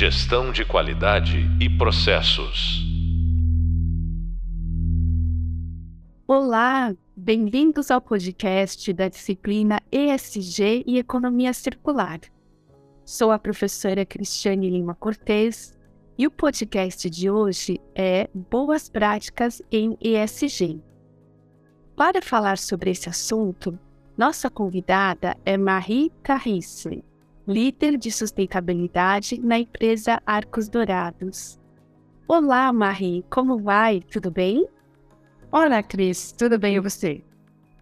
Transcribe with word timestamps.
Gestão 0.00 0.52
de 0.52 0.64
qualidade 0.64 1.38
e 1.60 1.68
processos. 1.68 2.86
Olá, 6.24 6.94
bem-vindos 7.16 7.90
ao 7.90 8.00
podcast 8.00 8.92
da 8.92 9.08
disciplina 9.08 9.80
ESG 9.90 10.84
e 10.86 10.98
Economia 10.98 11.52
Circular. 11.52 12.20
Sou 13.04 13.32
a 13.32 13.40
professora 13.40 14.06
Cristiane 14.06 14.70
Lima 14.70 14.94
Cortez 14.94 15.76
e 16.16 16.28
o 16.28 16.30
podcast 16.30 17.10
de 17.10 17.28
hoje 17.28 17.80
é 17.92 18.30
Boas 18.32 18.88
Práticas 18.88 19.60
em 19.68 19.98
ESG. 20.00 20.80
Para 21.96 22.22
falar 22.22 22.56
sobre 22.56 22.92
esse 22.92 23.08
assunto, 23.08 23.76
nossa 24.16 24.48
convidada 24.48 25.36
é 25.44 25.56
Marie 25.56 26.12
Carrisse, 26.22 27.02
líder 27.48 27.96
de 27.96 28.12
sustentabilidade 28.12 29.40
na 29.40 29.58
empresa 29.58 30.20
Arcos 30.26 30.68
Dourados. 30.68 31.58
Olá, 32.28 32.70
Marie, 32.74 33.24
como 33.30 33.58
vai? 33.58 34.02
Tudo 34.02 34.30
bem? 34.30 34.68
Olá, 35.50 35.82
Cris, 35.82 36.30
tudo 36.32 36.58
bem 36.58 36.76
e 36.76 36.80
você? 36.80 37.24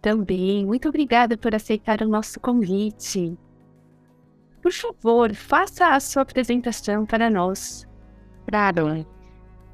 Também, 0.00 0.64
muito 0.64 0.88
obrigada 0.88 1.36
por 1.36 1.52
aceitar 1.52 2.00
o 2.00 2.08
nosso 2.08 2.38
convite. 2.38 3.36
Por 4.62 4.72
favor, 4.72 5.34
faça 5.34 5.88
a 5.88 5.98
sua 5.98 6.22
apresentação 6.22 7.04
para 7.04 7.28
nós. 7.28 7.88
Claro. 8.48 9.04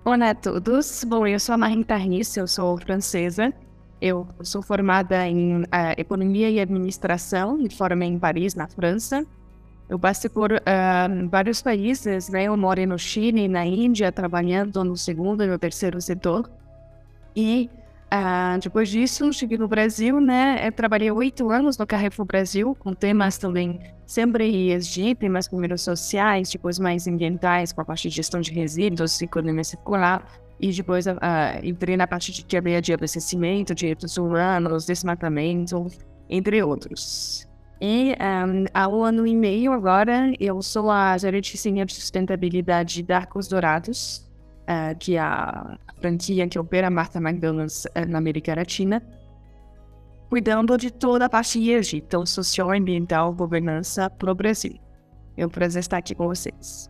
Olá 0.06 0.30
a 0.30 0.34
todos. 0.34 1.04
Bom, 1.04 1.26
eu 1.26 1.38
sou 1.38 1.54
a 1.54 1.58
Marie 1.58 1.84
Tarnice, 1.84 2.40
eu 2.40 2.46
sou 2.46 2.78
francesa. 2.78 3.52
Eu 4.00 4.26
sou 4.42 4.62
formada 4.62 5.28
em 5.28 5.64
uh, 5.64 5.66
Economia 5.98 6.48
e 6.48 6.58
Administração 6.58 7.60
e 7.60 7.70
formei 7.70 8.08
em 8.08 8.18
Paris, 8.18 8.54
na 8.54 8.66
França. 8.66 9.26
Eu 9.88 9.98
passei 9.98 10.30
por 10.30 10.52
uh, 10.52 11.28
vários 11.28 11.60
países, 11.60 12.28
né? 12.28 12.44
Eu 12.44 12.56
moro 12.56 12.86
no 12.86 12.98
Chile, 12.98 13.48
na 13.48 13.66
Índia, 13.66 14.10
trabalhando 14.10 14.82
no 14.84 14.96
segundo 14.96 15.44
e 15.44 15.46
no 15.46 15.58
terceiro 15.58 16.00
setor. 16.00 16.50
E 17.36 17.68
uh, 18.12 18.58
depois 18.58 18.88
disso, 18.88 19.32
cheguei 19.32 19.58
no 19.58 19.68
Brasil, 19.68 20.20
né? 20.20 20.66
Eu 20.66 20.72
trabalhei 20.72 21.10
oito 21.10 21.50
anos 21.50 21.76
no 21.76 21.86
Carrefour 21.86 22.24
Brasil, 22.24 22.74
com 22.78 22.94
temas 22.94 23.36
também 23.36 23.80
sempre 24.06 24.74
ESG, 24.74 25.14
temas 25.14 25.48
primeiro 25.48 25.76
sociais, 25.76 26.50
depois 26.50 26.78
mais 26.78 27.06
ambientais, 27.06 27.72
com 27.72 27.80
a 27.80 27.84
parte 27.84 28.08
de 28.08 28.16
gestão 28.16 28.40
de 28.40 28.52
resíduos, 28.52 29.20
economia 29.20 29.64
circular. 29.64 30.26
E 30.60 30.70
depois 30.70 31.06
uh, 31.06 31.18
entrei 31.62 31.96
na 31.96 32.06
parte 32.06 32.30
de 32.30 32.44
cadeia 32.44 32.80
de 32.80 32.92
abastecimento, 32.92 33.74
direitos 33.74 34.16
humanos, 34.16 34.86
desmatamento, 34.86 35.86
entre 36.30 36.62
outros. 36.62 37.48
E 37.84 38.14
há 38.72 38.86
um 38.86 39.02
ano 39.02 39.26
e 39.26 39.34
meio 39.34 39.72
agora, 39.72 40.32
eu 40.38 40.62
sou 40.62 40.88
a 40.88 41.18
gerente 41.18 41.58
senior 41.58 41.84
de 41.84 41.94
sustentabilidade 41.94 43.02
da 43.02 43.16
Arcos 43.16 43.48
Dourados, 43.48 44.30
uh, 44.68 44.96
que 45.00 45.16
é 45.16 45.18
a 45.18 45.76
franquia 46.00 46.46
que 46.46 46.56
opera 46.56 46.86
a 46.86 46.90
marca 46.90 47.18
McDonald's 47.18 47.84
uh, 47.86 48.08
na 48.08 48.18
América 48.18 48.54
Latina, 48.54 49.02
cuidando 50.30 50.78
de 50.78 50.92
toda 50.92 51.24
a 51.24 51.28
parte 51.28 51.58
ESG, 51.58 51.96
então 51.96 52.24
socioambiental, 52.24 53.32
governança 53.32 54.08
para 54.08 54.30
o 54.30 54.34
Brasil. 54.36 54.78
É 55.36 55.44
um 55.44 55.50
prazer 55.50 55.80
estar 55.80 55.96
aqui 55.96 56.14
com 56.14 56.28
vocês. 56.28 56.88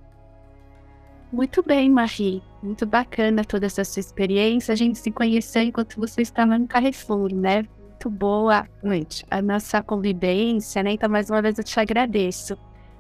Muito 1.33 1.63
bem, 1.63 1.89
Marie. 1.89 2.43
Muito 2.63 2.85
bacana 2.85 3.47
toda 3.47 3.65
essa 3.65 3.83
sua 3.83 4.01
experiência. 4.01 4.73
A 4.73 4.77
gente 4.77 4.99
se 4.99 5.11
conheceu 5.11 5.63
enquanto 5.63 5.99
você 5.99 6.21
estava 6.21 6.59
no 6.59 6.69
Carrefour, 6.69 7.33
né? 7.35 7.67
Muito 8.03 8.11
boa 8.11 8.67
noite, 8.83 9.25
a 9.31 9.41
nossa 9.41 9.81
convivência, 9.81 10.83
né? 10.83 10.93
Então, 10.93 11.09
mais 11.09 11.31
uma 11.31 11.41
vez 11.41 11.57
eu 11.57 11.63
te 11.63 11.79
agradeço. 11.79 12.59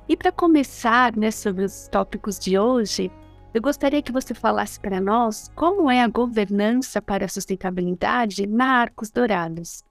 E 0.09 0.17
para 0.17 0.31
começar, 0.31 1.17
né, 1.17 1.31
sobre 1.31 1.64
os 1.64 1.89
tópicos 1.89 2.39
de 2.39 2.56
hoje, 2.56 3.11
eu 3.53 3.61
gostaria 3.61 4.03
que 4.03 4.12
você 4.12 4.33
falasse 4.33 4.78
para 4.78 5.00
nós 5.00 5.50
como 5.56 5.91
é 5.91 6.03
a 6.03 6.09
governança 6.09 7.03
para 7.03 7.25
a 7.25 7.28
sustentabilidade 7.28 8.47
na 8.47 8.81
Arcos 8.81 9.10
Dourados. 9.10 9.82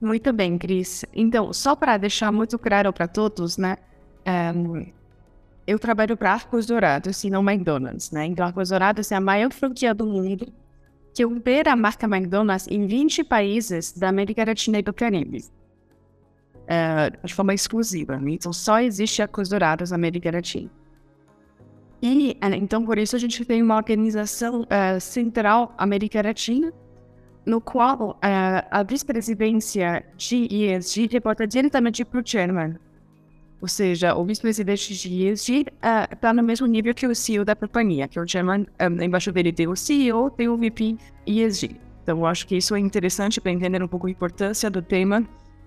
Muito 0.00 0.32
bem, 0.32 0.58
Cris. 0.58 1.04
Então, 1.14 1.52
só 1.52 1.74
para 1.74 1.96
deixar 1.96 2.30
muito 2.30 2.58
claro 2.58 2.92
para 2.92 3.08
todos, 3.08 3.56
né? 3.56 3.76
Um, 4.54 4.86
eu 5.66 5.78
trabalho 5.78 6.16
para 6.16 6.32
Arcos 6.32 6.66
Dourados 6.66 7.24
e 7.24 7.30
não 7.30 7.42
McDonald's, 7.48 8.10
né? 8.10 8.26
Então, 8.26 8.44
Arcos 8.44 8.68
Dourados 8.68 9.10
é 9.10 9.16
a 9.16 9.20
maior 9.20 9.52
franquia 9.52 9.94
do 9.94 10.06
mundo 10.06 10.52
que 11.14 11.24
opera 11.24 11.72
a 11.72 11.76
marca 11.76 12.06
McDonald's 12.06 12.68
em 12.68 12.86
20 12.86 13.24
países 13.24 13.92
da 13.92 14.08
América 14.08 14.44
Latina 14.44 14.78
e 14.78 14.82
do 14.82 14.92
Caribe. 14.92 15.44
É, 16.66 17.10
de 17.24 17.34
forma 17.34 17.52
exclusiva. 17.52 18.16
Né? 18.16 18.32
Então, 18.32 18.52
só 18.52 18.80
existe 18.80 19.20
a 19.22 19.26
Dourados 19.26 19.90
na 19.90 19.96
América 19.96 20.30
Latina. 20.30 20.70
E, 22.00 22.36
é, 22.40 22.46
então, 22.56 22.86
por 22.86 22.96
isso, 22.96 23.16
a 23.16 23.18
gente 23.18 23.44
tem 23.44 23.60
uma 23.60 23.76
organização 23.76 24.62
uh, 24.62 25.00
central 25.00 25.74
América 25.76 26.22
Latina, 26.22 26.72
no 27.44 27.60
qual 27.60 28.10
uh, 28.10 28.16
a 28.70 28.82
vice-presidência 28.82 30.04
de 30.16 30.46
ESG 30.48 31.08
reporta 31.10 31.46
diretamente 31.46 32.04
para 32.04 32.20
o 32.20 32.22
chairman, 32.24 32.76
ou 33.60 33.68
seja, 33.68 34.14
o 34.14 34.24
vice-presidente 34.24 34.94
de 34.94 35.26
ESG 35.26 35.66
está 36.10 36.30
uh, 36.30 36.34
no 36.34 36.42
mesmo 36.42 36.66
nível 36.66 36.94
que 36.94 37.06
o 37.06 37.14
CEO 37.14 37.44
da 37.44 37.54
companhia, 37.54 38.08
que 38.08 38.18
é 38.18 38.22
o 38.22 38.24
um, 38.24 39.02
embaixo 39.02 39.30
dele 39.30 39.52
tem 39.52 39.68
o 39.68 39.76
CEO, 39.76 40.30
tem 40.30 40.48
o 40.48 40.56
VP 40.56 40.96
ESG. 41.26 41.76
Então, 42.02 42.18
eu 42.18 42.26
acho 42.26 42.46
que 42.46 42.56
isso 42.56 42.74
é 42.74 42.78
interessante 42.78 43.40
para 43.40 43.52
entender 43.52 43.82
um 43.82 43.88
pouco 43.88 44.06
a 44.06 44.10
importância 44.10 44.70
do 44.70 44.80
tema. 44.80 45.22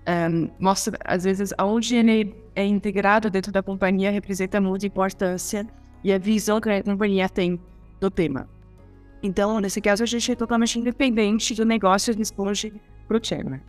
Um, 0.06 0.50
mostra, 0.58 0.98
às 1.04 1.22
vezes, 1.22 1.54
aonde 1.56 1.94
ele 1.94 2.34
é 2.56 2.66
integrado 2.66 3.30
dentro 3.30 3.52
da 3.52 3.62
companhia 3.62 4.10
representa 4.10 4.60
muita 4.60 4.86
importância 4.86 5.66
e 6.02 6.12
a 6.12 6.18
visão 6.18 6.60
que 6.60 6.68
a 6.68 6.82
companhia 6.82 7.28
tem 7.28 7.60
do 8.00 8.10
tema. 8.10 8.48
Então, 9.22 9.60
nesse 9.60 9.80
caso, 9.80 10.02
a 10.02 10.06
gente 10.06 10.32
é 10.32 10.34
totalmente 10.34 10.78
independente 10.78 11.54
do 11.54 11.64
negócio 11.64 12.12
e 12.12 12.16
responde 12.16 12.74
para 13.06 13.16
o 13.16 13.20
chairman. 13.24 13.60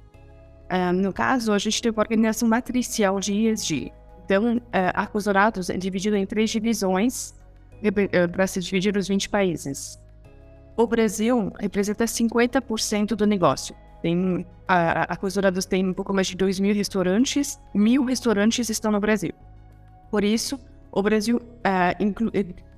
Um, 0.72 0.94
no 0.94 1.14
caso, 1.14 1.54
a 1.54 1.58
gente 1.60 1.80
tem 1.82 1.92
uma 1.92 2.02
organização 2.02 2.50
matricial 2.50 3.20
de 3.20 3.48
ESG, 3.48 3.94
então, 4.26 4.60
é, 4.74 4.92
Arcos 4.96 5.26
Dourados 5.26 5.70
é 5.70 5.78
dividido 5.78 6.16
em 6.16 6.26
três 6.26 6.50
divisões 6.50 7.36
é, 7.84 8.28
para 8.28 8.48
se 8.48 8.60
dividir 8.60 8.98
os 8.98 9.08
20 9.08 9.30
países. 9.30 10.00
O 10.76 10.88
Brasil 10.88 11.54
representa 11.60 12.06
50% 12.06 13.16
do 13.16 13.28
negócio. 13.28 13.76
Tem, 14.02 14.46
a 14.68 15.16
tem 15.70 15.88
um 15.88 15.94
pouco 15.94 16.14
mais 16.14 16.28
de 16.28 16.36
2 16.36 16.60
mil 16.60 16.76
restaurantes, 16.76 17.60
mil 17.74 18.04
restaurantes 18.04 18.70
estão 18.70 18.92
no 18.92 19.00
Brasil. 19.00 19.32
Por 20.10 20.24
isso, 20.24 20.60
o 20.92 21.02
Brasil 21.02 21.40
é, 21.64 21.96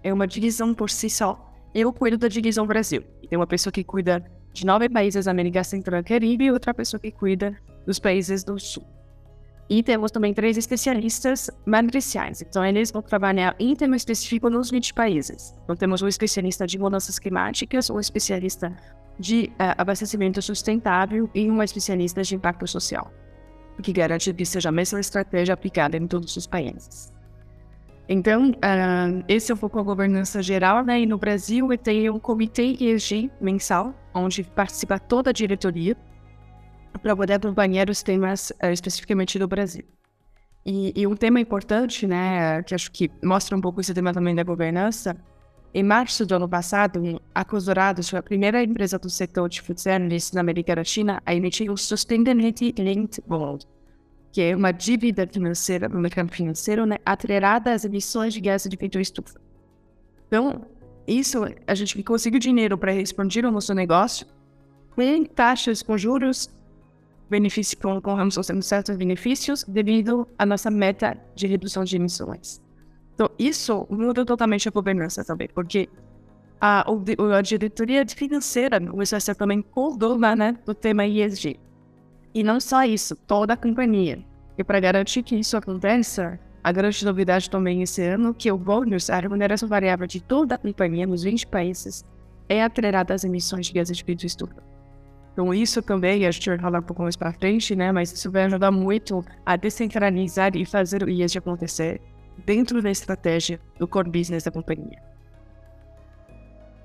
é 0.03 0.13
uma 0.13 0.27
divisão 0.27 0.73
por 0.73 0.89
si 0.89 1.09
só. 1.09 1.49
Eu 1.73 1.93
cuido 1.93 2.17
da 2.17 2.27
divisão 2.27 2.67
Brasil. 2.67 3.03
Tem 3.29 3.37
uma 3.37 3.47
pessoa 3.47 3.71
que 3.71 3.83
cuida 3.83 4.23
de 4.53 4.65
nove 4.65 4.89
países 4.89 5.25
da 5.25 5.31
América 5.31 5.63
Central 5.63 6.01
e 6.01 6.03
Caribe 6.03 6.45
e 6.45 6.51
outra 6.51 6.73
pessoa 6.73 6.99
que 6.99 7.11
cuida 7.11 7.57
dos 7.85 7.99
países 7.99 8.43
do 8.43 8.59
Sul. 8.59 8.83
E 9.69 9.83
temos 9.83 10.11
também 10.11 10.33
três 10.33 10.57
especialistas 10.57 11.49
matriciais. 11.65 12.41
Então, 12.41 12.65
eles 12.65 12.89
vão 12.89 13.01
trabalhar 13.01 13.55
em 13.59 13.75
tema 13.75 13.97
específico 13.97 14.49
nos 14.49 14.71
20 14.71 14.93
países. 14.93 15.53
Então, 15.63 15.75
temos 15.75 16.01
um 16.01 16.07
especialista 16.07 16.65
de 16.65 16.79
mudanças 16.79 17.19
climáticas, 17.19 17.89
um 17.89 17.99
especialista 17.99 18.73
de 19.19 19.51
uh, 19.53 19.75
abastecimento 19.77 20.41
sustentável 20.41 21.29
e 21.35 21.49
um 21.51 21.61
especialista 21.61 22.21
de 22.21 22.35
impacto 22.35 22.65
social, 22.65 23.11
que 23.83 23.91
garante 23.91 24.33
que 24.33 24.45
seja 24.45 24.69
a 24.69 24.71
mesma 24.71 24.99
estratégia 24.99 25.53
aplicada 25.53 25.97
em 25.97 26.07
todos 26.07 26.37
os 26.37 26.47
países. 26.47 27.11
Então, 28.09 28.51
uh, 28.51 29.23
esse 29.27 29.51
é 29.51 29.55
um 29.55 29.57
pouco 29.57 29.79
a 29.79 29.83
governança 29.83 30.41
geral, 30.41 30.85
né? 30.85 31.01
E 31.01 31.05
no 31.05 31.17
Brasil, 31.17 31.67
tenho 31.77 32.15
um 32.15 32.19
comitê 32.19 32.77
ESG 32.79 33.29
mensal, 33.41 33.93
onde 34.13 34.43
participa 34.43 34.97
toda 34.97 35.31
a 35.31 35.33
diretoria, 35.33 35.97
para 36.97 37.15
poder 37.15 37.33
acompanhar 37.33 37.89
os 37.89 38.01
temas 38.03 38.51
uh, 38.63 38.67
especificamente 38.71 39.37
do 39.37 39.47
Brasil. 39.47 39.83
E, 40.65 40.91
e, 40.95 41.07
um 41.07 41.15
tema 41.15 41.39
importante, 41.39 42.05
né, 42.05 42.61
que 42.63 42.75
acho 42.75 42.91
que 42.91 43.09
mostra 43.23 43.55
um 43.55 43.61
pouco 43.61 43.79
esse 43.79 43.93
tema 43.93 44.13
também 44.13 44.35
da 44.35 44.43
governança, 44.43 45.15
em 45.73 45.83
março 45.83 46.25
do 46.25 46.35
ano 46.35 46.49
passado, 46.49 47.21
a 47.35 47.43
Dourados 47.43 48.09
foi 48.09 48.19
a 48.19 48.23
primeira 48.23 48.63
empresa 48.63 48.97
do 48.97 49.09
setor 49.09 49.47
de 49.47 49.61
food 49.61 49.79
service 49.79 50.33
na 50.33 50.41
América 50.41 50.73
Latina 50.75 51.21
a 51.25 51.35
emitir 51.35 51.71
o 51.71 51.77
Sustainability 51.77 52.73
Linked 52.77 53.23
Bond, 53.27 53.65
que 54.31 54.41
é 54.41 54.55
uma 54.55 54.71
dívida 54.71 55.27
financeira 55.27 55.87
no 55.87 55.99
mercado 55.99 56.31
financeiro 56.31 56.85
né, 56.85 56.97
atrelada 57.05 57.73
às 57.73 57.85
emissões 57.85 58.33
de 58.33 58.41
gás 58.41 58.63
de 58.63 58.75
efeito 58.75 58.99
estufa. 58.99 59.39
Então, 60.27 60.65
isso, 61.07 61.45
a 61.65 61.75
gente 61.75 62.01
conseguiu 62.01 62.39
dinheiro 62.39 62.77
para 62.77 62.93
expandir 62.93 63.45
o 63.45 63.51
nosso 63.51 63.73
negócio, 63.73 64.25
com 64.95 65.23
taxas 65.25 65.83
com 65.83 65.97
juros 65.97 66.49
benefício, 67.29 67.77
com, 67.77 68.01
com 68.01 68.31
certos 68.61 68.95
benefícios 68.95 69.63
devido 69.67 70.27
à 70.37 70.45
nossa 70.45 70.71
meta 70.71 71.17
de 71.35 71.47
redução 71.47 71.83
de 71.83 71.95
emissões. 71.95 72.61
Então, 73.13 73.29
isso 73.37 73.87
muda 73.89 74.23
totalmente 74.25 74.67
a 74.67 74.71
governança 74.71 75.25
também, 75.25 75.49
porque 75.53 75.89
a, 76.61 76.85
a 77.35 77.41
diretoria 77.41 78.05
financeira 78.07 78.79
a 78.79 79.19
ser 79.19 79.35
também 79.35 79.61
codona 79.61 80.35
né, 80.35 80.57
do 80.65 80.73
tema 80.73 81.05
ESG. 81.05 81.59
E 82.33 82.43
não 82.43 82.59
só 82.59 82.83
isso, 82.83 83.15
toda 83.15 83.53
a 83.53 83.57
companhia. 83.57 84.23
E 84.57 84.63
para 84.63 84.79
garantir 84.79 85.23
que 85.23 85.35
isso 85.35 85.57
aconteça, 85.57 86.39
a 86.63 86.71
grande 86.71 87.05
novidade 87.05 87.49
também 87.49 87.81
esse 87.81 88.03
ano 88.03 88.33
que 88.33 88.51
o 88.51 88.57
bônus, 88.57 89.09
a 89.09 89.19
remuneração 89.19 89.69
variável 89.69 90.05
de 90.05 90.21
toda 90.21 90.55
a 90.55 90.57
companhia 90.57 91.07
nos 91.07 91.23
20 91.23 91.47
países, 91.47 92.03
é 92.49 92.63
atrelada 92.63 93.13
às 93.13 93.23
emissões 93.23 93.67
de 93.67 93.73
gases 93.73 93.97
de 93.97 94.03
efeito 94.03 94.25
estufa. 94.25 94.76
Então 95.37 95.53
isso 95.53 95.83
também, 95.83 96.25
a 96.25 96.31
gente 96.31 96.49
vai 96.49 96.57
falar 96.57 96.79
um 96.79 96.81
pouco 96.81 97.03
mais 97.03 97.15
para 97.15 97.31
frente, 97.31 97.75
né? 97.75 97.91
Mas 97.91 98.11
isso 98.11 98.31
vai 98.31 98.45
ajudar 98.45 98.71
muito 98.71 99.23
a 99.45 99.55
descentralizar 99.55 100.55
e 100.55 100.65
fazer 100.65 101.03
o 101.03 101.09
IESG 101.09 101.37
acontecer 101.37 102.01
dentro 102.43 102.81
da 102.81 102.89
estratégia 102.89 103.59
do 103.77 103.87
core 103.87 104.09
business 104.09 104.45
da 104.45 104.49
companhia. 104.49 104.99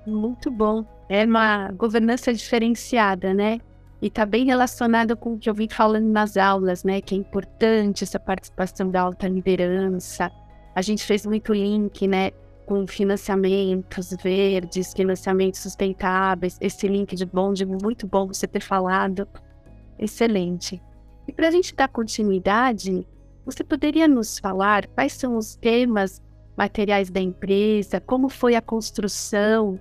Muito 0.05 0.51
bom. 0.51 0.85
É 1.09 1.25
uma 1.25 1.71
governança 1.71 2.31
diferenciada, 2.31 3.33
né? 3.33 3.59
E 3.99 4.05
está 4.05 4.23
bem 4.23 4.45
relacionado 4.45 5.17
com 5.17 5.33
o 5.33 5.39
que 5.39 5.49
eu 5.49 5.53
vim 5.55 5.67
falando 5.67 6.11
nas 6.11 6.37
aulas, 6.37 6.83
né? 6.83 7.01
Que 7.01 7.15
é 7.15 7.17
importante 7.17 8.03
essa 8.03 8.19
participação 8.19 8.91
da 8.91 9.01
alta 9.01 9.27
liderança. 9.27 10.29
A 10.75 10.81
gente 10.83 11.03
fez 11.03 11.25
muito 11.25 11.55
link, 11.55 12.07
né? 12.07 12.29
Com 12.65 12.87
financiamentos 12.87 14.15
verdes, 14.23 14.93
financiamentos 14.93 15.59
sustentáveis. 15.59 16.57
Esse 16.61 16.87
link 16.87 17.15
de 17.15 17.25
bonde, 17.25 17.65
muito 17.65 18.07
bom 18.07 18.27
você 18.27 18.47
ter 18.47 18.61
falado. 18.61 19.27
Excelente. 19.99 20.81
E 21.27 21.33
para 21.33 21.47
a 21.47 21.51
gente 21.51 21.75
dar 21.75 21.87
continuidade, 21.87 23.05
você 23.45 23.63
poderia 23.63 24.07
nos 24.07 24.39
falar 24.39 24.87
quais 24.87 25.13
são 25.13 25.37
os 25.37 25.55
temas 25.55 26.21
materiais 26.57 27.09
da 27.09 27.19
empresa, 27.19 27.99
como 27.99 28.29
foi 28.29 28.55
a 28.55 28.61
construção 28.61 29.79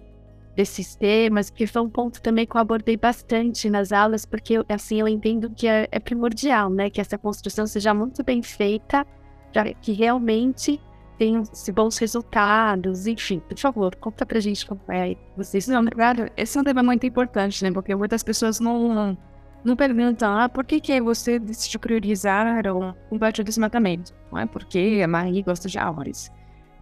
desses 0.56 0.94
temas, 0.94 1.50
porque 1.50 1.66
foi 1.66 1.82
um 1.82 1.88
ponto 1.88 2.20
também 2.20 2.46
que 2.46 2.56
eu 2.56 2.60
abordei 2.60 2.96
bastante 2.96 3.70
nas 3.70 3.90
aulas, 3.90 4.26
porque 4.26 4.54
assim 4.68 5.00
eu 5.00 5.08
entendo 5.08 5.50
que 5.50 5.66
é, 5.66 5.88
é 5.90 5.98
primordial, 5.98 6.68
né, 6.70 6.90
que 6.90 7.00
essa 7.00 7.16
construção 7.16 7.66
seja 7.66 7.94
muito 7.94 8.22
bem 8.22 8.42
feita, 8.42 9.06
para 9.52 9.72
que 9.74 9.92
realmente 9.92 10.80
tenham 11.22 11.44
bons 11.72 11.98
resultados, 11.98 13.06
enfim, 13.06 13.38
por 13.38 13.56
favor, 13.56 13.94
conta 13.94 14.26
pra 14.26 14.40
gente 14.40 14.66
como 14.66 14.80
é 14.88 15.14
vocês. 15.36 15.68
Não, 15.68 15.84
claro, 15.84 16.28
esse 16.36 16.58
é 16.58 16.60
um 16.60 16.64
tema 16.64 16.82
muito 16.82 17.06
importante, 17.06 17.62
né, 17.62 17.70
porque 17.70 17.94
muitas 17.94 18.24
pessoas 18.24 18.58
não, 18.58 19.16
não 19.62 19.76
perguntam, 19.76 20.36
ah, 20.36 20.48
por 20.48 20.64
que, 20.64 20.80
que 20.80 21.00
você 21.00 21.38
decidiu 21.38 21.78
priorizar 21.78 22.44
um 22.74 22.92
combate 23.08 23.40
ao 23.40 23.44
desmatamento? 23.44 24.12
Não 24.32 24.40
é 24.40 24.46
porque 24.46 25.00
a 25.04 25.06
Marie 25.06 25.44
gosta 25.44 25.68
de 25.68 25.78
árvores. 25.78 26.28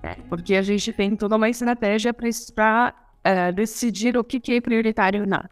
É, 0.02 0.14
porque 0.31 0.54
a 0.54 0.62
gente 0.62 0.90
tem 0.94 1.14
toda 1.14 1.37
uma 1.37 1.50
estratégia 1.50 2.14
para 2.14 2.94
uh, 3.19 3.52
decidir 3.52 4.16
o 4.16 4.25
que, 4.25 4.40
que 4.40 4.54
é 4.54 4.60
prioritário 4.62 5.20
ou 5.20 5.26
não. 5.26 5.44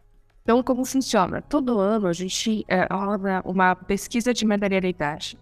Então, 0.42 0.62
como 0.62 0.82
funciona? 0.86 1.42
Todo 1.42 1.78
ano 1.78 2.06
a 2.06 2.14
gente 2.14 2.64
uh, 2.70 3.50
uma 3.50 3.76
pesquisa 3.76 4.32
de 4.32 4.46
materialidade. 4.46 5.38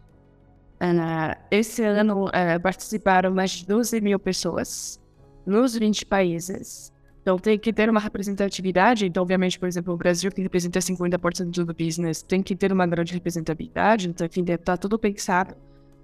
Esse 1.50 1.82
ano 1.82 2.26
uh, 2.26 2.61
participaram 2.62 3.32
mais 3.32 3.52
de 3.52 3.67
12 3.67 4.00
mil 4.00 4.19
pessoas 4.19 5.00
nos 5.46 5.76
20 5.76 6.05
países. 6.06 6.93
Então, 7.23 7.38
tem 7.38 7.58
que 7.58 7.73
ter 7.73 7.90
uma 7.90 7.99
representatividade. 7.99 9.06
Então, 9.06 9.23
obviamente, 9.23 9.58
por 9.58 9.67
exemplo, 9.67 9.93
o 9.93 9.96
Brasil, 9.96 10.31
que 10.31 10.40
representa 10.43 10.78
50% 10.78 11.64
do 11.64 11.75
business, 11.75 12.23
tem 12.23 12.40
que 12.40 12.55
ter 12.55 12.73
uma 12.73 12.87
grande 12.87 13.12
representatividade. 13.14 14.08
Então, 14.08 14.26
enfim, 14.26 14.44
está 14.46 14.76
tudo 14.76 14.96
pensado. 14.96 15.56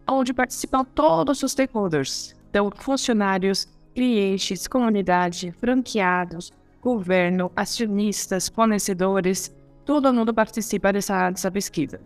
Onde 0.09 0.35
participam 0.35 0.85
todos 0.85 1.41
os 1.43 1.53
stakeholders. 1.53 2.35
Então, 2.51 2.73
funcionários, 2.75 3.69
clientes, 3.95 4.67
comunidade, 4.67 5.53
franqueados, 5.53 6.51
governo, 6.83 7.53
acionistas, 7.55 8.49
fornecedores, 8.49 9.55
todo 9.85 10.13
mundo 10.13 10.35
participa 10.35 10.93
dessa, 10.93 11.31
dessa 11.31 11.51
pesquisa. 11.53 12.01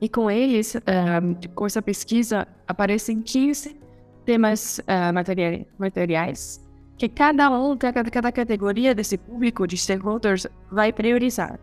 E 0.00 0.08
com 0.08 0.30
eles, 0.30 0.74
uh, 0.74 1.50
com 1.54 1.66
essa 1.66 1.82
pesquisa, 1.82 2.48
aparecem 2.66 3.20
15 3.20 3.78
temas 4.24 4.78
uh, 4.78 5.12
materiais, 5.12 5.66
materiais 5.78 6.70
que 7.00 7.08
cada 7.08 7.50
um, 7.50 7.78
cada, 7.78 8.04
cada 8.04 8.30
categoria 8.30 8.94
desse 8.94 9.16
público 9.16 9.66
de 9.66 9.74
stakeholders 9.74 10.46
vai 10.70 10.92
priorizar. 10.92 11.58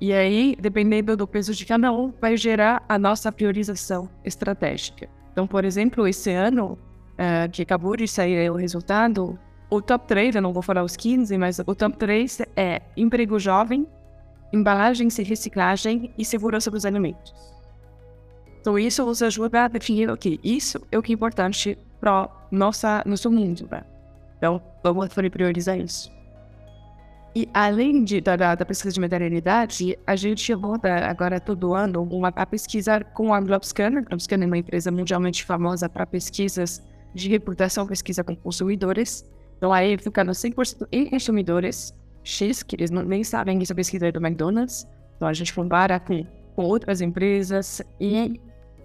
E 0.00 0.12
aí, 0.12 0.56
dependendo 0.60 1.16
do 1.16 1.24
peso 1.24 1.54
de 1.54 1.64
cada 1.64 1.92
um, 1.92 2.12
vai 2.20 2.36
gerar 2.36 2.84
a 2.88 2.98
nossa 2.98 3.30
priorização 3.30 4.10
estratégica. 4.24 5.08
Então, 5.30 5.46
por 5.46 5.64
exemplo, 5.64 6.06
esse 6.08 6.32
ano, 6.32 6.76
uh, 7.12 7.48
que 7.52 7.62
acabou 7.62 7.96
de 7.96 8.08
sair 8.08 8.50
o 8.50 8.56
resultado, 8.56 9.38
o 9.70 9.80
top 9.80 10.08
3, 10.08 10.34
eu 10.34 10.42
não 10.42 10.52
vou 10.52 10.62
falar 10.62 10.82
os 10.82 10.96
15, 10.96 11.38
mas 11.38 11.60
o 11.60 11.74
top 11.74 11.96
3 11.96 12.42
é 12.56 12.82
emprego 12.96 13.38
jovem, 13.38 13.86
embalagens 14.56 15.18
e 15.18 15.22
reciclagem 15.22 16.12
e 16.16 16.24
segurança 16.24 16.70
dos 16.70 16.84
alimentos. 16.84 17.32
Então 18.60 18.78
isso 18.78 19.04
nos 19.04 19.22
ajuda 19.22 19.64
a 19.64 19.68
definir 19.68 20.10
o 20.10 20.16
que 20.16 20.40
isso 20.42 20.84
é 20.90 20.98
o 20.98 21.02
que 21.02 21.12
é 21.12 21.14
importante 21.14 21.78
para 22.00 22.28
nossa 22.50 23.02
nosso 23.06 23.30
mundo, 23.30 23.68
né? 23.70 23.84
Então 24.36 24.60
vamos 24.82 25.08
priorizar 25.08 25.78
isso. 25.78 26.10
E 27.34 27.48
além 27.52 28.02
de, 28.02 28.20
da, 28.20 28.54
da 28.54 28.64
pesquisa 28.64 28.94
de 28.94 28.98
maternidade, 28.98 29.98
a 30.06 30.16
gente 30.16 30.50
roda 30.54 31.06
agora 31.06 31.38
todo 31.38 31.74
ano 31.74 32.02
uma 32.10 32.28
a 32.28 32.46
pesquisa 32.46 33.04
com 33.04 33.34
a 33.34 33.40
Globscanner. 33.40 34.02
A 34.02 34.08
Globscanner 34.08 34.46
é 34.46 34.50
uma 34.50 34.58
empresa 34.58 34.90
mundialmente 34.90 35.44
famosa 35.44 35.86
para 35.86 36.06
pesquisas 36.06 36.82
de 37.14 37.28
reputação 37.28 37.86
pesquisa 37.86 38.24
com 38.24 38.34
consumidores. 38.34 39.28
Então 39.58 39.72
aí 39.72 39.98
ficando 39.98 40.32
100% 40.32 40.88
em 40.90 41.10
consumidores 41.10 41.94
X, 42.26 42.62
que 42.62 42.74
eles 42.74 42.90
não, 42.90 43.02
nem 43.02 43.22
sabem 43.22 43.56
que 43.56 43.62
essa 43.62 43.74
pesquisa 43.74 44.08
é 44.08 44.12
do 44.12 44.24
McDonald's. 44.24 44.86
Então 45.16 45.28
a 45.28 45.32
gente 45.32 45.54
compara 45.54 45.98
com, 46.00 46.26
com 46.54 46.64
outras 46.64 47.00
empresas. 47.00 47.80
E 48.00 48.40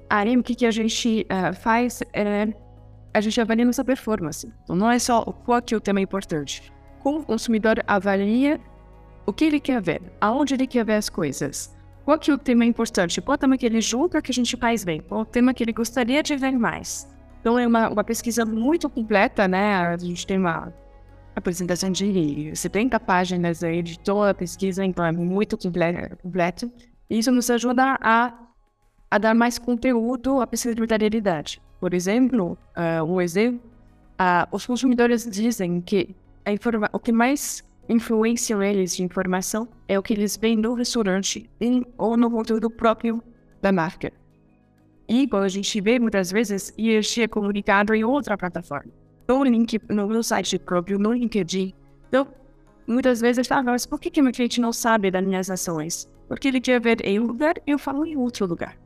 aí 0.10 0.38
o 0.38 0.44
que, 0.44 0.56
que 0.56 0.66
a 0.66 0.72
gente 0.72 1.26
uh, 1.26 1.54
faz 1.54 2.02
é 2.14 2.48
a 3.14 3.20
gente 3.20 3.42
avalia 3.42 3.66
nossa 3.66 3.84
performance. 3.84 4.52
Então 4.64 4.76
não 4.76 4.90
é 4.90 5.00
só 5.00 5.24
qual 5.24 5.62
que 5.62 5.74
é 5.74 5.78
o 5.78 5.82
tema 5.82 6.00
importante. 6.00 6.72
Como 7.00 7.20
o 7.20 7.26
consumidor 7.26 7.84
avalia 7.88 8.60
o 9.26 9.34
que 9.34 9.46
ele 9.46 9.60
quer 9.60 9.82
ver, 9.82 10.02
aonde 10.22 10.54
ele 10.54 10.68
quer 10.68 10.86
ver 10.86 10.96
as 10.96 11.10
coisas. 11.10 11.76
Qual 12.06 12.18
que 12.18 12.32
é 12.32 12.34
o 12.34 12.38
tema 12.38 12.64
importante? 12.64 13.22
Qual 13.22 13.34
é 13.34 13.38
o 13.38 13.40
tema 13.40 13.58
que 13.58 13.66
ele 13.66 13.82
julga 13.82 14.22
que 14.22 14.32
a 14.32 14.34
gente 14.34 14.56
faz 14.56 14.84
bem? 14.84 15.02
Qual 15.02 15.22
é 15.22 15.24
o 15.24 15.26
tema 15.26 15.54
que 15.54 15.64
ele 15.64 15.74
gostaria 15.74 16.22
de 16.22 16.36
ver 16.36 16.52
mais? 16.52 17.08
Então 17.40 17.58
é 17.58 17.66
uma, 17.66 17.90
uma 17.90 18.04
pesquisa 18.04 18.46
muito 18.46 18.90
completa, 18.90 19.48
né? 19.48 19.76
A 19.88 19.98
gente 19.98 20.26
tem 20.26 20.38
uma 20.38 20.74
apresentação 21.36 21.92
de 21.92 22.51
70 22.56 23.00
páginas 23.00 23.63
aí 23.63 23.81
de 23.81 24.00
toda 24.00 24.31
a 24.31 24.33
pesquisa, 24.33 24.83
então 24.83 25.06
é 25.06 25.12
muito 25.12 25.57
completo. 25.57 26.72
Isso 27.10 27.31
nos 27.31 27.50
ajuda 27.50 27.98
a, 28.01 28.33
a 29.10 29.18
dar 29.18 29.33
mais 29.33 29.57
conteúdo 29.57 30.42
à 30.42 30.48
pesquisa 30.48 30.75
de 30.75 30.81
verdadeiridade. 30.81 31.62
Por 31.80 31.94
exemplo, 31.94 32.57
uh, 32.78 33.04
um 33.04 33.19
exemplo, 33.19 33.59
uh, 34.19 34.47
os 34.52 34.66
consumidores 34.66 35.30
dizem 35.30 35.81
que 35.81 36.16
o 36.92 37.00
que 37.00 37.11
mais 37.11 37.64
influencia 37.88 38.56
eles 38.64 38.95
de 38.95 39.04
informação 39.04 39.68
é 39.88 39.97
o 39.97 40.04
que 40.04 40.14
eles 40.14 40.38
veem 40.38 40.56
no 40.56 40.73
restaurante 40.73 41.50
ou 41.97 42.16
no 42.16 42.31
conteúdo 42.31 42.69
próprio 42.69 43.21
da 43.61 43.71
marca. 43.71 44.11
E 45.07 45.28
quando 45.28 45.44
a 45.44 45.50
gente 45.50 45.81
vê, 45.81 46.00
muitas 46.00 46.31
vezes, 46.31 46.73
isso 46.78 47.21
é 47.21 47.28
comunicado 47.28 47.94
em 47.94 48.04
outra 48.04 48.38
plataforma. 48.38 49.01
No, 49.28 49.44
link, 49.44 49.80
no 49.90 50.07
meu 50.07 50.23
site 50.23 50.59
próprio, 50.59 50.99
no 50.99 51.13
LinkedIn. 51.13 51.73
Então, 52.07 52.28
muitas 52.87 53.21
vezes 53.21 53.40
eu 53.40 53.45
falo, 53.45 53.66
mas 53.66 53.85
por 53.85 53.99
que, 53.99 54.09
que 54.09 54.21
meu 54.21 54.31
cliente 54.31 54.59
não 54.59 54.73
sabe 54.73 55.11
das 55.11 55.25
minhas 55.25 55.49
ações? 55.49 56.09
Porque 56.28 56.47
ele 56.47 56.61
quer 56.61 56.80
ver 56.80 57.06
em 57.06 57.19
um 57.19 57.28
lugar 57.28 57.56
e 57.66 57.71
eu 57.71 57.80
falo 57.80 58.06
em 58.06 58.18
outro 58.18 58.45
lugar. 58.45 58.78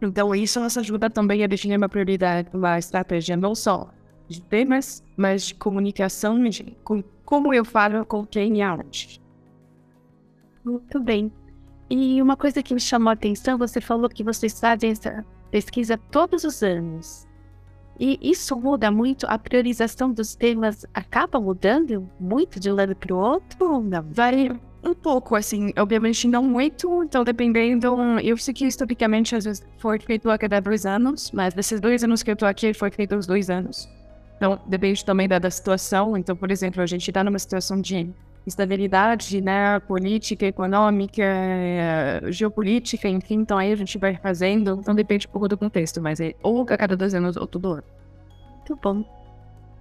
Então, 0.00 0.34
isso 0.34 0.60
nos 0.60 0.76
ajuda 0.78 1.10
também 1.10 1.42
a 1.42 1.46
definir 1.46 1.76
uma 1.76 1.88
prioridade, 1.88 2.48
uma 2.52 2.78
estratégia 2.78 3.36
não 3.36 3.54
só 3.54 3.90
de 4.28 4.42
temas, 4.42 5.02
mas 5.16 5.46
de 5.46 5.54
comunicação, 5.54 6.42
de 6.44 6.76
com, 6.84 7.02
como 7.24 7.52
eu 7.52 7.64
falo 7.64 8.04
com 8.04 8.24
quem 8.24 8.58
e 8.58 8.62
aonde. 8.62 9.20
Muito 10.64 11.00
bem. 11.00 11.32
E 11.90 12.20
uma 12.20 12.36
coisa 12.36 12.62
que 12.62 12.74
me 12.74 12.80
chamou 12.80 13.10
a 13.10 13.14
atenção, 13.14 13.56
você 13.56 13.80
falou 13.80 14.08
que 14.08 14.22
vocês 14.22 14.60
fazem 14.60 14.90
essa 14.90 15.24
pesquisa 15.50 15.96
todos 16.10 16.44
os 16.44 16.62
anos. 16.62 17.27
E 17.98 18.18
isso 18.22 18.56
muda 18.56 18.90
muito, 18.90 19.26
a 19.26 19.38
priorização 19.38 20.12
dos 20.12 20.34
temas 20.34 20.86
acaba 20.94 21.40
mudando 21.40 22.08
muito 22.20 22.60
de 22.60 22.70
um 22.70 22.74
lado 22.74 22.94
para 22.94 23.12
o 23.12 23.18
outro? 23.18 23.82
Não? 23.82 24.04
Varia 24.10 24.58
um 24.84 24.94
pouco, 24.94 25.34
assim, 25.34 25.72
obviamente 25.76 26.28
não 26.28 26.44
muito, 26.44 27.02
então 27.02 27.24
dependendo, 27.24 27.96
eu 28.22 28.36
sei 28.36 28.54
que 28.54 28.64
historicamente 28.64 29.34
às 29.34 29.44
vezes 29.44 29.66
foi 29.78 29.98
feito 29.98 30.30
a 30.30 30.38
cada 30.38 30.60
dois 30.60 30.86
anos, 30.86 31.32
mas 31.32 31.52
desses 31.52 31.80
dois 31.80 32.04
anos 32.04 32.22
que 32.22 32.30
eu 32.30 32.34
estou 32.34 32.48
aqui 32.48 32.72
foi 32.72 32.90
feito 32.90 33.16
os 33.16 33.26
dois 33.26 33.50
anos. 33.50 33.88
Então 34.36 34.60
depende 34.66 35.04
também 35.04 35.26
da, 35.26 35.40
da 35.40 35.50
situação, 35.50 36.16
então 36.16 36.36
por 36.36 36.50
exemplo, 36.50 36.80
a 36.80 36.86
gente 36.86 37.10
está 37.10 37.24
numa 37.24 37.38
situação 37.38 37.80
de 37.80 38.08
estabilidade, 38.48 39.40
né, 39.40 39.78
política, 39.80 40.46
econômica, 40.46 41.22
eh, 41.22 42.20
geopolítica, 42.30 43.08
enfim, 43.08 43.36
então 43.36 43.58
aí 43.58 43.72
a 43.72 43.76
gente 43.76 43.98
vai 43.98 44.16
fazendo, 44.16 44.78
então 44.80 44.94
depende 44.94 45.26
um 45.26 45.30
pouco 45.30 45.48
do 45.48 45.56
contexto, 45.56 46.00
mas 46.00 46.20
é 46.20 46.34
ou 46.42 46.62
a 46.62 46.76
cada 46.76 46.96
dois 46.96 47.14
anos 47.14 47.36
ou 47.36 47.46
todo 47.46 47.74
ano. 47.74 47.84
Muito 48.56 48.76
bom. 48.82 49.04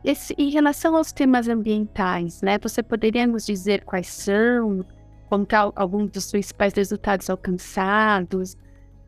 Esse, 0.04 0.34
em 0.38 0.50
relação 0.50 0.96
aos 0.96 1.12
temas 1.12 1.48
ambientais, 1.48 2.42
né, 2.42 2.58
você 2.62 2.84
poderia 2.84 3.26
nos 3.26 3.46
dizer 3.46 3.84
quais 3.84 4.08
são, 4.08 4.86
contar 5.30 5.72
alguns 5.76 6.12
dos 6.12 6.32
principais 6.32 6.74
resultados 6.74 7.30
alcançados, 7.30 8.56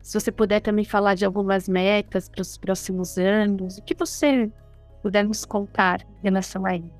Se 0.02 0.18
você 0.18 0.32
puder 0.32 0.60
também 0.60 0.84
falar 0.84 1.14
de 1.14 1.26
algumas 1.26 1.68
metas 1.68 2.28
para 2.28 2.40
os 2.40 2.56
próximos 2.56 3.18
anos, 3.18 3.76
o 3.76 3.82
que 3.82 3.94
você 3.94 4.50
puder 5.02 5.24
nos 5.24 5.44
contar 5.44 6.00
em 6.02 6.24
relação 6.24 6.64
a 6.64 6.76
isso. 6.76 6.99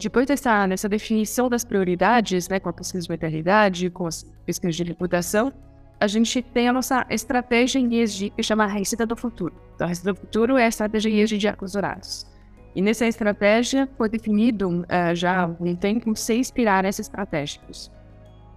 Depois 0.00 0.26
dessa, 0.26 0.66
definição 0.88 1.50
das 1.50 1.62
prioridades, 1.62 2.48
né, 2.48 2.58
com 2.58 2.70
a 2.70 2.72
pesquisa 2.72 3.04
de 3.04 3.10
maternidade, 3.10 3.90
com 3.90 4.06
as 4.06 4.24
pesquisas 4.46 4.74
de 4.74 4.82
reputação, 4.82 5.52
a 6.00 6.06
gente 6.06 6.40
tem 6.40 6.68
a 6.68 6.72
nossa 6.72 7.06
estratégia 7.10 7.78
em 7.78 8.00
ESG 8.00 8.30
que 8.30 8.42
chama 8.42 8.66
Receita 8.66 9.04
do 9.04 9.14
Futuro. 9.14 9.54
Então, 9.74 9.86
a 9.86 9.88
Receita 9.88 10.14
do 10.14 10.20
Futuro 10.20 10.56
é 10.56 10.64
a 10.64 10.68
estratégia 10.68 11.10
ESG 11.10 11.36
de 11.36 11.52
dourados. 11.72 12.26
E 12.74 12.80
nessa 12.80 13.06
estratégia 13.06 13.86
foi 13.98 14.08
definido 14.08 14.70
uh, 14.70 15.14
já 15.14 15.42
há 15.42 15.46
um 15.46 15.76
tempo 15.76 16.16
seis 16.16 16.50
pilares 16.50 16.98
estratégicos, 16.98 17.92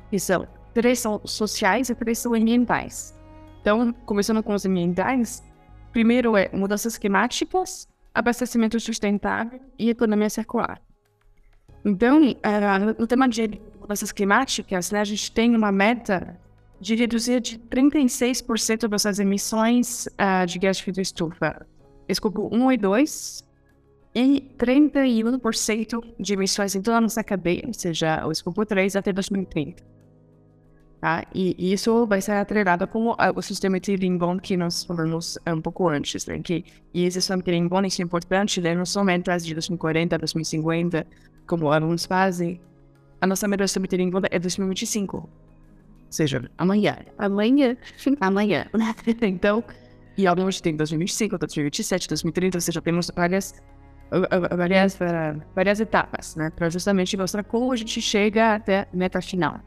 que 0.10 0.20
são 0.20 0.48
três 0.74 1.00
são 1.00 1.20
sociais 1.26 1.90
e 1.90 1.96
três 1.96 2.20
são 2.20 2.34
ambientais. 2.34 3.14
Então, 3.60 3.92
começando 4.06 4.42
com 4.42 4.54
os 4.54 4.66
ambientais, 4.66 5.44
primeiro 5.92 6.38
é 6.38 6.50
mudanças 6.54 6.98
climáticas, 6.98 7.86
abastecimento 8.14 8.80
sustentável 8.80 9.60
e 9.78 9.90
economia 9.90 10.30
circular. 10.30 10.80
Então, 11.86 12.20
no 12.98 13.08
tema 13.08 13.28
de 13.28 13.60
mudanças 13.80 14.12
climáticas, 14.12 14.92
né, 14.92 15.02
a 15.02 15.04
gente 15.04 15.32
tem 15.32 15.56
uma 15.56 15.72
meta 15.72 16.40
de 16.80 16.96
reduzir 16.96 17.40
de 17.42 17.58
36% 17.60 18.90
nossas 18.90 19.20
emissões 19.20 20.08
uh, 20.08 20.46
de 20.46 20.60
gás 20.60 20.78
de 20.78 20.84
efeito 20.84 21.02
estufa, 21.02 21.66
escopo 22.08 22.50
1 22.52 22.72
e 22.74 22.78
2, 22.78 23.44
e 24.16 24.54
31% 24.58 26.04
de 26.20 26.34
emissões 26.34 26.76
em 26.76 26.82
toda 26.82 26.98
a 26.98 27.02
nossa 27.02 27.24
cadeia, 27.24 27.64
ou 27.66 27.74
seja, 27.74 28.26
o 28.28 28.32
escopo 28.32 28.66
3 28.66 28.96
até 28.96 29.12
2030. 29.12 29.84
Tá? 31.02 31.26
E 31.34 31.74
isso 31.74 32.06
vai 32.06 32.22
ser 32.22 32.32
atrelado 32.34 32.88
com 32.88 33.14
o 33.36 33.42
sistema 33.42 33.78
de 33.78 33.96
Ringbon 33.96 34.40
que 34.40 34.56
nós 34.56 34.86
falamos 34.86 35.38
um 35.46 35.60
pouco 35.60 35.90
antes, 35.90 36.26
né? 36.28 36.40
que 36.40 36.64
e 36.94 37.04
esse 37.04 37.20
sistema 37.20 37.44
de 37.44 37.52
Ringbon 37.52 37.82
é 37.82 38.02
importante, 38.02 38.62
né? 38.62 38.74
não 38.74 38.86
somente 38.86 39.30
as 39.30 39.46
de 39.46 39.54
2040, 39.54 40.18
2050, 40.18 41.06
como 41.48 41.72
alguns 41.72 42.06
fazem. 42.06 42.60
A 43.22 43.28
nossa 43.28 43.48
do 43.48 43.68
sistema 43.68 43.88
de 43.88 43.96
Ringbon 43.96 44.22
é 44.30 44.40
2025, 44.40 45.18
ou 45.18 45.30
seja, 46.10 46.50
amanhã. 46.58 46.98
Amanhã. 47.18 47.78
amanhã. 48.20 48.66
então, 49.22 49.64
e 50.18 50.28
alguns 50.28 50.60
tem 50.60 50.76
2025, 50.76 51.38
2027, 51.38 52.08
2030, 52.10 52.58
ou 52.58 52.62
seja, 52.62 52.82
temos 52.82 53.12
várias 53.16 53.56
várias, 54.56 54.98
várias 55.56 55.80
etapas, 55.80 56.36
né? 56.36 56.52
Para 56.52 56.70
justamente 56.70 57.18
mostrar 57.18 57.44
como 57.44 57.72
a 57.72 57.76
gente 57.76 58.02
chega 58.02 58.56
até 58.56 58.82
a 58.82 58.88
meta 58.94 59.22
final. 59.22 59.60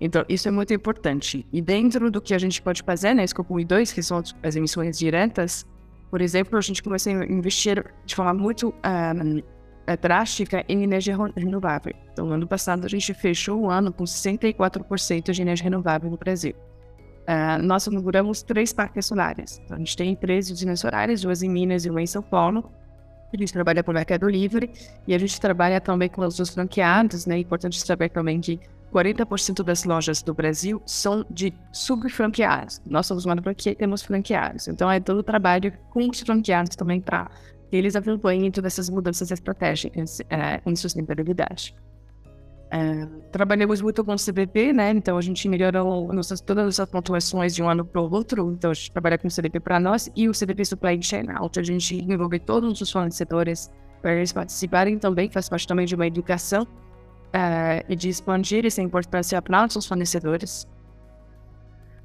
Então, 0.00 0.24
isso 0.28 0.48
é 0.48 0.50
muito 0.50 0.72
importante. 0.72 1.46
E 1.52 1.60
dentro 1.60 2.10
do 2.10 2.20
que 2.20 2.34
a 2.34 2.38
gente 2.38 2.60
pode 2.60 2.82
fazer, 2.82 3.14
né, 3.14 3.24
escopo 3.24 3.54
1 3.54 3.60
e 3.60 3.64
2, 3.64 3.92
que 3.92 4.02
são 4.02 4.22
as 4.42 4.56
emissões 4.56 4.98
diretas, 4.98 5.66
por 6.10 6.20
exemplo, 6.20 6.58
a 6.58 6.60
gente 6.60 6.82
começa 6.82 7.10
a 7.10 7.12
investir 7.26 7.84
de 8.04 8.14
forma 8.14 8.34
muito 8.34 8.68
um, 8.68 9.42
drástica 10.00 10.64
em 10.68 10.82
energia 10.82 11.16
renovável. 11.36 11.94
Então, 12.12 12.26
no 12.26 12.32
ano 12.34 12.46
passado, 12.46 12.84
a 12.86 12.88
gente 12.88 13.12
fechou 13.12 13.60
o 13.60 13.70
ano 13.70 13.92
com 13.92 14.04
64% 14.04 15.32
de 15.32 15.42
energia 15.42 15.64
renovável 15.64 16.10
no 16.10 16.16
Brasil. 16.16 16.54
Uh, 17.24 17.62
nós 17.62 17.86
inauguramos 17.86 18.42
três 18.42 18.72
parques 18.72 19.06
solares. 19.06 19.60
Então, 19.64 19.76
a 19.76 19.78
gente 19.78 19.96
tem 19.96 20.14
três 20.14 20.50
usinas 20.50 20.80
solares, 20.80 21.22
duas 21.22 21.42
em 21.42 21.48
Minas 21.48 21.84
e 21.84 21.90
uma 21.90 22.02
em 22.02 22.06
São 22.06 22.22
Paulo. 22.22 22.70
A 23.32 23.36
gente 23.36 23.52
trabalha 23.52 23.82
com 23.82 23.90
o 23.90 23.94
Mercado 23.94 24.28
Livre 24.28 24.70
e 25.08 25.14
a 25.14 25.18
gente 25.18 25.40
trabalha 25.40 25.80
também 25.80 26.08
com 26.08 26.24
os 26.24 26.50
franqueados, 26.50 27.26
né? 27.26 27.36
É 27.36 27.38
importante 27.38 27.80
saber 27.80 28.10
também 28.10 28.40
que 28.40 28.60
40% 28.92 29.64
das 29.64 29.82
lojas 29.84 30.22
do 30.22 30.32
Brasil 30.32 30.80
são 30.86 31.26
de 31.28 31.52
subfranqueados. 31.72 32.80
Nós 32.86 33.06
somos 33.06 33.24
uma 33.24 33.34
franquia 33.42 33.72
e 33.72 33.74
temos 33.74 34.02
franqueados. 34.02 34.68
Então, 34.68 34.88
é 34.88 35.00
todo 35.00 35.18
o 35.18 35.22
trabalho 35.22 35.72
com 35.90 36.08
os 36.08 36.20
franqueados 36.20 36.76
também 36.76 37.00
para 37.00 37.28
eles 37.76 37.96
acompanhem 37.96 38.50
todas 38.50 38.74
essas 38.74 38.90
mudanças 38.90 39.30
estratégicas 39.30 40.20
é, 40.30 40.60
em 40.66 40.76
sustentabilidade. 40.76 41.74
É, 42.70 43.06
trabalhamos 43.30 43.80
muito 43.80 44.04
com 44.04 44.14
o 44.14 44.18
CDP, 44.18 44.72
né? 44.72 44.90
Então, 44.90 45.16
a 45.16 45.20
gente 45.20 45.48
melhorou 45.48 46.12
nossas, 46.12 46.40
todas 46.40 46.80
as 46.80 46.90
pontuações 46.90 47.54
de 47.54 47.62
um 47.62 47.68
ano 47.68 47.84
para 47.84 48.00
o 48.00 48.12
outro. 48.12 48.50
Então, 48.52 48.70
a 48.72 48.74
gente 48.74 48.90
trabalha 48.90 49.16
com 49.16 49.28
o 49.28 49.30
CDP 49.30 49.60
para 49.60 49.78
nós 49.78 50.10
e 50.16 50.28
o 50.28 50.34
CDP 50.34 50.64
Supply 50.64 51.00
Chain, 51.00 51.26
onde 51.40 51.60
a 51.60 51.62
gente 51.62 51.94
envolve 51.94 52.40
todos 52.40 52.80
os 52.80 52.90
fornecedores 52.90 53.70
para 54.02 54.16
eles 54.16 54.32
participarem 54.32 54.98
também, 54.98 55.30
faz 55.30 55.48
parte 55.48 55.66
também 55.66 55.86
de 55.86 55.94
uma 55.94 56.06
educação 56.06 56.64
uh, 56.64 57.84
e 57.88 57.96
de 57.96 58.08
expandir 58.08 58.66
essa 58.66 58.82
importância 58.82 59.40
para 59.40 59.62
nossos 59.62 59.86
fornecedores. 59.86 60.66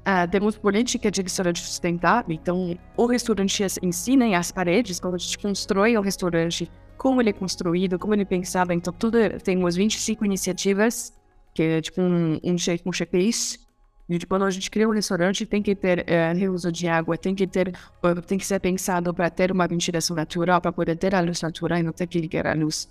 Uh, 0.00 0.26
temos 0.30 0.56
política 0.56 1.10
de 1.10 1.20
restaurante 1.20 1.60
sustentável, 1.60 2.34
então 2.34 2.74
o 2.96 3.04
restaurante 3.04 3.62
ensina 3.82 4.36
as 4.38 4.50
paredes, 4.50 4.98
quando 4.98 5.16
a 5.16 5.18
gente 5.18 5.38
constrói 5.38 5.94
o 5.94 6.00
restaurante, 6.00 6.70
como 6.96 7.20
ele 7.20 7.28
é 7.28 7.32
construído, 7.34 7.98
como 7.98 8.14
ele 8.14 8.24
pensava, 8.24 8.72
então 8.72 8.94
tudo, 8.94 9.18
temos 9.44 9.76
25 9.76 10.24
iniciativas, 10.24 11.12
que 11.54 11.62
é 11.62 11.80
tipo 11.82 12.00
um, 12.00 12.40
um, 12.42 12.56
um 12.86 12.92
checklist, 12.92 13.60
e 14.08 14.18
tipo, 14.18 14.30
quando 14.30 14.46
a 14.46 14.50
gente 14.50 14.70
cria 14.70 14.88
um 14.88 14.92
restaurante, 14.92 15.44
tem 15.44 15.62
que 15.62 15.74
ter 15.74 16.00
uh, 16.00 16.36
reuso 16.36 16.72
de 16.72 16.88
água, 16.88 17.18
tem 17.18 17.34
que 17.34 17.46
ter, 17.46 17.68
uh, 18.02 18.22
tem 18.22 18.38
que 18.38 18.46
ser 18.46 18.58
pensado 18.58 19.12
para 19.12 19.28
ter 19.28 19.52
uma 19.52 19.68
ventilação 19.68 20.16
natural, 20.16 20.62
para 20.62 20.72
poder 20.72 20.96
ter 20.96 21.14
a 21.14 21.20
luz 21.20 21.42
natural 21.42 21.78
e 21.78 21.82
não 21.82 21.92
ter 21.92 22.06
que 22.06 22.18
ligar 22.18 22.46
a 22.46 22.54
luz 22.54 22.88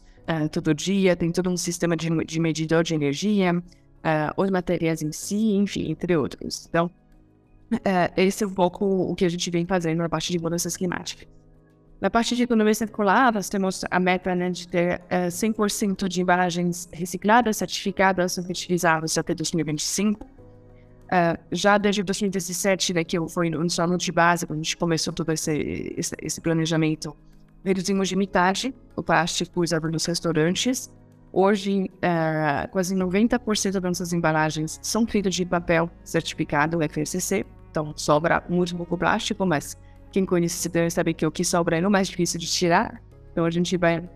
todo 0.52 0.76
dia, 0.76 1.16
tem 1.16 1.32
todo 1.32 1.50
um 1.50 1.58
sistema 1.58 1.98
de, 1.98 2.08
de 2.24 2.40
medidor 2.40 2.84
de 2.84 2.94
energia, 2.94 3.64
uh, 4.00 4.42
os 4.42 4.50
materiais 4.50 5.02
em 5.02 5.12
si, 5.12 5.54
enfim, 5.54 5.92
entre 5.92 6.16
outros. 6.16 6.66
Então, 6.68 6.88
uh, 7.74 7.78
esse 8.18 8.44
é 8.44 8.48
um 8.48 8.54
pouco 8.54 8.86
o 8.86 9.16
que 9.16 9.26
a 9.26 9.30
gente 9.30 9.50
vem 9.50 9.66
fazendo 9.66 10.00
na 10.00 10.10
parte 10.10 10.32
de 10.32 10.40
mudanças 10.40 10.76
climáticas. 10.76 11.28
Na 12.02 12.10
parte 12.10 12.34
de 12.34 12.44
economia 12.44 12.74
circular, 12.74 13.34
nós 13.34 13.50
temos 13.50 13.84
a 13.92 14.00
meta 14.00 14.34
né, 14.34 14.50
de 14.50 14.68
ter 14.68 15.02
uh, 15.02 15.28
100% 15.28 16.08
de 16.08 16.22
embalagens 16.22 16.88
recicladas, 16.94 17.58
certificadas 17.58 18.38
reutilizáveis 18.38 19.18
até 19.18 19.36
2025. 19.36 20.24
Uh, 20.24 20.30
já 21.52 21.78
desde 21.78 22.02
2017, 22.04 22.94
né, 22.94 23.04
que 23.04 23.18
foi 23.28 23.50
um 23.54 23.68
ano 23.80 23.98
de 23.98 24.12
base, 24.12 24.46
quando 24.46 24.60
a 24.60 24.64
gente 24.64 24.78
começou 24.78 25.12
todo 25.12 25.32
esse, 25.34 25.52
esse, 25.98 26.16
esse 26.22 26.40
planejamento, 26.40 27.14
reduzimos 27.66 28.08
de 28.08 28.16
metade 28.16 28.74
o 28.96 29.04
plástico 29.04 29.62
usado 29.62 29.90
nos 29.92 30.06
restaurantes. 30.06 30.90
Hoje, 31.32 31.92
é, 32.02 32.68
quase 32.72 32.96
90% 32.96 33.74
das 33.74 33.82
nossas 33.84 34.14
embalagens 34.14 34.80
são 34.82 35.06
feitas 35.06 35.36
de 35.36 35.46
papel 35.46 35.90
certificado 36.04 36.80
FSC, 36.82 37.46
então 37.70 37.94
sobra 37.96 38.44
muito 38.50 38.76
pouco 38.76 38.98
plástico, 38.98 39.46
mas 39.46 39.78
quem 40.12 40.26
conhece 40.26 40.58
esse 40.58 40.70
tema 40.70 40.90
sabe 40.90 41.14
que 41.14 41.26
o 41.26 41.32
que 41.32 41.44
sobra 41.44 41.78
é 41.78 41.88
o 41.88 41.92
mais 41.92 42.08
difícil 42.08 42.40
de 42.40 42.48
tirar. 42.48 43.00
Então 43.32 43.46
a 43.46 43.52
gente 43.52 43.78
vai 43.78 44.10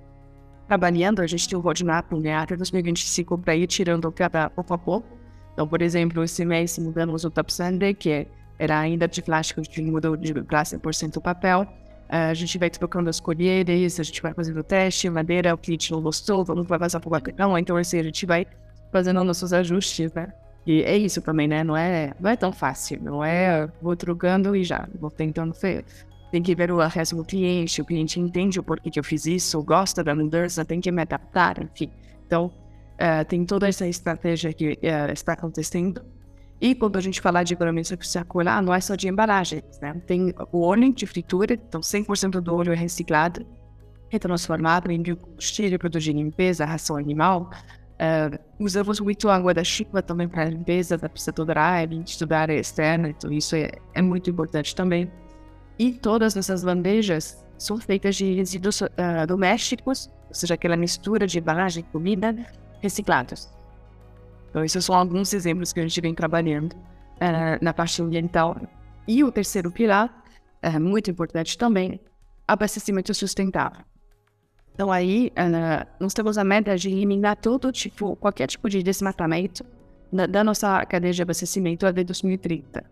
trabalhando, 0.67 1.21
a 1.21 1.27
gente 1.27 1.47
tem 1.47 1.57
um 1.57 1.61
roadmap 1.61 2.11
né, 2.13 2.35
até 2.35 2.55
2025 2.55 3.37
para 3.37 3.55
ir 3.55 3.67
tirando 3.67 4.11
cada 4.11 4.49
pouco 4.49 4.73
a 4.73 4.77
pouco. 4.77 5.07
Então, 5.53 5.67
por 5.67 5.83
exemplo, 5.83 6.23
esse 6.23 6.43
mês 6.43 6.79
mudamos 6.79 7.23
o 7.23 7.29
Top 7.29 7.53
Sunday, 7.53 7.93
que 7.93 8.27
era 8.57 8.79
ainda 8.79 9.07
de 9.07 9.21
plástico, 9.21 9.59
a 9.59 9.63
gente 9.63 9.81
mudou 9.83 10.17
de 10.17 10.33
plástico 10.33 10.81
por 10.81 10.95
cento 10.95 11.21
papel. 11.21 11.67
Uh, 12.13 12.29
a 12.29 12.33
gente 12.35 12.59
vai 12.59 12.69
trocando 12.69 13.09
as 13.09 13.19
colheres, 13.19 13.99
a 13.99 14.03
gente 14.03 14.21
vai 14.21 14.35
fazendo 14.35 14.59
o 14.59 14.63
teste, 14.63 15.09
madeira, 15.09 15.51
o 15.51 15.57
cliente 15.57 15.91
não 15.91 15.99
gostou, 15.99 16.45
vamos 16.45 16.67
vai 16.67 16.77
passar 16.77 16.99
por 16.99 17.11
não, 17.35 17.57
então 17.57 17.75
assim, 17.75 17.97
a 17.97 18.03
gente 18.03 18.23
vai 18.27 18.45
fazendo 18.91 19.23
nossos 19.23 19.51
ajustes, 19.51 20.13
né? 20.13 20.31
E 20.63 20.83
é 20.83 20.95
isso 20.95 21.23
também, 21.23 21.47
né? 21.47 21.63
Não 21.63 21.75
é, 21.75 22.13
não 22.19 22.29
é 22.29 22.35
tão 22.35 22.53
fácil, 22.53 23.01
não 23.01 23.23
é 23.23 23.67
vou 23.81 23.95
trocando 23.95 24.55
e 24.55 24.63
já, 24.63 24.87
vou 24.99 25.09
tentando 25.09 25.55
ver. 25.55 25.85
Tem 26.31 26.43
que 26.43 26.53
ver 26.53 26.71
o 26.71 26.77
resto 26.85 27.15
do 27.15 27.25
cliente, 27.25 27.81
o 27.81 27.85
cliente 27.85 28.19
entende 28.19 28.59
o 28.59 28.63
porquê 28.63 28.91
que 28.91 28.99
eu 28.99 29.03
fiz 29.03 29.25
isso, 29.25 29.63
gosta 29.63 30.03
da 30.03 30.13
mudança, 30.13 30.63
tem 30.63 30.79
que 30.79 30.91
me 30.91 31.01
adaptar, 31.01 31.63
enfim. 31.63 31.89
Então, 32.27 32.45
uh, 32.45 33.25
tem 33.27 33.43
toda 33.43 33.67
essa 33.67 33.87
estratégia 33.87 34.53
que 34.53 34.73
uh, 34.73 35.11
está 35.11 35.33
acontecendo 35.33 35.99
e 36.63 36.73
quando 36.73 36.95
a 36.95 37.01
gente 37.01 37.19
fala 37.19 37.43
de 37.43 37.55
economia 37.55 37.83
circular, 37.83 38.63
não 38.63 38.73
é 38.73 38.79
só 38.79 38.95
de 38.95 39.09
embalagens, 39.09 39.65
né? 39.81 40.01
Tem 40.07 40.33
o 40.49 40.61
óleo 40.61 40.93
de 40.93 41.05
fritura, 41.05 41.55
então 41.55 41.81
100% 41.81 42.39
do 42.39 42.55
óleo 42.55 42.71
é 42.71 42.75
reciclado, 42.75 43.45
é 44.09 44.17
transformado 44.17 44.89
em 44.89 45.01
biocombustível, 45.01 45.77
de 45.77 46.13
limpeza, 46.13 46.63
ração 46.63 46.95
animal. 46.95 47.49
Uh, 47.95 48.39
usamos 48.57 49.01
muito 49.01 49.27
água 49.27 49.53
da 49.53 49.61
chuva 49.61 50.01
também 50.01 50.25
para 50.25 50.45
limpeza 50.45 50.97
da 50.97 51.09
pista 51.09 51.33
do 51.33 51.43
drive, 51.43 52.01
da 52.25 52.39
área 52.39 52.57
externa, 52.57 53.09
então 53.09 53.29
isso 53.29 53.57
é, 53.57 53.69
é, 53.93 54.01
muito 54.01 54.29
importante 54.29 54.73
também. 54.73 55.11
E 55.77 55.91
todas 55.91 56.37
essas 56.37 56.63
bandejas 56.63 57.45
são 57.57 57.77
feitas 57.77 58.15
de 58.15 58.35
resíduos 58.35 58.79
uh, 58.79 58.87
domésticos, 59.27 60.09
ou 60.29 60.33
seja, 60.33 60.53
aquela 60.53 60.77
mistura 60.77 61.27
de 61.27 61.39
embalagem 61.39 61.83
e 61.85 61.91
comida 61.91 62.33
reciclados. 62.81 63.51
Então, 64.53 64.63
esses 64.63 64.85
são 64.85 64.93
alguns 64.93 65.33
exemplos 65.33 65.73
que 65.73 65.79
a 65.79 65.83
gente 65.83 65.99
vem 65.99 66.13
trabalhando 66.13 66.73
uh, 66.73 67.57
na 67.59 67.73
parte 67.73 67.99
ambiental. 68.03 68.55
E 69.07 69.23
o 69.23 69.31
terceiro 69.31 69.71
pilar, 69.71 70.23
é 70.61 70.77
muito 70.77 71.09
importante 71.09 71.57
também, 71.57 71.99
abastecimento 72.47 73.11
sustentável. 73.15 73.83
Então, 74.75 74.91
aí, 74.91 75.31
uh, 75.31 75.87
nós 75.99 76.13
temos 76.13 76.37
a 76.37 76.43
meta 76.43 76.77
de 76.77 76.87
eliminar 76.87 77.35
todo 77.37 77.71
tipo, 77.71 78.15
qualquer 78.17 78.45
tipo 78.45 78.69
de 78.69 78.83
desmatamento 78.83 79.65
da, 80.11 80.27
da 80.27 80.43
nossa 80.43 80.85
cadeia 80.85 81.13
de 81.13 81.23
abastecimento 81.23 81.87
até 81.87 82.03
2030. 82.03 82.85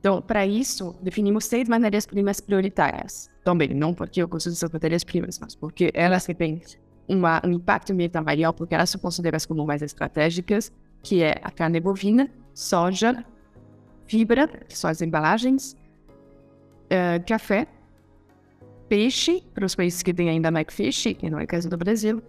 Então, 0.00 0.20
para 0.20 0.46
isso, 0.46 0.94
definimos 1.00 1.46
seis 1.46 1.66
matérias-primas 1.66 2.42
prioritárias. 2.42 3.30
Também, 3.42 3.72
não 3.72 3.94
porque 3.94 4.20
eu 4.20 4.28
consigo 4.28 4.52
essas 4.52 4.70
matérias-primas, 4.70 5.38
mas 5.38 5.54
porque 5.54 5.90
elas 5.94 6.26
têm 6.26 6.60
uma, 7.08 7.40
um 7.44 7.52
impacto 7.52 7.92
ambiental 7.92 8.22
maior, 8.22 8.52
porque 8.52 8.74
elas 8.74 8.90
são 8.90 9.00
consideradas 9.00 9.46
como 9.46 9.64
mais 9.66 9.82
estratégicas, 9.82 10.70
que 11.02 11.22
é 11.22 11.40
a 11.42 11.50
carne 11.50 11.80
bovina, 11.80 12.30
soja, 12.52 13.24
fibra, 14.06 14.46
que 14.46 14.76
são 14.76 14.90
as 14.90 15.00
embalagens, 15.00 15.76
uh, 16.86 17.24
café, 17.26 17.66
peixe, 18.88 19.42
para 19.54 19.64
os 19.64 19.74
países 19.74 20.02
que 20.02 20.12
têm 20.12 20.28
ainda 20.28 20.48
McFish, 20.48 21.14
que 21.14 21.30
não 21.30 21.38
é 21.38 21.46
caso 21.46 21.68
do 21.68 21.76
Brasil, 21.76 22.22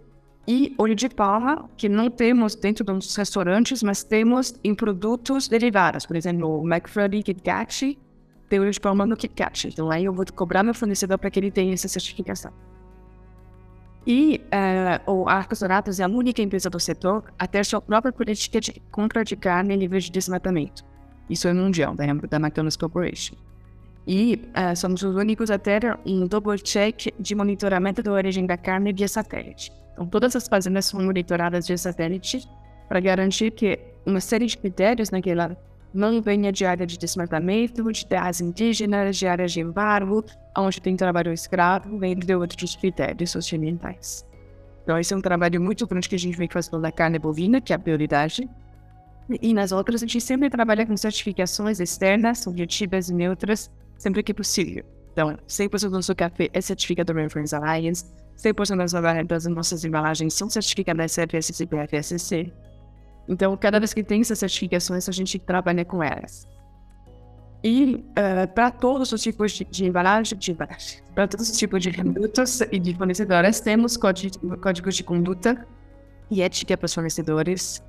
e 0.46 0.74
óleo 0.78 0.94
de 0.94 1.08
palma, 1.08 1.68
que 1.76 1.88
não 1.88 2.10
temos 2.10 2.54
dentro 2.54 2.84
dos 2.84 3.14
restaurantes, 3.14 3.82
mas 3.82 4.02
temos 4.02 4.54
em 4.64 4.74
produtos 4.74 5.48
derivados. 5.48 6.06
Por 6.06 6.16
exemplo, 6.16 6.62
o 6.62 6.66
McFlurry 6.66 7.22
Kit 7.22 7.42
Kat 7.42 7.98
tem 8.48 8.58
óleo 8.58 8.70
de 8.70 8.80
palma 8.80 9.06
no 9.06 9.16
Kit 9.16 9.34
Kat. 9.34 9.68
Então 9.68 9.90
aí 9.90 10.04
eu 10.04 10.12
vou 10.12 10.24
cobrar 10.34 10.62
meu 10.62 10.74
fornecedor 10.74 11.18
para 11.18 11.30
que 11.30 11.38
ele 11.38 11.50
tenha 11.50 11.72
essa 11.72 11.86
certificação. 11.88 12.52
E 14.06 14.40
uh, 15.06 15.12
o 15.12 15.28
Arcos 15.28 15.60
Dourados 15.60 16.00
é 16.00 16.04
a 16.04 16.08
única 16.08 16.40
empresa 16.40 16.70
do 16.70 16.80
setor 16.80 17.24
a 17.38 17.46
ter 17.46 17.64
sua 17.64 17.80
própria 17.80 18.12
política 18.12 18.60
de 18.60 18.80
compra 18.90 19.24
de 19.24 19.36
carne 19.36 19.74
em 19.74 19.76
nível 19.76 19.98
de 19.98 20.10
desmatamento. 20.10 20.84
Isso 21.28 21.46
é 21.46 21.52
mundial, 21.52 21.94
da, 21.94 22.06
da 22.06 22.36
McDonald's 22.36 22.76
Corporation. 22.76 23.36
E 24.06 24.42
uh, 24.56 24.74
somos 24.74 25.02
os 25.02 25.14
únicos 25.14 25.50
a 25.50 25.58
ter 25.58 25.98
um 26.06 26.26
double 26.26 26.58
check 26.58 27.12
de 27.18 27.34
monitoramento 27.34 28.02
da 28.02 28.10
origem 28.10 28.46
da 28.46 28.56
carne 28.56 28.92
via 28.92 29.06
satélite. 29.06 29.70
Então, 29.92 30.06
todas 30.06 30.34
as 30.34 30.48
fazendas 30.48 30.86
são 30.86 31.00
monitoradas 31.02 31.68
via 31.68 31.76
satélite 31.76 32.48
para 32.88 32.98
garantir 33.00 33.50
que 33.52 33.78
uma 34.06 34.20
série 34.20 34.46
de 34.46 34.56
critérios 34.56 35.10
naquela 35.10 35.56
não 35.92 36.20
venha 36.22 36.52
de 36.52 36.64
área 36.64 36.86
de 36.86 36.96
desmatamento, 36.96 37.90
de 37.90 38.06
terras 38.06 38.40
indígenas, 38.40 39.16
de 39.16 39.26
áreas 39.26 39.52
de 39.52 39.60
embargo, 39.60 40.24
onde 40.56 40.80
tem 40.80 40.96
trabalho 40.96 41.32
escravo, 41.32 42.04
entre 42.04 42.34
outros 42.34 42.76
critérios 42.76 43.30
socioambientais. 43.30 44.26
Então, 44.82 44.98
esse 44.98 45.12
é 45.12 45.16
um 45.16 45.20
trabalho 45.20 45.60
muito 45.60 45.86
grande 45.86 46.08
que 46.08 46.14
a 46.14 46.18
gente 46.18 46.36
vem 46.36 46.48
fazendo 46.50 46.78
na 46.78 46.90
carne 46.90 47.18
bovina, 47.18 47.60
que 47.60 47.72
é 47.72 47.76
a 47.76 47.78
prioridade. 47.78 48.48
E 49.40 49.54
nas 49.54 49.70
outras, 49.72 50.02
a 50.02 50.06
gente 50.06 50.20
sempre 50.20 50.50
trabalha 50.50 50.86
com 50.86 50.96
certificações 50.96 51.78
externas, 51.78 52.46
objetivas 52.46 53.08
e 53.08 53.14
neutras, 53.14 53.70
sempre 53.96 54.22
que 54.22 54.34
possível. 54.34 54.84
Então, 55.12 55.36
100% 55.48 55.82
do 55.82 55.90
nosso 55.90 56.14
café 56.14 56.48
é 56.52 56.60
certificado 56.60 57.12
Reference 57.12 57.54
Alliance, 57.54 58.04
100% 58.36 59.26
das, 59.26 59.46
nossas 59.46 59.84
embalagens 59.84 60.34
são 60.34 60.48
certificadas 60.48 61.14
CFSC 61.14 61.64
e 61.64 61.66
PFSC. 61.66 62.52
Então, 63.30 63.56
cada 63.56 63.78
vez 63.78 63.94
que 63.94 64.02
tem 64.02 64.20
essas 64.20 64.40
certificações, 64.40 65.08
a 65.08 65.12
gente 65.12 65.38
trabalha 65.38 65.84
com 65.84 66.02
elas. 66.02 66.48
E 67.62 67.94
uh, 67.94 68.52
para 68.52 68.72
todos 68.72 69.12
os 69.12 69.22
tipos 69.22 69.52
de, 69.52 69.64
de 69.64 69.84
embalagem 69.86 70.36
para 71.14 71.28
todos 71.28 71.48
os 71.48 71.56
tipos 71.56 71.80
de 71.80 71.92
produtos 71.92 72.60
e 72.72 72.78
de 72.80 72.92
fornecedores, 72.94 73.60
temos 73.60 73.96
códigos 73.96 74.96
de 74.96 75.04
conduta 75.04 75.64
e 76.28 76.42
ética 76.42 76.76
para 76.76 76.86
os 76.86 76.94
fornecedores. 76.94 77.80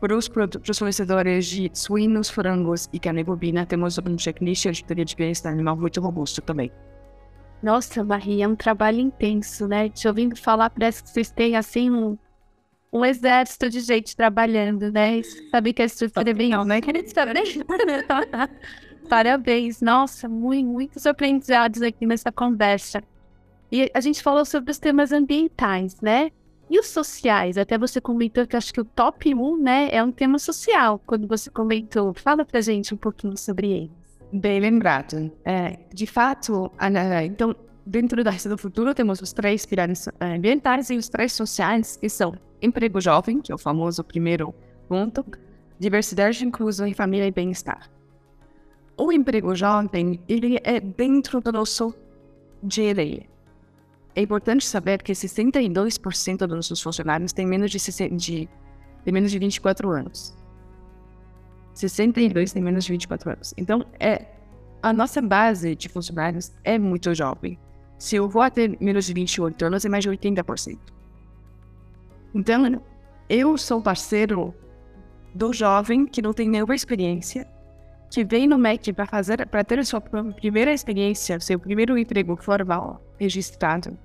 Para 0.00 0.16
os, 0.16 0.28
para 0.28 0.48
os 0.70 0.78
fornecedores 0.78 1.46
de 1.46 1.70
suínos, 1.74 2.30
frangos 2.30 2.88
e 2.92 2.98
carne 2.98 3.22
bovina, 3.22 3.66
temos 3.66 3.98
um 3.98 4.18
checklist 4.18 4.62
de 4.62 4.68
auditoria 4.68 5.04
de 5.04 5.16
bem-estar 5.16 5.52
animal 5.52 5.76
muito 5.76 6.00
robusto 6.00 6.40
também. 6.40 6.72
Nossa, 7.62 8.04
Maria, 8.04 8.44
é 8.44 8.48
um 8.48 8.56
trabalho 8.56 9.00
intenso, 9.00 9.66
né? 9.66 9.88
Te 9.88 10.06
ouvindo 10.06 10.36
falar, 10.36 10.70
parece 10.70 11.02
que 11.02 11.10
vocês 11.10 11.30
têm, 11.30 11.56
assim, 11.56 11.90
um, 11.90 12.16
um 12.96 13.04
exército 13.04 13.68
de 13.68 13.80
gente 13.80 14.16
trabalhando, 14.16 14.90
né? 14.90 15.22
Sabe 15.50 15.72
que 15.72 15.82
a 15.82 15.84
estrutura 15.84 16.30
é 16.30 16.34
bem... 16.34 16.50
Não, 16.50 16.64
né? 16.64 16.80
Parabéns. 19.08 19.80
Nossa, 19.80 20.28
muito, 20.28 20.68
muitos 20.68 21.06
aprendizados 21.06 21.82
aqui 21.82 22.06
nessa 22.06 22.32
conversa. 22.32 23.02
E 23.70 23.90
a 23.92 24.00
gente 24.00 24.22
falou 24.22 24.44
sobre 24.44 24.70
os 24.70 24.78
temas 24.78 25.12
ambientais, 25.12 26.00
né? 26.00 26.30
E 26.68 26.78
os 26.78 26.86
sociais? 26.86 27.56
Até 27.56 27.78
você 27.78 28.00
comentou 28.00 28.46
que 28.46 28.56
acho 28.56 28.72
que 28.72 28.80
o 28.80 28.84
top 28.84 29.34
1, 29.34 29.56
né, 29.56 29.88
é 29.92 30.02
um 30.02 30.10
tema 30.10 30.38
social, 30.38 31.00
quando 31.06 31.28
você 31.28 31.50
comentou. 31.50 32.12
Fala 32.14 32.44
pra 32.44 32.60
gente 32.60 32.92
um 32.92 32.96
pouquinho 32.96 33.36
sobre 33.36 33.70
ele. 33.70 33.90
Bem 34.32 34.58
lembrado. 34.58 35.30
É, 35.44 35.78
de 35.92 36.06
fato, 36.06 36.70
então, 37.24 37.54
dentro 37.86 38.24
da 38.24 38.30
Receita 38.30 38.56
do 38.56 38.60
Futuro, 38.60 38.92
temos 38.92 39.22
os 39.22 39.32
três 39.32 39.64
pilares 39.64 40.08
é, 40.18 40.34
ambientais 40.34 40.90
e 40.90 40.96
os 40.96 41.08
três 41.08 41.32
sociais, 41.32 41.96
que 41.96 42.08
são 42.08 42.34
emprego 42.60 43.00
jovem, 43.00 43.40
que 43.40 43.52
é 43.52 43.54
o 43.54 43.58
famoso 43.58 44.02
primeiro 44.02 44.52
ponto, 44.88 45.24
diversidade, 45.78 46.44
inclusão 46.44 46.86
e 46.86 46.94
família 46.94 47.26
e 47.26 47.30
bem-estar. 47.30 47.88
O 48.96 49.12
emprego 49.12 49.54
jovem, 49.54 50.20
ele 50.28 50.58
é 50.64 50.80
dentro 50.80 51.40
do 51.40 51.52
nosso 51.52 51.94
GLE. 52.62 53.28
É 54.14 54.22
importante 54.22 54.64
saber 54.64 55.02
que 55.02 55.12
62% 55.12 56.38
dos 56.38 56.48
nossos 56.48 56.80
funcionários 56.80 57.32
têm 57.32 57.46
menos 57.46 57.70
de, 57.70 57.78
de, 58.16 58.48
têm 59.04 59.12
menos 59.12 59.30
de 59.30 59.38
24 59.38 59.90
anos. 59.90 60.34
62 61.74 62.52
tem 62.52 62.62
menos 62.62 62.86
de 62.86 62.92
24 62.92 63.30
anos. 63.30 63.54
Então, 63.58 63.84
é, 64.00 64.24
a 64.82 64.92
nossa 64.94 65.20
base 65.20 65.76
de 65.76 65.90
funcionários 65.90 66.50
é 66.64 66.78
muito 66.78 67.14
jovem. 67.14 67.58
Se 67.98 68.16
eu 68.16 68.28
vou 68.28 68.48
ter 68.50 68.76
menos 68.80 69.06
de 69.06 69.14
28 69.14 69.64
anos, 69.64 69.84
é 69.84 69.88
mais 69.88 70.04
de 70.04 70.10
80%. 70.10 70.78
Então, 72.34 72.82
eu 73.28 73.56
sou 73.56 73.80
parceiro 73.80 74.54
do 75.34 75.52
jovem 75.52 76.06
que 76.06 76.20
não 76.22 76.32
tem 76.32 76.48
nenhuma 76.48 76.74
experiência, 76.74 77.46
que 78.10 78.24
vem 78.24 78.46
no 78.46 78.58
MEC 78.58 78.92
para 78.92 79.06
fazer, 79.06 79.46
para 79.46 79.64
ter 79.64 79.84
sua 79.84 80.00
primeira 80.00 80.72
experiência, 80.72 81.40
seu 81.40 81.58
primeiro 81.58 81.98
emprego 81.98 82.36
formal 82.36 83.02
registrado, 83.18 83.98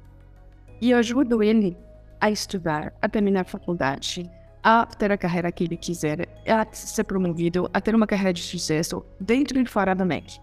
e 0.81 0.93
ajudo 0.93 1.43
ele 1.43 1.77
a 2.19 2.31
estudar, 2.31 2.93
a 3.01 3.07
terminar 3.07 3.41
a 3.41 3.45
faculdade, 3.45 4.29
a 4.63 4.85
ter 4.85 5.11
a 5.11 5.17
carreira 5.17 5.51
que 5.51 5.63
ele 5.63 5.77
quiser, 5.77 6.27
a 6.47 6.65
ser 6.71 7.03
promovido, 7.03 7.69
a 7.73 7.81
ter 7.81 7.95
uma 7.95 8.07
carreira 8.07 8.33
de 8.33 8.41
sucesso 8.41 9.05
dentro 9.19 9.59
e 9.59 9.65
fora 9.65 9.93
da 9.93 10.05
MEC. 10.05 10.39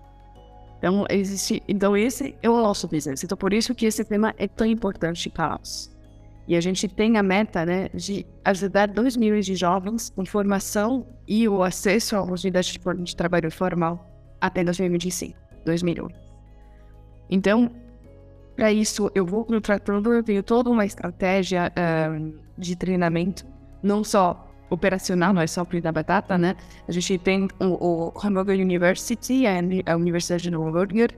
Então, 0.79 1.05
existe, 1.11 1.63
então 1.69 1.97
esse 1.97 2.37
é 2.41 2.49
o 2.49 2.57
nosso 2.57 2.87
business. 2.87 3.23
Então, 3.25 3.37
por 3.37 3.53
isso 3.53 3.75
que 3.75 3.85
esse 3.85 4.05
tema 4.05 4.35
é 4.39 4.47
tão 4.47 4.67
importante 4.67 5.29
para 5.29 5.51
nós. 5.51 5.95
E 6.47 6.57
a 6.57 6.61
gente 6.61 6.89
tem 6.89 7.19
a 7.19 7.23
meta 7.23 7.67
né, 7.67 7.91
de 7.93 8.25
ajudar 8.45 8.89
2 8.89 9.17
milhões 9.17 9.45
de 9.45 9.55
jovens 9.55 10.09
com 10.09 10.25
formação 10.25 11.07
e 11.27 11.47
o 11.47 11.63
acesso 11.63 12.17
à 12.17 12.23
oportunidade 12.23 12.73
de, 12.73 13.03
de 13.03 13.17
trabalho 13.17 13.51
formal 13.51 14.09
até 14.41 14.65
2025. 14.65 15.37
2 15.67 15.83
milhões. 15.83 16.15
Então, 17.29 17.71
para 18.57 18.73
isso, 18.73 19.11
eu 19.15 19.27
vou 19.27 19.45
contratando, 19.45 20.13
eu 20.13 20.23
tenho 20.23 20.43
toda 20.43 20.71
uma 20.71 20.87
estratégia 20.87 21.73
um, 22.11 22.39
de 22.57 22.75
treinamento 22.75 23.45
não 23.83 24.03
só 24.03 24.48
operacional, 24.71 25.33
não 25.33 25.41
é 25.41 25.47
só 25.47 25.65
da 25.83 25.93
batata, 25.93 26.37
né? 26.37 26.57
A 26.87 26.93
gente 26.93 27.19
tem 27.19 27.49
o, 27.61 28.13
o 28.13 28.13
Hamburger 28.23 28.59
University, 28.59 29.45
a 29.87 29.97
Universidade 29.97 30.49
de 30.49 30.55
Hamburger, 30.55 31.17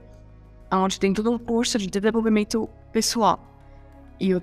onde 0.71 0.99
tem 0.99 1.13
todo 1.13 1.31
um 1.31 1.37
curso 1.37 1.77
de 1.77 1.87
desenvolvimento 1.87 2.69
pessoal. 2.91 3.47
E 4.19 4.35
uh, 4.35 4.41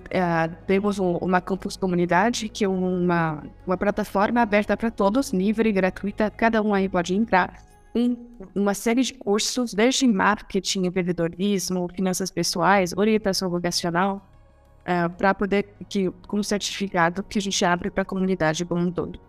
temos 0.67 0.99
um, 0.99 1.17
uma 1.19 1.41
campus 1.41 1.77
comunidade, 1.77 2.49
que 2.49 2.65
é 2.65 2.69
uma, 2.69 3.45
uma 3.65 3.77
plataforma 3.77 4.43
aberta 4.43 4.77
para 4.77 4.91
todos, 4.91 5.33
livre 5.33 5.69
e 5.69 5.73
gratuita, 5.73 6.31
cada 6.31 6.61
um 6.61 6.75
aí 6.75 6.89
pode 6.89 7.15
entrar. 7.15 7.63
Tem 7.95 8.19
uma 8.55 8.75
série 8.75 9.03
de 9.03 9.15
cursos, 9.15 9.73
desde 9.73 10.07
marketing, 10.07 10.87
empreendedorismo, 10.87 11.89
finanças 11.95 12.31
pessoais, 12.31 12.93
orientação 12.97 13.49
vocacional, 13.49 14.29
é, 14.89 15.07
para 15.07 15.35
poder, 15.35 15.69
que, 15.87 16.11
com 16.27 16.43
certificado 16.43 17.23
que 17.23 17.39
a 17.39 17.43
gente 17.43 17.63
abre 17.63 17.91
para 17.91 18.01
a 18.01 18.07
comunidade 18.07 18.65
como 18.65 18.81
um 18.81 18.91
todo. 18.91 19.21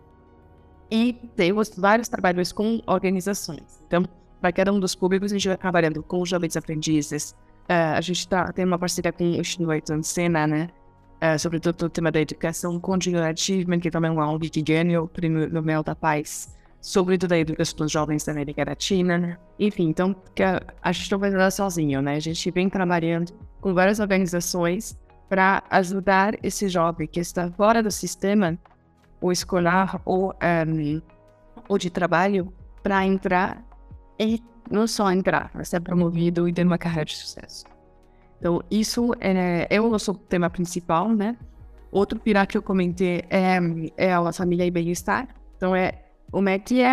E 0.90 1.12
temos 1.36 1.70
vários 1.76 2.08
trabalhos 2.08 2.50
com 2.50 2.80
organizações. 2.86 3.84
Então, 3.86 4.06
para 4.40 4.52
cada 4.52 4.72
um 4.72 4.80
dos 4.80 4.94
públicos, 4.94 5.30
a 5.30 5.36
gente 5.36 5.48
vai 5.48 5.58
trabalhando 5.58 6.02
com 6.02 6.24
jovens 6.24 6.56
aprendizes. 6.56 7.32
Uh, 7.68 7.94
a 7.94 8.00
gente 8.00 8.26
tá, 8.26 8.50
tem 8.54 8.64
uma 8.64 8.78
parceria 8.78 9.12
com 9.12 9.22
o 9.22 9.36
Instituto 9.36 9.92
Ancena, 9.92 10.46
né? 10.46 10.70
Uh, 11.22 11.38
sobretudo 11.38 11.84
o 11.84 11.90
tema 11.90 12.10
da 12.10 12.22
educação 12.22 12.80
continuativa, 12.80 13.76
que 13.76 13.90
também 13.90 14.08
é 14.08 14.12
uma 14.14 14.32
ONG 14.32 14.48
que 14.48 14.62
ganhou 14.62 15.04
o 15.04 15.08
prêmio 15.08 15.46
Nobel 15.52 15.82
da 15.82 15.94
Paz, 15.94 16.56
sobretudo 16.80 17.32
a 17.32 17.38
educação 17.38 17.76
dos 17.76 17.92
jovens 17.92 18.24
da 18.24 18.32
América 18.32 18.64
Latina. 18.66 19.18
Né? 19.18 19.36
Enfim, 19.58 19.90
então, 19.90 20.16
a 20.80 20.90
gente 20.90 21.12
não 21.12 21.18
vai 21.18 21.28
nada 21.28 21.50
sozinho, 21.50 22.00
né? 22.00 22.16
A 22.16 22.20
gente 22.20 22.50
vem 22.50 22.70
trabalhando 22.70 23.30
com 23.60 23.74
várias 23.74 24.00
organizações 24.00 24.98
para 25.30 25.62
ajudar 25.70 26.34
esse 26.42 26.68
jovem 26.68 27.06
que 27.06 27.20
está 27.20 27.48
fora 27.52 27.80
do 27.80 27.90
sistema, 27.90 28.58
ou 29.20 29.30
escolar 29.30 30.02
ou, 30.04 30.34
um, 30.66 31.00
ou 31.68 31.78
de 31.78 31.88
trabalho, 31.88 32.52
para 32.82 33.06
entrar 33.06 33.64
e 34.18 34.42
não 34.68 34.88
só 34.88 35.10
entrar, 35.12 35.52
mas 35.54 35.68
ser 35.68 35.80
promovido 35.80 36.48
e 36.48 36.52
ter 36.52 36.66
uma 36.66 36.76
carreira 36.76 37.04
de 37.04 37.16
sucesso. 37.16 37.64
Então, 38.40 38.60
isso 38.68 39.12
é, 39.20 39.68
é 39.70 39.80
o 39.80 39.88
nosso 39.88 40.14
tema 40.14 40.50
principal, 40.50 41.08
né? 41.08 41.36
Outro 41.92 42.18
pilar 42.18 42.46
que 42.48 42.58
eu 42.58 42.62
comentei 42.62 43.22
é, 43.30 43.58
é 43.96 44.12
a 44.12 44.32
família 44.32 44.66
e 44.66 44.70
bem-estar. 44.70 45.28
Então, 45.56 45.76
é 45.76 46.06
o 46.32 46.40
MEC 46.40 46.80
é. 46.80 46.90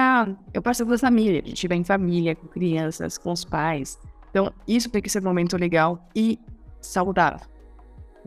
Eu 0.54 0.62
passo 0.62 0.86
com 0.86 0.94
a 0.94 0.98
família, 0.98 1.42
a 1.44 1.48
gente 1.48 1.68
vem 1.68 1.82
em 1.82 1.84
família, 1.84 2.36
com 2.36 2.48
crianças, 2.48 3.18
com 3.18 3.32
os 3.32 3.44
pais. 3.44 3.98
Então, 4.30 4.54
isso 4.68 4.90
tem 4.90 5.02
que 5.02 5.10
ser 5.10 5.22
um 5.22 5.26
momento 5.26 5.58
legal 5.58 6.08
e 6.16 6.40
saudável. 6.82 7.57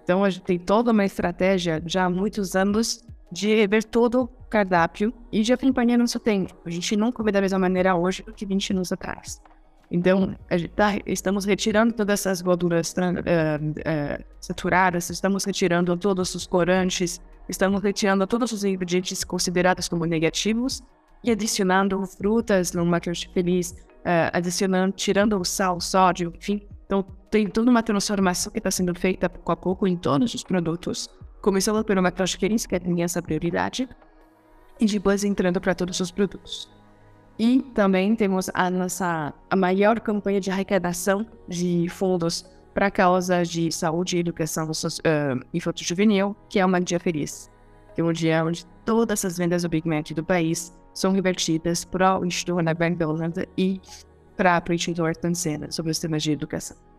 Então, 0.03 0.25
a 0.25 0.31
gente 0.31 0.43
tem 0.43 0.59
toda 0.59 0.93
uma 0.93 1.05
estratégia 1.05 1.83
já 1.87 2.05
há 2.05 2.11
muitos 2.11 2.57
anos 2.57 3.05
de 3.31 3.55
rever 3.55 3.85
todo 3.85 4.23
o 4.23 4.29
cardápio 4.49 5.13
e 5.31 5.43
de 5.43 5.53
acompanhar 5.53 5.97
nosso 5.99 6.19
tempo. 6.19 6.55
A 6.65 6.71
gente 6.71 6.97
não 6.97 7.13
come 7.13 7.31
da 7.31 7.41
mesma 7.41 7.59
maneira 7.59 7.95
hoje 7.95 8.23
do 8.23 8.33
que 8.33 8.45
20 8.45 8.73
anos 8.73 8.93
atrás. 8.93 9.41
Então, 9.91 10.37
tá, 10.77 10.99
estamos 11.05 11.45
retirando 11.45 11.93
todas 11.93 12.21
essas 12.21 12.41
gorduras 12.41 12.93
uh, 12.93 13.01
uh, 13.01 14.25
saturadas, 14.41 15.11
estamos 15.11 15.45
retirando 15.45 15.97
todos 15.97 16.33
os 16.35 16.47
corantes, 16.47 17.21
estamos 17.49 17.83
retirando 17.83 18.25
todos 18.27 18.53
os 18.53 18.63
ingredientes 18.63 19.25
considerados 19.25 19.89
como 19.89 20.05
negativos 20.05 20.81
e 21.25 21.31
adicionando 21.33 22.05
frutas 22.07 22.73
no 22.73 22.87
macarrão 22.87 23.21
feliz, 23.35 23.73
uh, 23.73 24.31
adicionando, 24.33 24.93
tirando 24.93 25.37
o 25.37 25.45
sal, 25.45 25.77
o 25.77 25.81
sódio, 25.81 26.33
enfim. 26.37 26.63
Então, 26.87 27.05
tem 27.31 27.47
toda 27.47 27.71
uma 27.71 27.83
transformação 27.83 28.53
que 28.53 28.59
está 28.59 28.71
sendo 28.71 28.95
feita 28.95 29.31
pouco 29.31 29.53
a 29.53 29.57
pouco 29.57 29.87
em 29.87 29.97
todos 29.97 30.35
os 30.35 30.43
produtos, 30.43 31.09
começando 31.41 31.85
pelo 31.85 32.03
feliz, 32.39 32.67
que 32.67 32.79
tem 32.81 33.03
essa 33.03 33.23
prioridade, 33.23 33.89
e 34.81 34.87
depois 34.87 35.23
entrando 35.23 35.61
para 35.61 35.75
todos 35.75 36.01
os 36.01 36.11
produtos. 36.11 36.69
E 37.39 37.63
também 37.75 38.15
temos 38.17 38.51
a 38.53 38.69
nossa 38.69 39.33
a 39.49 39.57
maior 39.57 40.01
campanha 40.01 40.41
de 40.41 40.51
arrecadação 40.51 41.25
de 41.49 41.89
fundos 41.89 42.45
para 42.75 42.91
causas 42.91 43.49
de 43.49 43.73
saúde 43.73 44.17
e 44.17 44.21
educação 44.21 44.69
uh, 44.71 45.47
infanto-juvenil, 45.55 46.37
que 46.49 46.59
é 46.59 46.67
uma 46.67 46.81
Dia 46.81 47.01
Feliz, 47.01 47.51
que 47.95 48.01
é 48.01 48.05
um 48.05 48.13
dia 48.13 48.45
onde 48.45 48.67
todas 48.85 49.25
as 49.25 49.39
vendas 49.39 49.63
do 49.63 49.69
Big 49.69 49.89
Mac 49.89 50.11
do 50.11 50.25
país 50.25 50.77
são 50.93 51.13
revertidas 51.13 51.85
para 51.85 52.19
o 52.19 52.25
Instituto 52.25 52.59
Ana 52.59 52.77
Holanda 53.07 53.47
e 53.57 53.81
para 54.37 54.63
o 54.69 54.73
Instituto 54.73 55.05
Ayrton 55.05 55.35
Senna 55.35 55.71
sobre 55.71 55.93
os 55.93 55.99
temas 55.99 56.23
de 56.23 56.33
educação. 56.33 56.90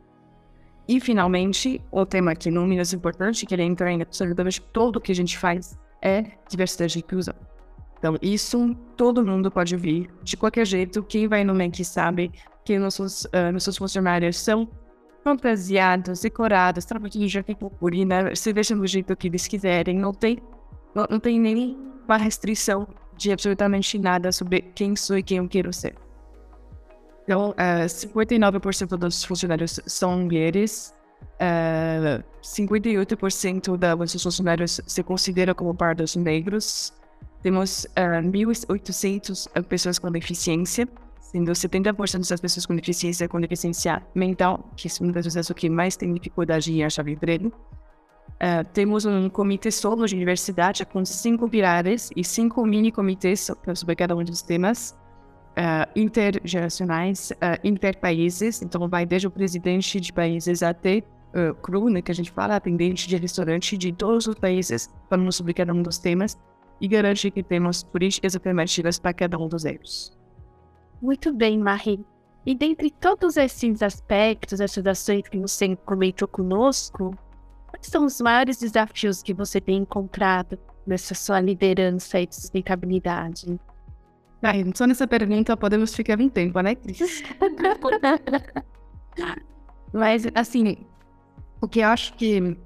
E, 0.88 1.00
finalmente, 1.00 1.82
o 1.92 2.06
tema 2.06 2.36
que 2.36 2.52
não 2.52 2.68
menos 2.68 2.94
importante, 2.94 3.46
que 3.46 3.54
ele 3.54 3.64
entra 3.64 3.92
em 3.92 4.02
absolutamente 4.02 4.62
tudo 4.74 5.00
que 5.00 5.12
a 5.12 5.16
gente 5.16 5.38
faz, 5.38 5.78
é 6.02 6.26
diversidade 6.50 6.98
e 6.98 7.00
inclusão. 7.00 7.36
Então, 7.98 8.18
isso 8.22 8.76
todo 8.98 9.24
mundo 9.24 9.52
pode 9.52 9.78
vir, 9.78 10.10
de 10.24 10.36
qualquer 10.36 10.66
jeito. 10.66 11.04
Quem 11.04 11.28
vai 11.28 11.44
no 11.44 11.54
MEC 11.54 11.86
sabe 11.86 12.32
que 12.66 12.78
nossos, 12.80 13.26
uh, 13.26 13.52
nossos 13.54 13.78
funcionários 13.78 14.38
são 14.38 14.68
fantasiados, 15.24 16.22
decorados, 16.22 16.84
trabalham 16.84 17.28
de 17.28 17.44
purpurina, 17.56 18.36
se 18.36 18.52
deixam 18.52 18.80
do 18.80 18.88
jeito 18.88 19.16
que 19.16 19.28
eles 19.28 19.48
quiserem. 19.48 19.98
Não 20.00 20.12
tem, 20.12 20.40
não, 20.96 21.06
não 21.12 21.20
tem 21.20 21.40
nenhuma 21.40 22.18
restrição 22.18 22.88
de 23.16 23.32
absolutamente 23.32 24.00
nada 24.00 24.32
sobre 24.32 24.62
quem 24.74 24.96
sou 24.96 25.18
e 25.18 25.24
quem 25.24 25.38
eu 25.38 25.48
quero 25.48 25.72
ser. 25.72 25.96
Então, 27.24 27.52
uh, 27.52 27.54
eh, 27.58 27.86
59% 27.86 28.98
dos 28.98 29.24
funcionários 29.24 29.80
são 29.86 30.20
mulheres, 30.20 30.94
uh, 31.22 31.38
eh, 31.40 32.24
58% 32.42 33.78
dos 33.78 34.24
funcionários 34.24 34.82
se 34.86 35.04
consideram 35.04 35.54
como 35.54 35.74
pardos 35.74 36.16
negros, 36.16 36.94
temos 37.44 37.86
uh, 37.86 37.90
eh, 37.96 38.22
1.800 38.22 39.64
pessoas 39.66 40.00
com 40.00 40.12
deficiência, 40.12 40.88
sendo 41.20 41.52
70% 41.52 42.28
das 42.28 42.42
pessoas 42.42 42.66
com 42.66 42.76
deficiência 42.76 43.28
com 43.30 43.40
deficiência 43.40 44.02
mental, 44.16 44.70
que 44.76 44.90
são 44.90 45.06
uma 45.06 45.14
das 45.14 45.26
pessoas 45.26 45.50
que 45.52 45.70
mais 45.70 45.96
têm 45.96 46.14
dificuldade 46.14 46.72
em 46.74 46.84
achar 46.84 47.08
emprego. 47.08 47.52
Temos 48.74 49.06
um 49.06 49.30
comitê 49.30 49.70
solo 49.70 50.08
de 50.08 50.16
universidade 50.16 50.84
com 50.84 51.06
cinco 51.06 51.48
pilares 51.48 52.10
e 52.16 52.24
cinco 52.24 52.66
mini 52.66 52.92
comitês 52.92 53.52
sobre 53.76 53.96
cada 53.96 54.16
um 54.16 54.24
dos 54.24 54.42
temas 54.42 54.96
uh, 55.52 55.90
intergeracionais, 55.96 57.32
uh, 57.32 57.60
interpaíses. 57.64 58.62
Então, 58.62 58.88
vai 58.88 59.06
desde 59.06 59.28
o 59.28 59.32
presidente 59.32 60.00
de 60.00 60.12
países 60.12 60.64
até 60.64 61.04
uh, 61.34 61.54
cru, 61.56 61.90
né, 61.90 62.02
que 62.02 62.12
a 62.12 62.16
gente 62.16 62.32
fala, 62.32 62.56
atendente 62.56 63.08
de 63.08 63.16
restaurante 63.18 63.78
de 63.78 63.92
todos 63.92 64.28
os 64.28 64.36
países, 64.36 64.90
falando 65.10 65.32
sobre 65.32 65.54
cada 65.54 65.74
um 65.74 65.82
dos 65.82 65.98
temas 65.98 66.38
e 66.80 66.88
garante 66.88 67.30
que 67.30 67.44
temos 67.44 67.84
políticas 67.84 68.36
alternativas 68.36 68.98
para 68.98 69.14
cada 69.14 69.38
um 69.38 69.48
dos 69.48 69.66
erros. 69.66 70.18
Muito 71.02 71.34
bem, 71.34 71.58
Marie. 71.60 72.04
E 72.46 72.56
dentre 72.56 72.90
todos 72.90 73.38
esses 73.38 73.84
aspectos, 73.84 74.60
essas 74.60 74.86
ações 74.88 75.28
que 75.30 75.38
você 75.38 75.76
comentou 75.76 76.28
conosco, 76.28 77.16
Quais 77.72 77.88
são 77.88 78.06
os 78.06 78.20
maiores 78.20 78.58
desafios 78.60 79.24
que 79.24 79.34
você 79.34 79.62
tem 79.62 79.78
encontrado 79.78 80.60
nessa 80.86 81.16
sua 81.16 81.40
liderança 81.40 82.20
e 82.20 82.28
sustentabilidade? 82.30 83.58
Ah, 84.44 84.54
só 84.74 84.88
nessa 84.88 85.08
pergunta 85.08 85.56
podemos 85.56 85.94
ficar 85.94 86.20
em 86.20 86.30
tempo, 86.30 86.60
né, 86.62 86.76
Cris? 86.76 87.24
Mas, 89.94 90.26
assim, 90.34 90.78
o 91.62 91.68
que 91.68 91.82
eu 91.82 91.88
acho 91.88 92.14
que 92.14 92.58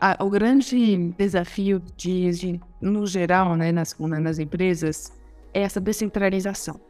a, 0.00 0.22
o 0.22 0.30
grande 0.30 1.12
desafio 1.18 1.82
de, 1.96 2.30
de, 2.30 2.60
no 2.80 3.06
geral, 3.06 3.56
né, 3.56 3.72
nas, 3.72 3.96
nas 3.98 4.38
empresas, 4.38 5.12
é 5.52 5.62
essa 5.62 5.80
descentralização. 5.80 6.80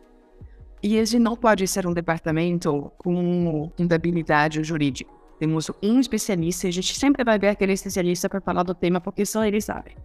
E 0.83 0.97
esse 0.97 1.19
não 1.19 1.35
pode 1.35 1.67
ser 1.67 1.87
um 1.87 1.95
departamento 1.95 2.93
com 2.99 3.71
contabilidade 3.77 4.63
jurídica. 4.63 5.11
Temos 5.39 5.71
um 5.83 5.99
especialista 5.99 6.67
e 6.67 6.69
a 6.69 6.73
gente 6.73 6.99
sempre 6.99 7.25
vai 7.25 7.39
ver 7.39 7.49
aquele 7.49 7.73
especialista 7.73 8.29
para 8.29 8.41
falar 8.41 8.63
do 8.63 8.75
tema 8.75 9.01
porque 9.01 9.25
só 9.25 9.45
ele 9.45 9.61
sabe. 9.61 9.97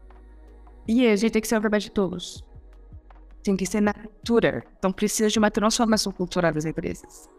E 0.88 1.06
a 1.06 1.16
gente 1.16 1.32
tem 1.32 1.42
que 1.42 1.48
ser 1.48 1.64
o 1.64 1.78
de 1.78 1.92
todos. 1.92 2.44
Tem 3.44 3.56
que 3.56 3.66
ser 3.66 3.82
na 3.82 3.94
cultura. 3.94 4.64
Então 4.78 4.92
precisa 4.92 5.30
de 5.30 5.40
uma 5.40 5.50
transformação 5.50 6.12
cultural 6.12 6.54
das 6.54 6.66
empresas. 6.66 7.30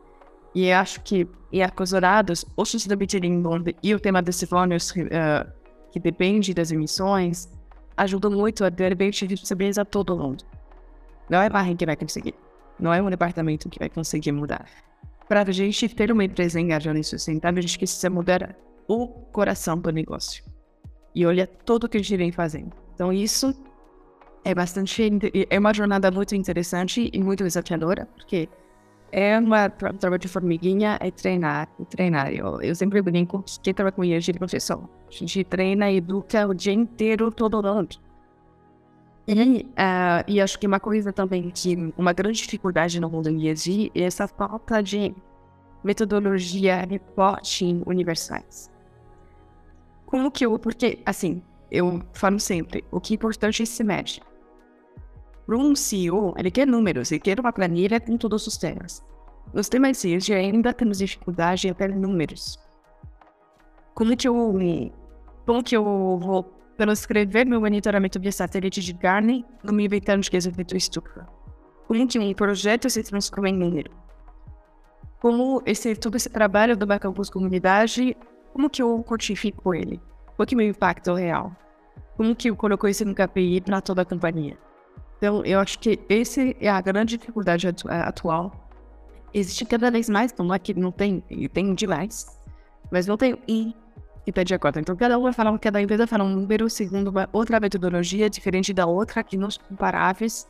E 0.54 0.72
acho 0.72 1.00
que 1.02 1.28
em 1.52 1.62
Acosorados, 1.62 2.44
o 2.56 2.64
Sustainability 2.64 3.18
Inbound 3.18 3.76
e 3.82 3.94
o 3.94 4.00
tema 4.00 4.20
desses 4.20 4.50
ônus, 4.50 4.90
uh, 4.90 5.50
que 5.92 6.00
depende 6.00 6.52
das 6.52 6.72
emissões, 6.72 7.48
ajudam 7.96 8.30
muito 8.30 8.64
a 8.64 8.68
de 8.68 8.88
repente 8.88 9.26
responsabilizar 9.26 9.86
todo 9.86 10.16
mundo. 10.16 10.44
Não 11.28 11.40
é 11.40 11.46
a 11.46 11.50
barra 11.50 11.74
que 11.74 11.86
vai 11.86 11.96
conseguir. 11.96 12.34
Não 12.78 12.92
é 12.92 13.00
um 13.00 13.10
departamento 13.10 13.68
que 13.68 13.78
vai 13.78 13.88
conseguir 13.88 14.32
mudar 14.32 14.66
para 15.30 15.42
a 15.42 15.52
gente 15.52 15.88
ter 15.88 16.10
uma 16.10 16.24
empresa 16.24 16.58
engajada 16.58 16.98
em 16.98 17.04
sustentável, 17.04 17.60
a 17.60 17.62
gente 17.62 17.78
precisa 17.78 18.10
mudar 18.10 18.56
o 18.88 19.06
coração 19.06 19.78
do 19.78 19.88
negócio. 19.92 20.42
E 21.14 21.24
olha 21.24 21.46
tudo 21.46 21.88
que 21.88 21.96
a 21.96 22.02
gente 22.02 22.16
vem 22.16 22.32
fazendo. 22.32 22.72
Então, 22.92 23.12
isso 23.12 23.54
é 24.44 24.54
bastante. 24.54 25.10
É 25.48 25.58
uma 25.58 25.72
jornada 25.74 26.10
muito 26.10 26.34
interessante 26.34 27.10
e 27.12 27.20
muito 27.20 27.44
desafiadora, 27.44 28.06
porque 28.16 28.48
é 29.12 29.38
uma 29.38 29.68
trabalho 29.68 30.18
de 30.20 30.28
formiguinha, 30.28 30.98
é 31.00 31.10
treinar, 31.10 31.68
é 31.80 31.84
treinar. 31.84 32.32
Eu, 32.32 32.60
eu 32.60 32.74
sempre 32.74 33.02
brinco 33.02 33.44
que 33.62 33.74
trabalha 33.74 33.92
com 33.92 34.02
de 34.02 34.32
professor. 34.34 34.88
A 35.08 35.12
gente 35.12 35.44
treina 35.44 35.90
e 35.90 35.96
educa 35.96 36.46
o 36.46 36.54
dia 36.54 36.72
inteiro, 36.72 37.30
todo 37.30 37.66
ano. 37.66 37.88
E, 39.26 39.62
uh, 39.62 40.24
e 40.26 40.40
acho 40.40 40.58
que 40.58 40.66
uma 40.66 40.80
coisa 40.80 41.12
também 41.12 41.50
que 41.50 41.92
uma 41.96 42.12
grande 42.12 42.42
dificuldade 42.42 42.98
no 43.00 43.08
mundo 43.08 43.30
IED 43.30 43.92
é 43.94 44.02
essa 44.02 44.26
falta 44.26 44.82
de 44.82 45.14
metodologia 45.84 46.84
reporting 46.88 47.82
universais. 47.86 48.70
Como 50.06 50.30
que 50.30 50.44
eu, 50.44 50.58
porque 50.58 51.00
assim, 51.06 51.42
eu 51.70 52.02
falo 52.12 52.40
sempre, 52.40 52.84
o 52.90 53.00
que 53.00 53.14
é 53.14 53.16
importante 53.16 53.62
é 53.62 53.66
se 53.66 53.84
mede. 53.84 54.20
Para 55.50 55.58
um 55.58 55.74
CEO, 55.74 56.32
ele 56.38 56.48
quer 56.48 56.64
números, 56.64 57.10
ele 57.10 57.18
quer 57.18 57.40
uma 57.40 57.52
planilha 57.52 57.98
com 57.98 58.16
todos 58.16 58.46
os 58.46 58.56
temas. 58.56 59.04
Nos 59.52 59.68
temas 59.68 60.04
IED 60.04 60.32
ainda 60.32 60.72
temos 60.72 60.98
dificuldade 60.98 61.66
em 61.66 61.74
ter 61.74 61.92
números. 61.92 62.56
Como 63.92 64.16
que 64.16 64.28
eu, 64.28 64.36
como 65.44 65.64
que 65.64 65.76
eu 65.76 65.82
vou 66.22 66.44
pelo 66.76 66.92
escrever 66.92 67.44
meu 67.44 67.60
monitoramento 67.60 68.20
via 68.20 68.30
satélite 68.30 68.80
de 68.80 68.94
carne 68.94 69.44
no 69.64 69.72
meu 69.72 69.86
inventando 69.86 70.22
de 70.22 70.36
efeito 70.36 70.76
estupro. 70.76 71.26
Como 71.88 72.06
que 72.06 72.20
um 72.20 72.32
projeto 72.32 72.88
se 72.88 73.02
transforma 73.02 73.48
em 73.48 73.58
número? 73.58 73.90
Como 75.20 75.64
esse, 75.66 75.96
todo 75.96 76.14
esse 76.14 76.30
trabalho 76.30 76.76
do 76.76 76.86
Bacampus 76.86 77.28
Comunidade, 77.28 78.16
como 78.52 78.70
que 78.70 78.80
eu 78.80 79.02
quantifico 79.02 79.74
ele? 79.74 80.00
Qual 80.36 80.46
que 80.46 80.54
é 80.54 80.56
o 80.56 80.58
meu 80.58 80.68
impacto 80.68 81.12
real? 81.12 81.50
Como 82.16 82.36
que 82.36 82.50
eu 82.50 82.54
coloco 82.54 82.86
isso 82.86 83.04
no 83.04 83.16
KPI 83.16 83.62
para 83.62 83.80
toda 83.80 84.02
a 84.02 84.04
companhia? 84.04 84.56
Então, 85.20 85.44
eu 85.44 85.60
acho 85.60 85.78
que 85.78 86.00
essa 86.08 86.40
é 86.58 86.68
a 86.68 86.80
grande 86.80 87.18
dificuldade 87.18 87.68
atu 87.68 87.86
atual. 87.90 88.50
Existe 89.34 89.66
cada 89.66 89.90
vez 89.90 90.08
mais, 90.08 90.34
não 90.38 90.52
é 90.52 90.58
que 90.58 90.72
não 90.72 90.90
tem, 90.90 91.20
tem 91.52 91.74
demais, 91.74 92.40
mas 92.90 93.06
não 93.06 93.18
tem 93.18 93.34
um 93.46 93.72
e 94.26 94.32
pede 94.32 94.54
a 94.54 94.58
cota. 94.58 94.80
Então, 94.80 94.96
cada 94.96 95.18
um 95.18 95.22
vai 95.22 95.32
falar, 95.34 95.58
cada 95.58 95.80
empresa 95.82 96.04
vai 96.04 96.06
falar 96.06 96.24
um 96.24 96.34
número 96.34 96.70
segundo 96.70 97.08
uma 97.08 97.28
outra 97.34 97.60
metodologia 97.60 98.30
diferente 98.30 98.72
da 98.72 98.86
outra, 98.86 99.22
que 99.22 99.36
não 99.36 99.50
são 99.50 99.62
comparáveis. 99.68 100.48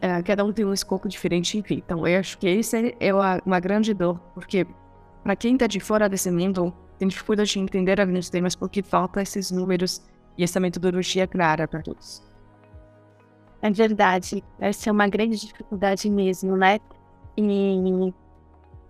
É, 0.00 0.20
cada 0.22 0.44
um 0.44 0.52
tem 0.52 0.64
um 0.64 0.72
escopo 0.72 1.08
diferente, 1.08 1.56
enfim. 1.56 1.80
Então, 1.84 2.04
eu 2.04 2.18
acho 2.18 2.38
que 2.38 2.50
isso 2.50 2.74
é 2.98 3.14
uma, 3.14 3.40
uma 3.46 3.60
grande 3.60 3.94
dor, 3.94 4.18
porque 4.34 4.66
para 5.22 5.36
quem 5.36 5.54
está 5.54 5.68
de 5.68 5.78
fora 5.78 6.08
desse 6.08 6.28
mundo, 6.28 6.74
tem 6.98 7.06
dificuldade 7.06 7.52
de 7.52 7.60
entender 7.60 8.00
alguns 8.00 8.28
temas 8.28 8.56
porque 8.56 8.82
falta 8.82 9.22
esses 9.22 9.52
números 9.52 10.02
e 10.36 10.42
essa 10.42 10.58
metodologia 10.58 11.24
clara 11.24 11.68
para 11.68 11.82
todos. 11.82 12.27
É 13.60 13.70
verdade. 13.70 14.42
Essa 14.58 14.90
é 14.90 14.92
uma 14.92 15.08
grande 15.08 15.36
dificuldade 15.36 16.08
mesmo, 16.08 16.56
né? 16.56 16.78
E, 17.36 18.12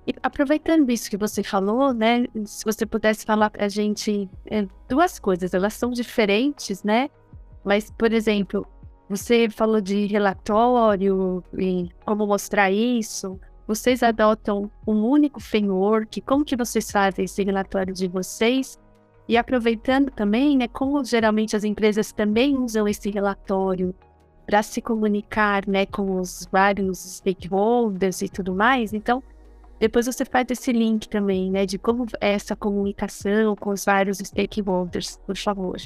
e 0.06 0.14
aproveitando 0.22 0.90
isso 0.90 1.10
que 1.10 1.16
você 1.16 1.42
falou, 1.42 1.92
né? 1.92 2.26
Se 2.44 2.64
você 2.64 2.84
pudesse 2.84 3.24
falar 3.24 3.50
para 3.50 3.66
a 3.66 3.68
gente 3.68 4.28
é, 4.46 4.66
duas 4.88 5.18
coisas, 5.18 5.54
elas 5.54 5.74
são 5.74 5.90
diferentes, 5.90 6.82
né? 6.82 7.08
Mas, 7.64 7.90
por 7.90 8.12
exemplo, 8.12 8.66
você 9.08 9.48
falou 9.48 9.80
de 9.80 10.06
relatório 10.06 11.42
e 11.58 11.88
como 12.04 12.26
mostrar 12.26 12.70
isso. 12.70 13.38
Vocês 13.66 14.02
adotam 14.02 14.70
um 14.86 15.04
único 15.04 15.40
framework? 15.40 16.20
Como 16.22 16.44
que 16.44 16.56
vocês 16.56 16.90
fazem 16.90 17.24
esse 17.24 17.42
relatório 17.42 17.92
de 17.92 18.08
vocês? 18.08 18.78
E 19.26 19.36
aproveitando 19.36 20.10
também, 20.10 20.56
né, 20.56 20.68
como 20.68 21.04
geralmente 21.04 21.54
as 21.54 21.64
empresas 21.64 22.12
também 22.12 22.56
usam 22.56 22.88
esse 22.88 23.10
relatório 23.10 23.94
para 24.48 24.62
se 24.62 24.80
comunicar, 24.80 25.66
né, 25.68 25.84
com 25.84 26.18
os 26.18 26.48
vários 26.50 27.00
stakeholders 27.00 28.22
e 28.22 28.30
tudo 28.30 28.54
mais. 28.54 28.94
Então, 28.94 29.22
depois 29.78 30.06
você 30.06 30.24
faz 30.24 30.46
esse 30.50 30.72
link 30.72 31.06
também, 31.06 31.50
né, 31.50 31.66
de 31.66 31.78
como 31.78 32.06
é 32.18 32.32
essa 32.32 32.56
comunicação 32.56 33.54
com 33.54 33.68
os 33.68 33.84
vários 33.84 34.16
stakeholders, 34.16 35.18
por 35.26 35.36
favor. 35.36 35.76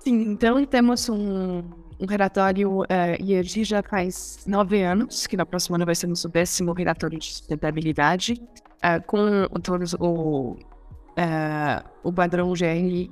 Sim, 0.00 0.32
então 0.32 0.62
temos 0.66 1.08
um, 1.08 1.62
um 1.98 2.06
relatório 2.06 2.82
uh, 2.82 2.86
ERG 3.18 3.64
já 3.64 3.82
faz 3.82 4.44
nove 4.46 4.82
anos, 4.82 5.26
que 5.26 5.34
na 5.34 5.46
próxima 5.46 5.78
ano 5.78 5.86
vai 5.86 5.94
ser 5.94 6.08
nosso 6.08 6.28
décimo 6.28 6.74
relatório 6.74 7.18
de 7.18 7.24
sustentabilidade, 7.24 8.34
uh, 8.34 9.02
com 9.06 9.48
todos 9.62 9.94
o, 9.94 10.52
uh, 10.52 11.88
o 12.04 12.12
padrão 12.12 12.52
GR, 12.52 13.10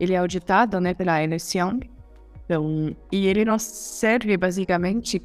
ele 0.00 0.14
é 0.14 0.16
auditado 0.16 0.80
né, 0.80 0.92
pela 0.94 1.22
Ernst 1.22 1.54
Young, 1.54 1.93
então, 2.44 2.94
e 3.10 3.26
ele 3.26 3.44
nos 3.44 3.62
serve 3.62 4.36
basicamente 4.36 5.18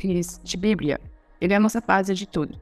de 0.43 0.57
Bíblia. 0.57 0.99
Ele 1.41 1.53
é 1.53 1.57
a 1.57 1.59
nossa 1.59 1.81
base 1.81 2.13
de 2.13 2.27
tudo. 2.27 2.59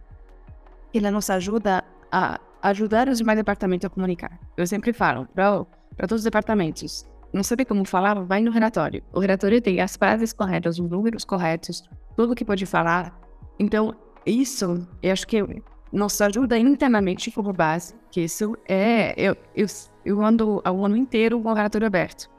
Ele 0.94 1.10
nos 1.12 1.30
ajuda 1.30 1.84
a 2.12 2.40
ajudar 2.62 3.08
os 3.08 3.20
demais 3.20 3.38
departamentos 3.38 3.86
a 3.86 3.90
comunicar. 3.90 4.40
Eu 4.56 4.66
sempre 4.66 4.94
falo 4.94 5.28
para 5.34 5.66
todos 6.08 6.22
os 6.22 6.24
departamentos, 6.24 7.06
não 7.32 7.44
sabe 7.44 7.66
como 7.66 7.86
falar, 7.86 8.16
vai 8.24 8.42
no 8.42 8.52
relatório. 8.52 9.04
O 9.14 9.20
relatório 9.20 9.62
tem 9.62 9.80
as 9.80 9.96
frases 9.96 10.34
corretas, 10.34 10.80
os 10.80 10.90
números 10.90 11.24
corretos, 11.24 11.84
tudo 12.16 12.36
que 12.36 12.46
pode 12.46 12.66
falar. 12.66 13.20
Então, 13.60 13.96
isso, 14.26 14.88
eu 15.04 15.12
acho 15.12 15.28
que 15.28 15.44
nos 15.92 16.20
ajuda 16.20 16.58
internamente 16.58 17.30
como 17.32 17.54
base, 17.54 17.96
que 18.12 18.22
isso 18.22 18.58
é... 18.68 19.14
Eu, 19.18 19.36
eu, 19.56 19.68
eu 20.06 20.22
ando 20.24 20.62
o 20.66 20.86
ano 20.86 20.98
inteiro 20.98 21.40
com 21.42 21.50
o 21.50 21.54
relatório 21.54 21.88
aberto. 21.88 22.30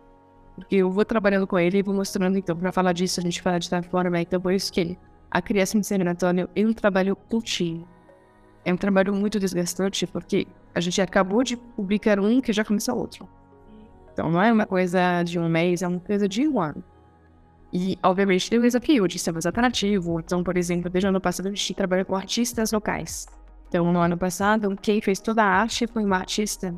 Porque 0.59 0.77
eu 0.77 0.91
vou 0.91 1.05
trabalhando 1.05 1.47
com 1.47 1.59
ele 1.59 1.79
e 1.79 1.83
vou 1.83 1.95
mostrando, 1.95 2.37
então, 2.37 2.57
para 2.57 2.73
falar 2.73 2.93
disso, 2.93 3.21
a 3.21 3.23
gente 3.23 3.41
fala 3.41 3.59
de 3.59 3.71
tal 3.71 3.83
forma, 3.83 4.21
então 4.21 4.41
por 4.41 4.53
isso 4.53 4.73
que 4.73 4.99
a 5.31 5.41
criação 5.41 5.81
de 5.81 5.87
seminário 5.87 6.19
é 6.55 6.67
um 6.67 6.73
trabalho 6.73 7.15
contínuo. 7.15 7.87
É 8.65 8.73
um 8.73 8.77
trabalho 8.77 9.15
muito 9.15 9.39
desgastante, 9.39 10.07
porque 10.07 10.47
a 10.75 10.81
gente 10.81 11.01
acabou 11.01 11.43
de 11.43 11.57
publicar 11.57 12.19
um 12.19 12.41
que 12.41 12.53
já 12.53 12.65
começou 12.65 12.97
outro. 12.97 13.29
Então 14.13 14.31
não 14.31 14.43
é 14.43 14.53
uma 14.53 14.67
coisa 14.67 15.23
de 15.23 15.39
um 15.39 15.49
mês, 15.49 15.83
é 15.83 15.89
uma 15.89 16.01
coisa 16.01 16.29
de 16.29 16.47
um 16.47 16.61
ano. 16.61 16.83
E, 17.73 17.99
obviamente, 18.03 18.49
tem 18.49 18.59
o 18.59 18.63
desafio 18.63 19.07
de 19.07 19.19
ser 19.19 19.33
mais 19.33 19.47
atrativo. 19.47 20.19
Então, 20.21 20.43
por 20.43 20.57
exemplo, 20.57 20.91
desde 20.91 21.07
o 21.07 21.11
ano 21.11 21.21
passado, 21.21 21.47
a 21.47 21.51
gente 21.51 21.75
trabalha 21.75 22.05
com 22.05 22.17
artistas 22.17 22.73
locais. 22.73 23.27
Então, 23.69 23.93
no 23.93 23.99
ano 24.01 24.17
passado, 24.17 24.75
quem 24.81 25.01
fez 25.01 25.21
toda 25.21 25.45
a 25.45 25.47
arte 25.47 25.87
foi 25.87 26.03
uma 26.05 26.17
artista 26.17 26.75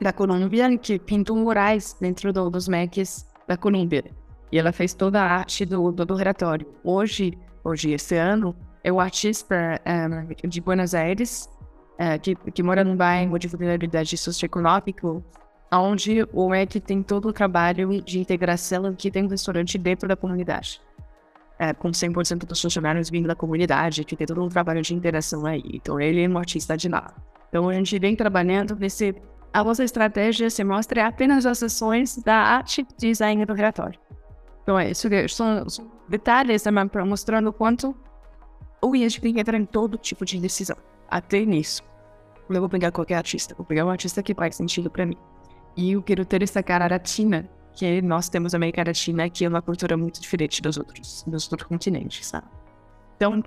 da 0.00 0.12
Colômbia 0.12 0.76
que 0.78 0.98
pintou 0.98 1.36
murais 1.36 1.96
dentro 2.00 2.32
do, 2.32 2.50
dos 2.50 2.68
MECs 2.68 3.26
da 3.46 3.56
Colômbia. 3.56 4.04
E 4.52 4.58
ela 4.58 4.72
fez 4.72 4.94
toda 4.94 5.20
a 5.20 5.24
arte 5.24 5.64
do, 5.64 5.90
do, 5.90 6.04
do 6.04 6.14
relatório. 6.14 6.66
Hoje, 6.84 7.36
hoje, 7.64 7.92
esse 7.92 8.16
ano, 8.16 8.54
é 8.84 8.92
o 8.92 9.00
artista 9.00 9.80
um, 9.84 10.30
eh, 10.30 10.46
de 10.46 10.60
Buenos 10.60 10.94
Aires, 10.94 11.50
uh, 11.94 12.20
que, 12.20 12.36
que 12.52 12.62
mora 12.62 12.84
num 12.84 12.96
bairro 12.96 13.36
de 13.38 13.48
vulnerabilidade 13.48 14.16
socioeconômica, 14.16 15.22
onde 15.72 16.26
o 16.32 16.48
MEC 16.48 16.78
tem 16.78 17.02
todo 17.02 17.28
o 17.28 17.32
trabalho 17.32 18.00
de 18.02 18.20
integração 18.20 18.94
que 18.94 19.10
tem 19.10 19.24
um 19.24 19.28
restaurante 19.28 19.76
dentro 19.76 20.08
da 20.08 20.14
comunidade. 20.14 20.80
É, 21.58 21.72
com 21.72 21.88
100% 21.88 22.44
dos 22.44 22.60
funcionários 22.60 23.08
vindo 23.08 23.26
da 23.26 23.34
comunidade, 23.34 24.04
que 24.04 24.14
tem 24.14 24.26
todo 24.26 24.44
um 24.44 24.48
trabalho 24.48 24.82
de 24.82 24.94
interação 24.94 25.46
aí. 25.46 25.62
Então, 25.72 25.98
ele 25.98 26.22
é 26.22 26.28
um 26.28 26.36
artista 26.36 26.76
de 26.76 26.86
lá. 26.86 27.14
Então, 27.48 27.68
a 27.68 27.72
gente 27.72 27.98
vem 27.98 28.14
trabalhando 28.14 28.76
nesse 28.76 29.14
a 29.52 29.64
nossa 29.64 29.84
estratégia 29.84 30.50
se 30.50 30.62
mostra 30.62 31.06
apenas 31.06 31.46
as 31.46 31.62
ações 31.62 32.16
da 32.18 32.36
arte 32.36 32.86
design 32.98 33.44
do 33.44 33.54
relatório. 33.54 33.98
Então, 34.62 34.78
é 34.78 34.90
isso 34.90 35.08
são, 35.28 35.68
são 35.68 35.90
detalhes 36.08 36.62
também 36.62 36.88
para 36.88 37.04
mostrando 37.04 37.48
o 37.48 37.52
quanto 37.52 37.96
o 38.82 38.92
que 38.92 39.28
entrar 39.28 39.56
em 39.56 39.64
todo 39.64 39.96
tipo 39.96 40.24
de 40.24 40.38
decisão, 40.38 40.76
até 41.08 41.44
nisso. 41.44 41.82
Eu 42.48 42.60
vou 42.60 42.68
pegar 42.68 42.92
qualquer 42.92 43.14
artista, 43.14 43.54
vou 43.56 43.64
pegar 43.64 43.84
um 43.84 43.90
artista 43.90 44.22
que 44.22 44.34
faz 44.34 44.56
sentido 44.56 44.90
para 44.90 45.06
mim. 45.06 45.16
E 45.76 45.92
eu 45.92 46.02
quero 46.02 46.24
ter 46.24 46.42
essa 46.42 46.62
cara 46.62 46.86
latina, 46.88 47.48
que 47.74 48.00
nós 48.02 48.28
temos 48.28 48.54
a 48.54 48.56
América 48.56 48.84
Latina, 48.86 49.28
que 49.28 49.44
é 49.44 49.48
uma 49.48 49.60
cultura 49.60 49.96
muito 49.96 50.20
diferente 50.20 50.62
dos 50.62 50.76
outros, 50.76 51.24
dos 51.26 51.50
outros 51.50 51.68
continentes, 51.68 52.26
sabe? 52.26 52.46
Então, 53.16 53.42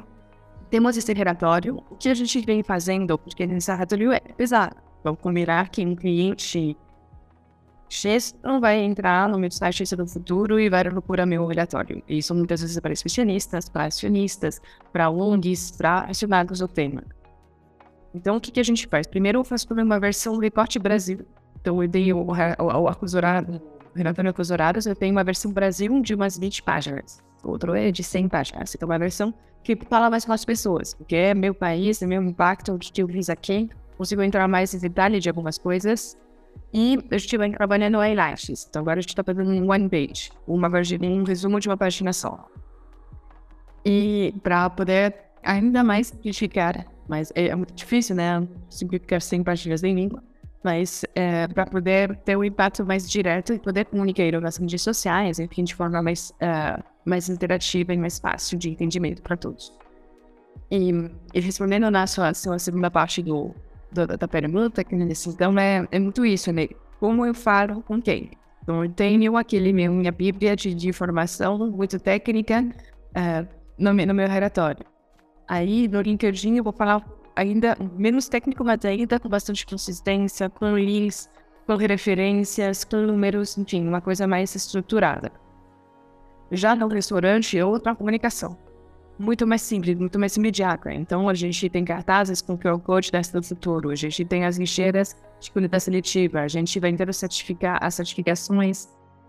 temos 0.69 0.97
esse 0.97 1.13
relatório. 1.13 1.83
O 1.89 1.95
que 1.95 2.09
a 2.09 2.13
gente 2.13 2.39
vem 2.41 2.61
fazendo, 2.61 3.17
porque 3.17 3.43
esse 3.43 3.71
relatório 3.71 4.11
é 4.11 4.19
pesado 4.19 4.88
Vamos 5.03 5.19
combinar 5.21 5.69
que 5.69 5.85
um 5.85 5.95
cliente 5.95 6.75
X 7.89 8.35
não 8.43 8.61
vai 8.61 8.77
entrar 8.79 9.27
no 9.27 9.39
meu 9.39 9.49
site 9.49 9.95
do 9.95 10.05
futuro 10.05 10.59
e 10.59 10.69
vai 10.69 10.83
procurar 10.83 11.25
meu 11.25 11.45
relatório. 11.47 12.03
Isso 12.07 12.35
muitas 12.35 12.61
vezes 12.61 12.77
é 12.77 12.81
para 12.81 12.93
especialistas, 12.93 13.67
para 13.67 13.85
acionistas, 13.85 14.61
para 14.93 15.09
ONGs, 15.09 15.71
para 15.71 16.01
acionados 16.01 16.59
do 16.59 16.67
tema. 16.67 17.03
Então, 18.13 18.37
o 18.37 18.41
que, 18.41 18.51
que 18.51 18.59
a 18.59 18.63
gente 18.63 18.87
faz? 18.87 19.07
Primeiro, 19.07 19.39
eu 19.39 19.43
faço 19.43 19.67
uma 19.73 19.99
versão 19.99 20.37
recorte 20.37 20.77
Brasil. 20.77 21.25
Então, 21.59 21.81
eu 21.81 21.89
dei 21.89 22.13
o, 22.13 22.19
o, 22.19 22.81
o 22.81 22.87
acusado, 22.87 23.61
o 23.93 23.97
relatório 23.97 24.29
acusados, 24.29 24.85
eu 24.85 24.95
tenho 24.95 25.11
uma 25.11 25.23
versão 25.23 25.51
Brasil 25.51 25.99
de 26.01 26.13
umas 26.13 26.37
20 26.37 26.63
páginas. 26.63 27.21
Outro 27.43 27.73
é 27.73 27.91
de 27.91 28.03
100 28.03 28.27
páginas. 28.29 28.75
Então, 28.75 28.87
uma 28.87 28.99
versão 28.99 29.33
que 29.63 29.75
fala 29.75 30.09
mais 30.09 30.25
com 30.25 30.33
as 30.33 30.45
pessoas, 30.45 30.93
porque 30.93 31.15
é 31.15 31.33
meu 31.33 31.53
país, 31.53 32.01
é 32.01 32.07
meu 32.07 32.21
impacto, 32.23 32.73
o 32.73 32.79
que 32.79 33.01
eu 33.01 33.07
fiz 33.07 33.29
aqui, 33.29 33.69
consigo 33.99 34.21
entrar 34.21 34.47
mais 34.47 34.73
em 34.73 34.79
detalhe 34.79 35.19
de 35.19 35.27
algumas 35.27 35.57
coisas. 35.57 36.17
E 36.73 36.97
eu 37.11 37.17
estive 37.17 37.51
trabalhando 37.51 38.01
em 38.01 38.07
eyelashes. 38.07 38.65
Então 38.69 38.81
agora 38.81 38.99
a 38.99 39.01
gente 39.01 39.09
está 39.09 39.23
fazendo 39.23 39.49
um 39.49 39.69
one 39.69 39.89
page, 39.89 40.31
uma 40.47 40.69
um 41.01 41.23
resumo 41.23 41.59
de 41.59 41.67
uma 41.67 41.75
página 41.75 42.13
só. 42.13 42.47
E 43.85 44.33
para 44.41 44.69
poder 44.69 45.15
ainda 45.43 45.83
mais 45.83 46.07
simplificar, 46.07 46.85
mas 47.09 47.31
é, 47.35 47.47
é, 47.47 47.55
muito 47.55 47.73
difícil, 47.73 48.15
né? 48.15 48.47
Simplificar 48.69 49.21
100 49.21 49.43
páginas 49.43 49.83
em 49.83 49.93
língua. 49.93 50.23
Mas 50.63 51.03
é, 51.15 51.47
para 51.47 51.65
poder 51.65 52.15
ter 52.17 52.37
um 52.37 52.43
impacto 52.43 52.85
mais 52.85 53.09
direto 53.09 53.53
e 53.53 53.59
poder 53.59 53.85
comunicar 53.85 54.39
nas 54.41 54.57
redes 54.57 54.81
sociais, 54.81 55.39
enfim, 55.39 55.63
de 55.63 55.73
forma 55.73 56.01
mais, 56.01 56.31
uh, 56.31 56.83
mais 57.05 57.29
interativa 57.29 57.93
e 57.93 57.97
mais 57.97 58.19
fácil 58.19 58.57
de 58.57 58.69
entendimento 58.69 59.21
para 59.21 59.37
todos. 59.37 59.73
E, 60.69 60.91
e 61.33 61.39
respondendo 61.39 61.89
na 61.89 62.05
sua, 62.05 62.33
sua 62.33 62.59
segunda 62.59 62.91
parte 62.91 63.23
do, 63.23 63.55
da, 63.91 64.05
da 64.05 64.27
pergunta, 64.27 64.83
que 64.83 64.95
nesse, 64.95 65.29
é, 65.29 65.87
é 65.91 65.99
muito 65.99 66.25
isso, 66.25 66.51
né? 66.51 66.67
Como 66.99 67.25
eu 67.25 67.33
falo 67.33 67.81
com 67.81 68.01
quem? 68.01 68.31
Então, 68.61 68.83
eu 68.83 68.91
tenho 68.91 69.37
aquele 69.37 69.73
meu, 69.73 69.91
minha 69.91 70.11
bíblia 70.11 70.55
de, 70.55 70.73
de 70.73 70.89
informação 70.89 71.57
muito 71.71 71.99
técnica 71.99 72.61
uh, 72.61 73.47
no, 73.77 73.93
no 73.93 74.13
meu 74.13 74.27
relatório. 74.27 74.85
Aí, 75.47 75.87
no 75.87 76.01
LinkedIn, 76.01 76.57
eu 76.57 76.63
vou 76.63 76.73
falar 76.73 77.03
ainda 77.35 77.75
menos 77.97 78.27
técnico, 78.27 78.63
mas 78.63 78.83
ainda 78.85 79.19
com 79.19 79.29
bastante 79.29 79.65
consistência, 79.65 80.49
com 80.49 80.77
links, 80.77 81.29
com 81.65 81.75
referências, 81.75 82.83
com 82.83 82.97
números, 82.97 83.57
enfim, 83.57 83.87
uma 83.87 84.01
coisa 84.01 84.27
mais 84.27 84.53
estruturada. 84.53 85.31
Já 86.51 86.75
no 86.75 86.87
restaurante, 86.87 87.57
é 87.57 87.65
outra 87.65 87.95
comunicação 87.95 88.68
muito 89.19 89.45
mais 89.45 89.61
simples, 89.61 89.97
muito 89.99 90.17
mais 90.17 90.37
imediata. 90.37 90.93
Então, 90.93 91.27
a 91.27 91.33
gente 91.33 91.69
tem 91.69 91.83
cartazes 91.83 92.41
com 92.41 92.57
QR 92.57 92.79
Code 92.79 93.11
da 93.11 93.19
do 93.19 93.43
futuro, 93.43 93.89
a 93.89 93.95
gente 93.95 94.23
tem 94.23 94.45
as 94.45 94.57
lixeiras 94.57 95.13
de 95.41 95.51
colheita 95.51 95.77
seletiva, 95.77 96.39
a 96.39 96.47
gente 96.47 96.79
vai 96.79 96.93
ter 96.93 97.13
certificar, 97.13 97.77
as 97.83 97.95
certificações 97.95 98.85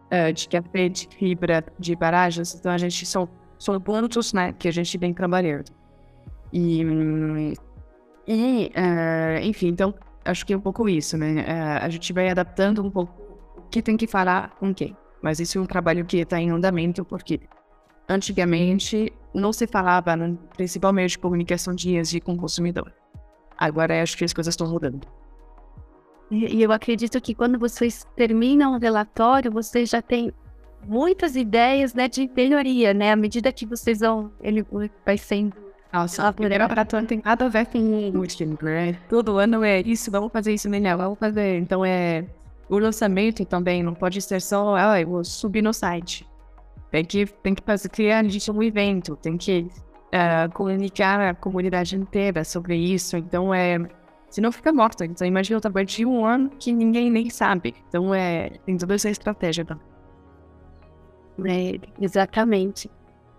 uh, 0.06 0.32
de 0.32 0.48
café, 0.48 0.88
de 0.88 1.08
fibra, 1.18 1.64
de 1.76 1.96
paragens. 1.96 2.54
Então, 2.54 2.70
a 2.70 2.78
gente 2.78 3.04
são, 3.04 3.28
são 3.58 3.80
pontos 3.80 4.32
né, 4.32 4.54
que 4.56 4.68
a 4.68 4.72
gente 4.72 4.96
vem 4.96 5.12
trabalhando. 5.12 5.72
E, 6.52 6.82
e 8.28 8.72
uh, 8.76 9.42
enfim, 9.42 9.68
então, 9.68 9.92
acho 10.24 10.46
que 10.46 10.52
é 10.52 10.56
um 10.56 10.60
pouco 10.60 10.88
isso, 10.88 11.16
né? 11.18 11.42
Uh, 11.42 11.84
a 11.84 11.88
gente 11.88 12.12
vai 12.12 12.28
adaptando 12.28 12.80
um 12.80 12.90
pouco 12.90 13.12
o 13.56 13.62
que 13.62 13.82
tem 13.82 13.96
que 13.96 14.06
falar 14.06 14.50
com 14.50 14.72
quem. 14.72 14.96
Mas 15.20 15.40
isso 15.40 15.58
é 15.58 15.60
um 15.60 15.66
trabalho 15.66 16.04
que 16.04 16.18
está 16.18 16.40
em 16.40 16.50
andamento, 16.50 17.04
porque 17.04 17.40
antigamente 18.10 19.12
não 19.32 19.52
se 19.52 19.66
falava 19.66 20.16
no 20.16 20.36
principal 20.56 20.92
meio 20.92 21.08
de 21.08 21.18
comunicação 21.18 21.74
de 21.74 21.96
ESG 21.96 22.20
com 22.20 22.34
o 22.34 22.36
consumidor. 22.36 22.92
Agora 23.56 24.02
acho 24.02 24.16
que 24.16 24.24
as 24.24 24.32
coisas 24.32 24.52
estão 24.52 24.68
mudando. 24.68 25.06
E 26.30 26.62
eu 26.62 26.70
acredito 26.72 27.20
que 27.20 27.34
quando 27.34 27.58
vocês 27.58 28.06
terminam 28.16 28.74
o 28.74 28.78
relatório, 28.78 29.50
vocês 29.50 29.88
já 29.88 30.00
têm 30.00 30.32
muitas 30.86 31.36
ideias, 31.36 31.92
né, 31.92 32.08
de 32.08 32.30
melhoria, 32.34 32.94
né? 32.94 33.12
À 33.12 33.16
medida 33.16 33.52
que 33.52 33.66
vocês 33.66 34.00
vão, 34.00 34.32
ele 34.40 34.64
vai 35.04 35.18
sendo 35.18 35.54
nossa, 35.92 36.28
a 36.28 36.32
primeira 36.32 36.68
maratona 36.68 37.04
tem 37.04 37.20
nada 37.24 37.46
a 37.46 37.48
ver 37.48 37.66
com 37.66 37.78
o 37.78 38.18
último, 38.20 38.56
né? 38.62 38.92
Todo 39.08 39.38
ano 39.38 39.64
é 39.64 39.80
isso, 39.80 40.08
vamos 40.08 40.30
fazer 40.30 40.54
isso 40.54 40.70
melhor, 40.70 40.96
vamos 40.96 41.18
fazer. 41.18 41.58
Então 41.58 41.84
é 41.84 42.24
o 42.68 42.78
lançamento 42.78 43.44
também 43.44 43.82
não 43.82 43.92
pode 43.92 44.22
ser 44.22 44.40
só, 44.40 44.76
ah, 44.76 45.00
eu 45.00 45.08
vou 45.08 45.24
subir 45.24 45.62
no 45.62 45.72
site. 45.72 46.29
Tem 46.90 47.04
que, 47.04 47.26
tem 47.26 47.54
que 47.54 47.62
fazer, 47.62 47.88
criar 47.88 48.24
um 48.24 48.62
evento, 48.62 49.16
tem 49.16 49.36
que 49.36 49.68
uh, 50.10 50.52
comunicar 50.52 51.20
a 51.20 51.34
comunidade 51.34 51.96
inteira 51.96 52.44
sobre 52.44 52.76
isso. 52.76 53.16
Então 53.16 53.54
é, 53.54 53.78
senão 54.28 54.50
fica 54.50 54.72
morto. 54.72 55.04
Então 55.04 55.26
imagina 55.26 55.58
o 55.58 55.60
trabalho 55.60 55.86
de 55.86 56.04
um 56.04 56.24
ano 56.24 56.50
que 56.58 56.72
ninguém 56.72 57.10
nem 57.10 57.30
sabe. 57.30 57.74
Então 57.88 58.14
é, 58.14 58.50
tem 58.66 58.76
toda 58.76 58.94
essa 58.94 59.08
estratégia 59.08 59.64
também. 59.64 59.84
É, 61.44 61.80
exatamente. 62.00 62.90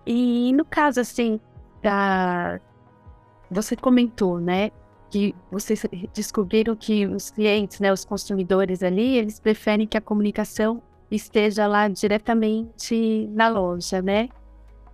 E 0.06 0.52
no 0.54 0.66
caso 0.66 1.00
assim, 1.00 1.40
da... 1.84 2.60
você 3.50 3.76
comentou, 3.76 4.40
né, 4.40 4.72
que 5.10 5.36
vocês 5.52 5.86
descobriram 6.14 6.76
que 6.76 7.06
os 7.06 7.30
clientes, 7.30 7.80
né, 7.80 7.92
os 7.92 8.06
consumidores 8.06 8.82
ali, 8.82 9.18
eles 9.18 9.40
preferem 9.40 9.86
que 9.86 9.98
a 9.98 10.02
comunicação 10.02 10.82
esteja 11.12 11.68
lá 11.68 11.88
diretamente 11.88 13.28
na 13.32 13.50
loja, 13.50 14.02
né? 14.02 14.30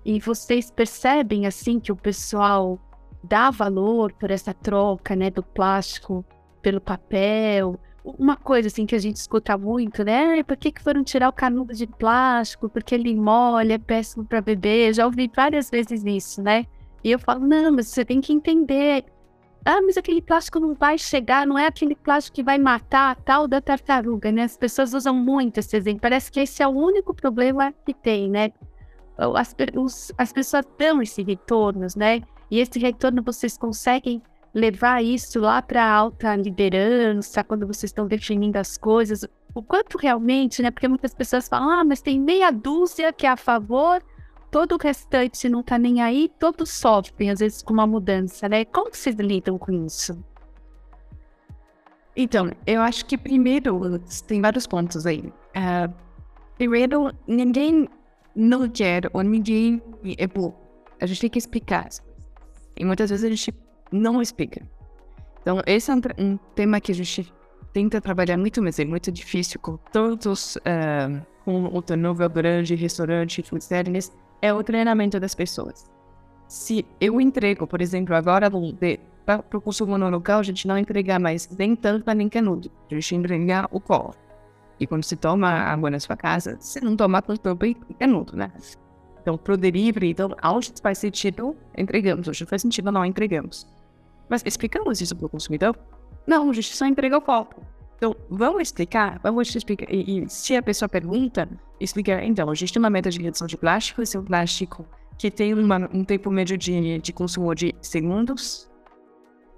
E 0.03 0.19
vocês 0.19 0.71
percebem 0.71 1.45
assim 1.45 1.79
que 1.79 1.91
o 1.91 1.95
pessoal 1.95 2.79
dá 3.23 3.51
valor 3.51 4.13
por 4.13 4.31
essa 4.31 4.53
troca, 4.53 5.15
né, 5.15 5.29
do 5.29 5.43
plástico 5.43 6.25
pelo 6.61 6.79
papel. 6.79 7.79
Uma 8.03 8.37
coisa 8.37 8.67
assim 8.67 8.85
que 8.85 8.95
a 8.95 8.99
gente 8.99 9.17
escuta 9.17 9.57
muito, 9.57 10.03
né? 10.03 10.41
Por 10.43 10.55
que, 10.55 10.71
que 10.71 10.81
foram 10.81 11.03
tirar 11.03 11.27
o 11.27 11.33
canudo 11.33 11.73
de 11.73 11.85
plástico? 11.85 12.69
Porque 12.69 12.95
ele 12.95 13.13
molha, 13.15 13.73
é 13.73 13.77
péssimo 13.77 14.23
para 14.25 14.39
beber. 14.39 14.93
Já 14.93 15.05
ouvi 15.05 15.29
várias 15.35 15.69
vezes 15.69 16.03
isso, 16.05 16.41
né? 16.41 16.65
E 17.03 17.11
eu 17.11 17.19
falo, 17.19 17.45
não, 17.45 17.73
mas 17.73 17.87
você 17.87 18.05
tem 18.05 18.21
que 18.21 18.31
entender. 18.31 19.03
Ah, 19.69 19.81
mas 19.81 19.97
aquele 19.97 20.21
plástico 20.21 20.61
não 20.61 20.73
vai 20.73 20.97
chegar, 20.97 21.45
não 21.45 21.59
é 21.59 21.67
aquele 21.67 21.93
plástico 21.93 22.35
que 22.35 22.41
vai 22.41 22.57
matar 22.57 23.11
a 23.11 23.15
tal 23.15 23.49
da 23.49 23.59
tartaruga, 23.59 24.31
né? 24.31 24.43
As 24.43 24.55
pessoas 24.55 24.93
usam 24.93 25.13
muito 25.13 25.57
esse 25.57 25.75
exemplo. 25.75 25.99
Parece 25.99 26.31
que 26.31 26.39
esse 26.39 26.63
é 26.63 26.67
o 26.67 26.71
único 26.71 27.13
problema 27.13 27.73
que 27.85 27.93
tem, 27.93 28.29
né? 28.29 28.53
As, 29.17 29.53
os, 29.75 30.13
as 30.17 30.31
pessoas 30.31 30.65
dão 30.79 31.01
esse 31.01 31.21
retorno, 31.21 31.85
né? 31.97 32.21
E 32.49 32.61
esse 32.61 32.79
retorno 32.79 33.21
vocês 33.21 33.57
conseguem 33.57 34.23
levar 34.53 35.03
isso 35.03 35.37
lá 35.41 35.61
para 35.61 35.85
alta 35.85 36.33
liderança, 36.37 37.43
quando 37.43 37.67
vocês 37.67 37.89
estão 37.89 38.07
definindo 38.07 38.57
as 38.57 38.77
coisas, 38.77 39.25
o 39.53 39.61
quanto 39.61 39.97
realmente, 39.97 40.61
né? 40.61 40.71
Porque 40.71 40.87
muitas 40.87 41.13
pessoas 41.13 41.45
falam, 41.49 41.69
ah, 41.69 41.83
mas 41.83 42.01
tem 42.01 42.17
meia 42.17 42.51
dúzia 42.51 43.11
que 43.11 43.25
é 43.27 43.29
a 43.31 43.35
favor 43.35 44.01
todo 44.57 44.73
o 44.73 44.77
restante 44.81 45.47
não 45.47 45.61
tá 45.61 45.77
nem 45.77 46.01
aí, 46.01 46.31
todos 46.39 46.71
sofrem, 46.71 47.29
às 47.29 47.37
vezes, 47.37 47.61
com 47.61 47.73
uma 47.73 47.85
mudança, 47.85 48.49
né? 48.49 48.65
Como 48.65 48.89
vocês 48.91 49.15
lidam 49.15 49.55
com 49.55 49.85
isso? 49.85 50.17
Então, 52.15 52.49
eu 52.65 52.81
acho 52.81 53.05
que 53.05 53.15
primeiro, 53.19 53.99
tem 54.25 54.41
vários 54.41 54.65
pontos 54.65 55.05
aí. 55.05 55.19
Uh, 55.19 55.93
primeiro, 56.57 57.11
ninguém 57.27 57.87
não 58.35 58.67
quer, 58.67 59.07
ou 59.13 59.21
ninguém 59.21 59.79
é 60.17 60.25
bom. 60.25 60.59
A 60.99 61.05
gente 61.05 61.21
tem 61.21 61.29
que 61.29 61.37
explicar. 61.37 61.87
E 62.75 62.83
muitas 62.83 63.11
vezes 63.11 63.23
a 63.23 63.29
gente 63.29 63.53
não 63.91 64.19
explica. 64.23 64.67
Então, 65.39 65.61
esse 65.67 65.91
é 65.91 65.93
um, 65.93 66.01
um 66.17 66.37
tema 66.55 66.81
que 66.81 66.91
a 66.91 66.95
gente 66.95 67.31
tenta 67.71 68.01
trabalhar 68.01 68.37
muito, 68.37 68.59
mas 68.63 68.79
é 68.79 68.85
muito 68.85 69.11
difícil 69.11 69.59
com 69.59 69.77
todos, 69.93 70.55
uh, 70.55 71.23
com 71.45 71.65
o 71.65 71.79
turnover 71.79 72.27
grande, 72.27 72.73
restaurante, 72.73 73.43
food 73.43 73.63
service, 73.63 74.11
é 74.41 74.53
o 74.53 74.63
treinamento 74.63 75.19
das 75.19 75.35
pessoas. 75.35 75.89
Se 76.47 76.85
eu 77.01 77.19
entrego, 77.19 77.67
por 77.67 77.81
exemplo, 77.81 78.15
agora 78.15 78.49
para 79.25 79.57
o 79.57 79.61
consumo 79.61 79.97
no 79.97 80.09
local, 80.09 80.39
a 80.39 80.43
gente 80.43 80.67
não 80.67 80.77
entrega 80.77 81.19
mais 81.19 81.49
nem 81.57 81.75
tampa 81.75 82.13
nem 82.13 82.29
canudo. 82.29 82.71
A 82.89 82.93
gente 82.93 83.15
entrega 83.15 83.67
o 83.71 83.79
copo. 83.79 84.15
E 84.79 84.85
quando 84.85 85.03
você 85.03 85.15
toma 85.15 85.49
água 85.49 85.89
na 85.89 85.99
sua 85.99 86.15
casa, 86.15 86.57
você 86.59 86.79
não 86.79 86.95
toma 86.95 87.21
com 87.21 87.35
tampa 87.35 87.67
e 87.67 87.75
canudo, 87.99 88.37
né? 88.37 88.51
Então, 89.21 89.37
para 89.37 89.55
o 89.55 89.57
delivery, 89.57 90.11
então, 90.11 90.33
onde 90.41 90.71
faz 90.81 90.99
sentido, 90.99 91.57
entregamos. 91.77 92.27
Onde 92.27 92.45
faz 92.45 92.61
sentido, 92.61 92.91
não 92.91 93.03
entregamos. 93.03 93.67
Mas 94.29 94.41
explicamos 94.45 95.01
isso 95.01 95.15
para 95.15 95.25
o 95.25 95.29
consumidor? 95.29 95.77
Não, 96.25 96.49
a 96.49 96.53
gente 96.53 96.73
só 96.75 96.85
entrega 96.85 97.17
o 97.17 97.21
copo. 97.21 97.61
Então, 97.97 98.15
vamos 98.29 98.61
explicar, 98.61 99.19
vamos 99.23 99.53
explicar. 99.53 99.91
E, 99.91 100.19
e, 100.23 100.29
se 100.29 100.55
a 100.55 100.61
pessoa 100.61 100.87
pergunta, 100.87 101.49
explicar, 101.79 102.23
então, 102.23 102.51
existe 102.53 102.77
uma 102.77 102.89
meta 102.89 103.09
de 103.09 103.19
redução 103.19 103.47
de 103.47 103.57
plástico, 103.57 104.01
esse 104.01 104.15
é 104.15 104.19
um 104.19 104.23
plástico 104.23 104.85
que 105.17 105.31
tem 105.31 105.53
uma, 105.53 105.89
um 105.91 106.03
tempo 106.03 106.29
médio 106.29 106.55
de, 106.57 106.99
de 106.99 107.11
consumo 107.11 107.53
de 107.55 107.73
segundos 107.81 108.69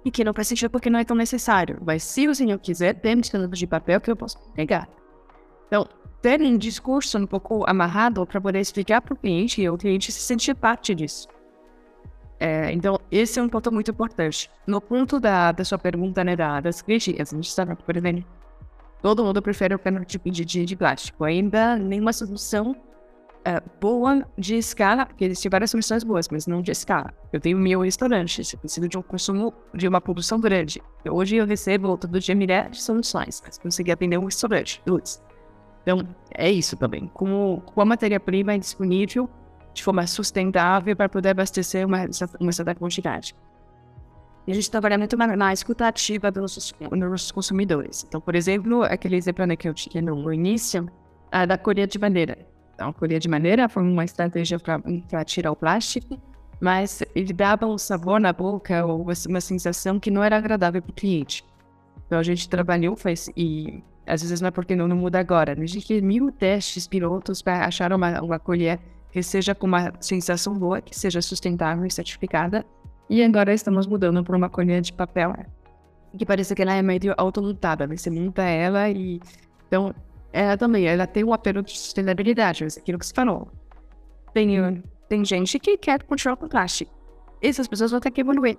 e 0.02 0.10
que 0.10 0.24
não 0.24 0.32
faz 0.32 0.48
sentido 0.48 0.70
porque 0.70 0.88
não 0.88 0.98
é 0.98 1.04
tão 1.04 1.14
necessário. 1.14 1.78
Mas 1.84 2.02
se 2.02 2.26
o 2.26 2.34
senhor 2.34 2.58
quiser, 2.58 2.94
tem 2.94 3.20
canudos 3.20 3.58
de 3.58 3.66
papel 3.66 4.00
que 4.00 4.10
eu 4.10 4.16
posso 4.16 4.38
pegar. 4.54 4.88
Então, 5.66 5.86
ter 6.22 6.40
um 6.40 6.56
discurso 6.56 7.18
um 7.18 7.26
pouco 7.26 7.64
amarrado 7.68 8.26
para 8.26 8.40
poder 8.40 8.60
explicar 8.60 9.02
para 9.02 9.12
o 9.12 9.16
cliente 9.16 9.60
e 9.60 9.68
o 9.68 9.76
cliente 9.76 10.10
se 10.10 10.20
sentir 10.20 10.54
parte 10.54 10.94
disso. 10.94 11.28
É, 12.40 12.72
então, 12.72 12.98
esse 13.12 13.38
é 13.38 13.42
um 13.42 13.48
ponto 13.50 13.70
muito 13.70 13.90
importante. 13.90 14.50
No 14.66 14.80
ponto 14.80 15.20
da, 15.20 15.52
da 15.52 15.62
sua 15.62 15.78
pergunta, 15.78 16.24
né, 16.24 16.34
da, 16.34 16.58
das 16.58 16.80
críticas, 16.80 17.34
a 17.34 17.36
gente 17.36 17.52
sabe, 17.52 17.76
por 17.76 17.94
exemplo, 17.94 18.24
todo 19.02 19.22
mundo 19.22 19.42
prefere 19.42 19.74
o 19.74 20.04
tipo 20.06 20.30
de, 20.30 20.42
de, 20.42 20.64
de 20.64 20.74
plástico. 20.74 21.22
Ainda 21.22 21.76
nenhuma 21.76 22.14
solução 22.14 22.74
é, 23.44 23.60
boa 23.78 24.26
de 24.38 24.56
escala, 24.56 25.04
porque 25.04 25.26
existem 25.26 25.50
várias 25.50 25.70
soluções 25.70 26.02
boas, 26.02 26.28
mas 26.30 26.46
não 26.46 26.62
de 26.62 26.70
escala. 26.70 27.12
Eu 27.30 27.40
tenho 27.40 27.58
meu 27.58 27.82
restaurante, 27.82 28.40
eu 28.54 28.58
preciso 28.58 28.88
de 28.88 28.96
um 28.96 29.02
consumo, 29.02 29.52
de 29.74 29.86
uma 29.86 30.00
produção 30.00 30.40
grande. 30.40 30.82
Hoje 31.08 31.36
eu 31.36 31.46
recebo 31.46 31.96
todo 31.98 32.18
dia 32.18 32.34
milhares 32.34 32.78
de 32.78 32.82
soluções, 32.82 33.42
mas 33.44 33.58
consegui 33.58 33.92
atender 33.92 34.18
um 34.18 34.24
restaurante, 34.24 34.80
duas. 34.86 35.22
Então, 35.82 36.06
é 36.34 36.50
isso 36.50 36.76
também. 36.76 37.10
Como 37.12 37.62
a 37.76 37.84
matéria-prima 37.84 38.58
disponível, 38.58 39.28
de 39.72 39.82
forma 39.82 40.06
sustentável 40.06 40.94
para 40.96 41.08
poder 41.08 41.30
abastecer 41.30 41.86
uma, 41.86 42.06
uma 42.40 42.52
certa 42.52 42.74
quantidade. 42.74 43.34
E 44.46 44.52
a 44.52 44.54
gente 44.54 44.70
trabalha 44.70 44.98
muito 44.98 45.16
na, 45.16 45.36
na 45.36 45.52
escuta 45.52 45.86
ativa 45.86 46.30
dos, 46.30 46.74
dos 46.90 47.30
consumidores. 47.30 48.04
Então, 48.08 48.20
por 48.20 48.34
exemplo, 48.34 48.82
aquele 48.82 49.16
exemplo 49.16 49.44
né, 49.46 49.54
que 49.54 49.68
eu 49.68 49.74
tinha 49.74 50.02
no 50.02 50.32
início, 50.32 50.88
a 51.30 51.46
da 51.46 51.58
colher 51.58 51.86
de 51.86 51.98
madeira. 51.98 52.38
Então, 52.74 52.88
a 52.88 52.92
colher 52.92 53.20
de 53.20 53.28
madeira 53.28 53.68
foi 53.68 53.82
uma 53.82 54.04
estratégia 54.04 54.58
para 54.58 55.24
tirar 55.24 55.52
o 55.52 55.56
plástico, 55.56 56.18
mas 56.60 57.02
ele 57.14 57.32
dava 57.32 57.66
um 57.66 57.78
sabor 57.78 58.18
na 58.18 58.32
boca 58.32 58.84
ou 58.84 59.06
uma 59.28 59.40
sensação 59.40 60.00
que 60.00 60.10
não 60.10 60.24
era 60.24 60.36
agradável 60.36 60.82
para 60.82 60.90
o 60.90 60.94
cliente. 60.94 61.44
Então, 62.06 62.18
a 62.18 62.22
gente 62.22 62.48
trabalhou 62.48 62.96
faz, 62.96 63.30
e 63.36 63.82
às 64.06 64.22
vezes 64.22 64.40
não 64.40 64.48
é 64.48 64.50
porque 64.50 64.74
não, 64.74 64.88
não 64.88 64.96
muda 64.96 65.20
agora. 65.20 65.52
A 65.52 65.66
gente 65.66 65.86
fez 65.86 66.02
mil 66.02 66.32
testes 66.32 66.88
pilotos 66.88 67.40
para 67.42 67.66
achar 67.66 67.92
uma, 67.92 68.20
uma 68.20 68.38
colher 68.38 68.80
que 69.10 69.22
seja 69.22 69.54
com 69.54 69.66
uma 69.66 69.92
sensação 70.00 70.54
boa, 70.54 70.80
que 70.80 70.96
seja 70.96 71.20
sustentável 71.20 71.84
e 71.84 71.90
certificada. 71.90 72.64
E 73.08 73.22
agora 73.22 73.52
estamos 73.52 73.86
mudando 73.86 74.22
para 74.22 74.36
uma 74.36 74.48
colher 74.48 74.80
de 74.80 74.92
papel 74.92 75.34
que 76.16 76.26
parece 76.26 76.54
que 76.54 76.62
ela 76.62 76.74
é 76.74 76.82
meio 76.82 77.14
automontada, 77.16 77.86
né? 77.86 77.96
Você 77.96 78.10
monta 78.10 78.42
ela 78.42 78.88
e... 78.88 79.20
Então, 79.66 79.94
ela 80.32 80.56
também, 80.56 80.86
ela 80.86 81.06
tem 81.06 81.24
um 81.24 81.32
apelo 81.32 81.62
de 81.62 81.78
sustentabilidade, 81.78 82.64
mas 82.64 82.76
aquilo 82.76 82.98
que 82.98 83.06
você 83.06 83.14
falou. 83.14 83.48
Tem, 84.32 84.82
tem 85.08 85.24
gente 85.24 85.58
que 85.58 85.76
quer 85.76 86.02
continuar 86.02 86.36
com 86.36 86.48
plástico. 86.48 86.92
Essas 87.40 87.68
pessoas 87.68 87.90
vão 87.90 88.00
ter 88.00 88.10
que 88.10 88.20
evoluir. 88.20 88.58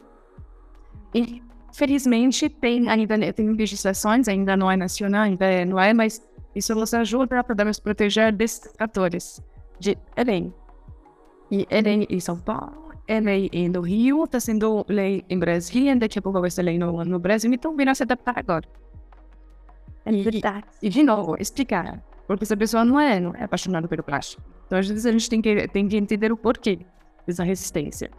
E, 1.14 1.42
felizmente, 1.74 2.50
tem 2.50 2.90
ainda 2.90 3.34
tem 3.34 3.50
legislações, 3.50 4.28
ainda 4.28 4.56
não 4.56 4.72
é 4.72 4.78
nacional, 4.78 5.24
ainda 5.24 5.66
não 5.66 5.80
é, 5.80 5.94
mas 5.94 6.26
isso 6.56 6.74
nos 6.74 6.94
ajuda 6.94 7.40
a 7.40 7.44
podermos 7.44 7.80
proteger 7.80 8.32
desses 8.32 8.74
atores 8.80 9.42
de 9.82 9.98
Enem. 10.16 10.54
E 11.50 11.68
Enem 11.70 12.08
em 12.10 12.20
São 12.20 12.40
Paulo, 12.40 12.94
Enem 13.08 13.50
no 13.70 13.82
Rio, 13.82 14.24
está 14.24 14.40
sendo 14.40 14.86
lei 14.88 15.26
em 15.30 15.38
Brasília, 15.38 15.96
daqui 15.96 16.20
a 16.20 16.22
pouco 16.22 16.40
vai 16.40 16.50
ser 16.50 16.62
lei 16.62 16.78
no, 16.78 17.04
no 17.04 17.20
Brasil, 17.20 17.52
então 17.52 17.76
virá 17.76 17.94
se 17.94 18.04
adaptar 18.04 18.38
agora. 18.38 18.66
É 20.06 20.12
verdade. 20.12 20.66
E, 20.82 20.90
de 20.90 21.04
novo, 21.04 21.36
explicar. 21.40 22.02
Porque 22.26 22.44
essa 22.44 22.56
pessoa 22.56 22.86
não 22.86 23.00
é, 23.00 23.20
não 23.20 23.36
é 23.36 23.44
apaixonada 23.44 23.88
pelo 23.88 24.04
plástico. 24.04 24.42
Então, 24.66 24.80
às 24.80 24.88
vezes, 24.88 25.06
a 25.06 25.12
gente 25.12 25.30
tem 25.30 25.42
que, 25.42 25.68
tem 25.68 25.88
que 25.88 25.98
entender 25.98 26.32
o 26.32 26.38
porquê 26.38 26.80
dessa 27.28 27.44
resistência. 27.44 28.10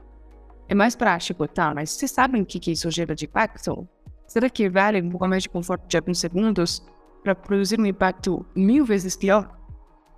É 0.69 0.75
mais 0.75 0.95
prático, 0.95 1.47
tá? 1.49 1.73
Mas 1.75 1.91
vocês 1.91 2.11
sabem 2.11 2.43
o 2.43 2.47
que, 2.47 2.59
que 2.61 2.73
isso 2.73 2.91
gera 2.91 3.15
de 3.15 3.25
impacto? 3.25 3.89
Será 4.27 4.49
que 4.51 4.69
vale 4.69 5.01
um 5.01 5.11
pouco 5.11 5.27
mais 5.29 5.43
de 5.45 5.49
conforto 5.49 5.87
de 5.87 5.97
alguns 5.97 6.19
segundos 6.19 6.83
para 7.23 7.35
produzir 7.35 7.81
um 7.81 7.87
impacto 7.87 8.45
mil 8.55 8.85
vezes 8.85 9.17
pior? 9.17 9.59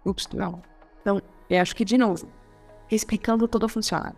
Ups, 0.05 0.29
não. 0.35 0.63
Então, 1.01 1.21
eu 1.49 1.61
acho 1.61 1.75
que, 1.77 1.85
de 1.85 1.99
novo, 1.99 2.29
explicando 2.91 3.49
tudo 3.49 3.69
funciona. 3.69 4.15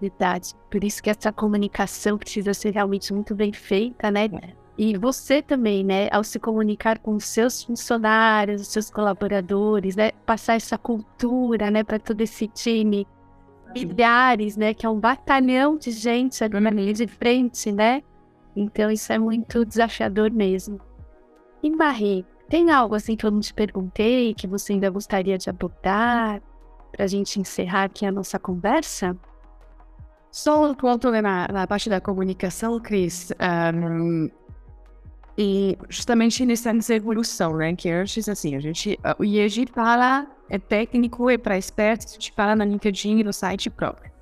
Verdade. 0.00 0.54
Por 0.70 0.82
isso 0.82 1.02
que 1.02 1.10
essa 1.10 1.32
comunicação 1.32 2.18
precisa 2.18 2.52
ser 2.52 2.70
realmente 2.70 3.12
muito 3.12 3.34
bem 3.34 3.52
feita, 3.52 4.10
né? 4.10 4.28
E 4.76 4.96
você 4.96 5.42
também, 5.42 5.84
né, 5.84 6.08
ao 6.10 6.24
se 6.24 6.40
comunicar 6.40 6.98
com 6.98 7.14
os 7.14 7.24
seus 7.24 7.62
funcionários, 7.62 8.62
os 8.62 8.68
seus 8.68 8.90
colaboradores, 8.90 9.94
né, 9.94 10.12
passar 10.26 10.54
essa 10.54 10.78
cultura, 10.78 11.70
né, 11.70 11.84
para 11.84 11.98
todo 11.98 12.20
esse 12.22 12.48
time, 12.48 13.06
milhares, 13.74 14.56
né, 14.56 14.72
que 14.72 14.86
é 14.86 14.88
um 14.88 14.98
batalhão 14.98 15.76
de 15.76 15.90
gente 15.90 16.42
ali 16.42 16.58
na 16.58 16.70
linha 16.70 16.94
de 16.94 17.06
frente, 17.06 17.70
né? 17.70 18.02
Então 18.56 18.90
isso 18.90 19.12
é 19.12 19.18
muito 19.18 19.64
desafiador 19.64 20.30
mesmo. 20.30 20.80
E 21.62 21.70
Marie, 21.70 22.26
tem 22.52 22.70
algo 22.70 22.94
assim 22.94 23.16
que 23.16 23.24
eu 23.24 23.30
não 23.30 23.40
te 23.40 23.54
perguntei 23.54 24.34
que 24.34 24.46
você 24.46 24.74
ainda 24.74 24.90
gostaria 24.90 25.38
de 25.38 25.48
abordar 25.48 26.42
para 26.92 27.04
a 27.06 27.06
gente 27.06 27.40
encerrar 27.40 27.84
aqui 27.84 28.04
a 28.04 28.12
nossa 28.12 28.38
conversa? 28.38 29.16
Só 30.30 30.62
um 30.62 30.74
ponto 30.74 31.10
na, 31.10 31.48
na 31.48 31.66
parte 31.66 31.88
da 31.88 31.98
comunicação, 31.98 32.78
Cris. 32.78 33.32
Um, 33.74 34.28
e 35.38 35.78
justamente 35.88 36.44
nessa 36.44 36.94
evolução, 36.94 37.56
né? 37.56 37.74
Que 37.74 37.88
antes, 37.88 38.28
assim, 38.28 38.54
a 38.54 38.60
gente, 38.60 39.00
o 39.18 39.24
IEG 39.24 39.66
fala, 39.72 40.26
é 40.50 40.58
técnico, 40.58 41.30
é 41.30 41.38
para 41.38 41.56
expertos, 41.56 42.10
a 42.10 42.12
gente 42.16 42.32
fala 42.32 42.54
na 42.54 42.66
LinkedIn 42.66 43.20
e 43.20 43.24
no 43.24 43.32
site 43.32 43.70
próprio. 43.70 44.12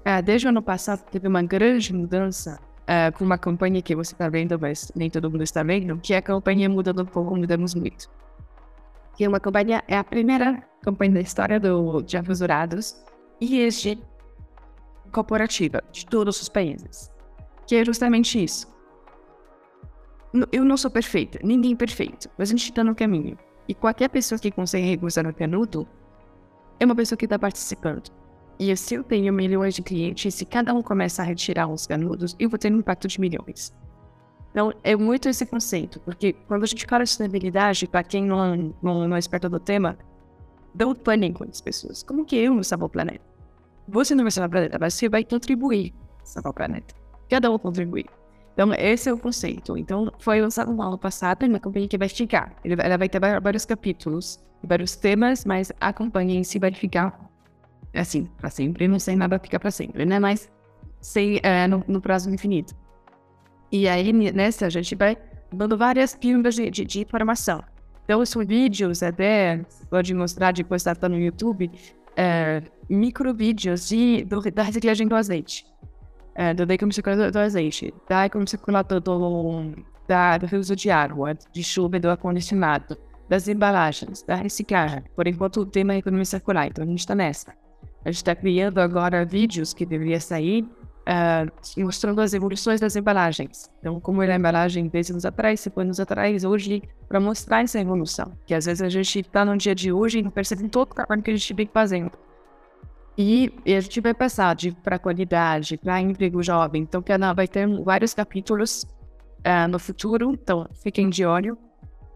Uh, 0.00 0.20
desde 0.24 0.48
o 0.48 0.50
ano 0.50 0.60
passado 0.60 1.04
teve 1.08 1.28
uma 1.28 1.44
grande 1.44 1.94
mudança 1.94 2.58
uh, 2.88 3.16
com 3.16 3.24
uma 3.24 3.38
campanha 3.38 3.82
que 3.82 3.94
você 3.94 4.14
está 4.14 4.28
vendo, 4.28 4.58
mas 4.58 4.90
nem 4.94 5.10
todo 5.10 5.30
mundo 5.30 5.42
está 5.42 5.62
vendo, 5.62 5.98
que 5.98 6.14
é 6.14 6.18
a 6.18 6.22
campanha 6.22 6.68
Mudando 6.68 7.02
um 7.02 7.06
pouco, 7.06 7.36
mudamos 7.36 7.74
muito. 7.74 8.10
Que 9.16 9.24
é 9.24 9.28
uma 9.28 9.40
campanha, 9.40 9.82
é 9.88 9.96
a 9.96 10.04
primeira 10.04 10.62
campanha 10.82 11.12
da 11.12 11.20
história 11.20 11.58
do 11.58 12.02
de 12.02 12.20
Dourados 12.20 12.96
IEG 13.40 14.02
corporativa 15.12 15.82
de 15.92 16.06
todos 16.06 16.40
os 16.40 16.48
países. 16.48 17.10
Que 17.66 17.76
é 17.76 17.84
justamente 17.84 18.42
isso 18.42 18.76
eu 20.52 20.64
não 20.64 20.76
sou 20.76 20.90
perfeita, 20.90 21.38
ninguém 21.42 21.72
é 21.72 21.76
perfeito, 21.76 22.28
mas 22.36 22.50
a 22.50 22.52
gente 22.52 22.70
está 22.70 22.82
no 22.82 22.94
caminho. 22.94 23.38
E 23.68 23.74
qualquer 23.74 24.08
pessoa 24.08 24.38
que 24.38 24.50
consegue 24.50 24.86
recusar 24.86 25.26
o 25.26 25.34
canudo 25.34 25.88
é 26.78 26.84
uma 26.84 26.94
pessoa 26.94 27.16
que 27.16 27.24
está 27.24 27.38
participando. 27.38 28.10
E 28.58 28.74
se 28.76 28.94
eu 28.94 29.04
tenho 29.04 29.32
milhões 29.32 29.74
de 29.74 29.82
clientes, 29.82 30.34
se 30.34 30.44
cada 30.44 30.72
um 30.72 30.82
começa 30.82 31.22
a 31.22 31.24
retirar 31.24 31.68
os 31.68 31.86
canudos, 31.86 32.34
eu 32.38 32.48
vou 32.48 32.58
ter 32.58 32.72
um 32.72 32.78
impacto 32.78 33.06
de 33.06 33.20
milhões. 33.20 33.74
Então, 34.50 34.72
é 34.82 34.96
muito 34.96 35.28
esse 35.28 35.44
conceito, 35.44 36.00
porque 36.00 36.32
quando 36.48 36.62
a 36.62 36.66
gente 36.66 36.86
fala 36.86 37.04
de 37.04 37.10
sustentabilidade, 37.10 37.86
para 37.86 38.02
quem 38.02 38.24
não, 38.24 38.74
não, 38.82 39.06
não 39.06 39.16
é 39.16 39.18
esperto 39.18 39.50
do 39.50 39.60
tema, 39.60 39.98
dá 40.74 40.86
um 40.86 40.94
pânico 40.94 41.44
nas 41.44 41.60
pessoas. 41.60 42.02
Como 42.02 42.24
que 42.24 42.36
eu 42.36 42.54
não 42.54 42.62
salvo 42.62 42.86
o 42.86 42.88
planeta? 42.88 43.20
Você 43.86 44.14
não 44.14 44.24
vai 44.24 44.30
salvar 44.30 44.48
o 44.48 44.52
planeta, 44.52 44.78
mas 44.80 44.94
você 44.94 45.10
vai 45.10 45.22
contribuir 45.24 45.92
para 46.16 46.26
salvar 46.26 46.50
o 46.52 46.54
planeta. 46.54 46.94
Cada 47.28 47.50
um 47.50 47.58
contribuir. 47.58 48.06
Então, 48.54 48.72
esse 48.72 49.10
é 49.10 49.12
o 49.12 49.18
conceito. 49.18 49.76
Então, 49.76 50.10
foi 50.18 50.40
lançado 50.40 50.72
no 50.72 50.80
ano 50.80 50.96
passado, 50.96 51.44
uma 51.44 51.60
campanha 51.60 51.86
que 51.86 51.98
vai 51.98 52.08
ficar. 52.08 52.56
Ela 52.64 52.96
vai 52.96 53.10
ter 53.10 53.20
vários 53.20 53.66
capítulos, 53.66 54.42
vários 54.64 54.96
temas, 54.96 55.44
mas 55.44 55.70
a 55.78 55.92
campanha 55.92 56.34
em 56.34 56.42
si 56.42 56.58
vai 56.58 56.72
ficar 56.72 57.20
assim, 57.96 58.24
para 58.38 58.50
sempre. 58.50 58.88
Não 58.88 58.98
sei 58.98 59.16
nada 59.16 59.38
ficar 59.38 59.58
para 59.58 59.70
sempre, 59.70 60.04
né? 60.04 60.18
Mas 60.18 60.50
sem, 61.00 61.40
é, 61.42 61.66
no, 61.66 61.82
no, 61.86 62.00
prazo 62.00 62.30
infinito. 62.30 62.74
E 63.70 63.88
aí, 63.88 64.12
nessa, 64.12 64.66
a 64.66 64.70
gente 64.70 64.94
vai 64.94 65.16
dando 65.52 65.76
várias 65.76 66.14
pílulas 66.14 66.54
de, 66.54 66.70
de, 66.70 66.84
de, 66.84 67.00
informação. 67.00 67.62
Então, 68.04 68.24
são 68.24 68.44
vídeos, 68.44 69.02
até, 69.02 69.64
pode 69.90 70.14
mostrar 70.14 70.52
depois, 70.52 70.82
tá 70.82 71.08
no 71.08 71.18
YouTube, 71.18 71.70
é, 72.16 72.62
micro 72.88 73.34
vídeos 73.34 73.88
de, 73.88 74.24
do, 74.24 74.40
da 74.50 74.62
reciclagem 74.62 75.08
do 75.08 75.16
azeite 75.16 75.66
é, 76.36 76.52
do 76.52 76.66
decomissionador 76.66 77.32
do 77.32 77.38
azeite, 77.38 77.92
da 78.08 78.24
decomissionador 78.24 79.00
do, 79.00 79.74
da, 80.06 80.38
do 80.38 80.56
uso 80.56 80.76
de 80.76 80.90
água, 80.90 81.34
de 81.50 81.64
chuva 81.64 81.96
e 81.96 82.00
do 82.00 82.10
ar-condicionado, 82.10 82.96
das 83.28 83.48
embalagens, 83.48 84.22
da 84.22 84.36
reciclagem. 84.36 85.02
Por 85.16 85.26
enquanto, 85.26 85.62
o 85.62 85.66
tema 85.66 85.94
é 85.94 85.98
economia 85.98 86.26
circular, 86.26 86.66
então 86.66 86.84
a 86.84 86.86
gente 86.86 87.00
está 87.00 87.14
nessa. 87.14 87.54
A 88.06 88.10
gente 88.12 88.18
está 88.18 88.36
criando 88.36 88.78
agora 88.78 89.24
vídeos 89.24 89.74
que 89.74 89.84
deveriam 89.84 90.20
sair 90.20 90.62
uh, 90.62 91.84
mostrando 91.84 92.20
as 92.20 92.32
evoluções 92.34 92.80
das 92.80 92.94
embalagens. 92.94 93.68
Então, 93.80 93.98
como 93.98 94.22
era 94.22 94.34
a 94.34 94.36
embalagem 94.36 94.86
10 94.86 95.10
anos 95.10 95.24
atrás, 95.24 95.58
5 95.58 95.80
anos 95.80 95.98
atrás, 95.98 96.44
hoje, 96.44 96.84
para 97.08 97.18
mostrar 97.18 97.64
essa 97.64 97.80
evolução. 97.80 98.38
Que 98.46 98.54
às 98.54 98.66
vezes 98.66 98.80
a 98.80 98.88
gente 98.88 99.18
está 99.18 99.44
no 99.44 99.56
dia 99.56 99.74
de 99.74 99.90
hoje 99.90 100.20
e 100.20 100.22
não 100.22 100.30
percebe 100.30 100.68
todo 100.68 100.92
o 100.92 100.94
trabalho 100.94 101.20
que 101.20 101.32
a 101.32 101.36
gente 101.36 101.52
vem 101.52 101.66
fazendo. 101.66 102.12
E, 103.18 103.52
e 103.64 103.74
a 103.74 103.80
gente 103.80 104.00
vai 104.00 104.14
passar 104.14 104.54
para 104.84 105.00
qualidade, 105.00 105.76
para 105.76 106.00
emprego 106.00 106.40
jovem. 106.44 106.82
Então, 106.82 107.00
o 107.00 107.04
canal 107.04 107.34
vai 107.34 107.48
ter 107.48 107.66
vários 107.82 108.14
capítulos 108.14 108.84
uh, 109.40 109.66
no 109.68 109.80
futuro. 109.80 110.30
Então, 110.30 110.64
fiquem 110.80 111.10
de 111.10 111.26
olho. 111.26 111.58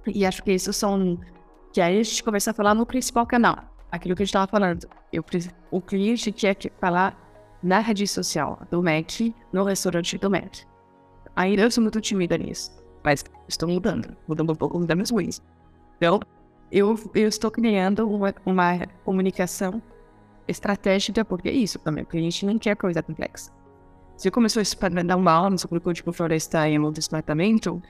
E 0.06 0.24
acho 0.24 0.40
que 0.44 0.52
isso 0.52 0.72
são. 0.72 1.18
Que 1.72 1.80
aí 1.80 1.98
a 1.98 2.02
gente 2.04 2.22
começa 2.22 2.52
a 2.52 2.54
falar 2.54 2.76
no 2.76 2.86
principal 2.86 3.26
canal. 3.26 3.69
Aquilo 3.90 4.14
que 4.14 4.22
a 4.22 4.24
gente 4.24 4.30
estava 4.30 4.50
falando. 4.50 4.88
Eu, 5.12 5.24
o 5.70 5.80
cliente 5.80 6.30
quer 6.32 6.56
falar 6.80 7.16
na 7.62 7.80
rede 7.80 8.06
social 8.06 8.60
do 8.70 8.82
MEC, 8.82 9.34
no 9.52 9.64
restaurante 9.64 10.16
do 10.16 10.30
MEC. 10.30 10.64
Ainda 11.36 11.62
eu 11.62 11.70
sou 11.70 11.82
muito 11.82 12.00
tímida 12.00 12.38
nisso. 12.38 12.70
Mas 13.04 13.24
estou 13.48 13.68
mudando. 13.68 14.16
Mudando 14.28 14.52
um 14.52 14.56
pouco 14.56 14.78
das 14.84 14.96
minhas 14.96 15.10
ruins. 15.10 15.42
Então, 15.96 16.20
eu, 16.70 16.94
eu 17.14 17.28
estou 17.28 17.50
criando 17.50 18.08
uma, 18.08 18.34
uma 18.46 18.86
comunicação 19.04 19.82
estratégica, 20.46 21.24
porque 21.24 21.48
é 21.48 21.52
isso 21.52 21.78
também, 21.78 22.06
a 22.10 22.16
gente 22.16 22.46
não 22.46 22.58
quer 22.58 22.76
coisa 22.76 23.02
complexa. 23.02 23.52
Se 24.16 24.30
começou 24.30 24.62
a 24.62 24.88
dar 25.02 25.16
uma 25.16 25.32
aula 25.32 25.56
sobre 25.56 25.78
o 25.78 25.80
código 25.80 26.12
floresta 26.12 26.68
em 26.68 26.78
um 26.78 26.92
desmatamento, 26.92 27.80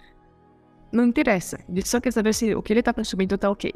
não 0.92 1.04
interessa. 1.04 1.58
Ele 1.68 1.82
só 1.84 2.00
quer 2.00 2.12
saber 2.12 2.32
se 2.34 2.54
o 2.54 2.62
que 2.62 2.72
ele 2.72 2.80
está 2.80 2.92
consumindo 2.92 3.34
está 3.34 3.50
ok. 3.50 3.72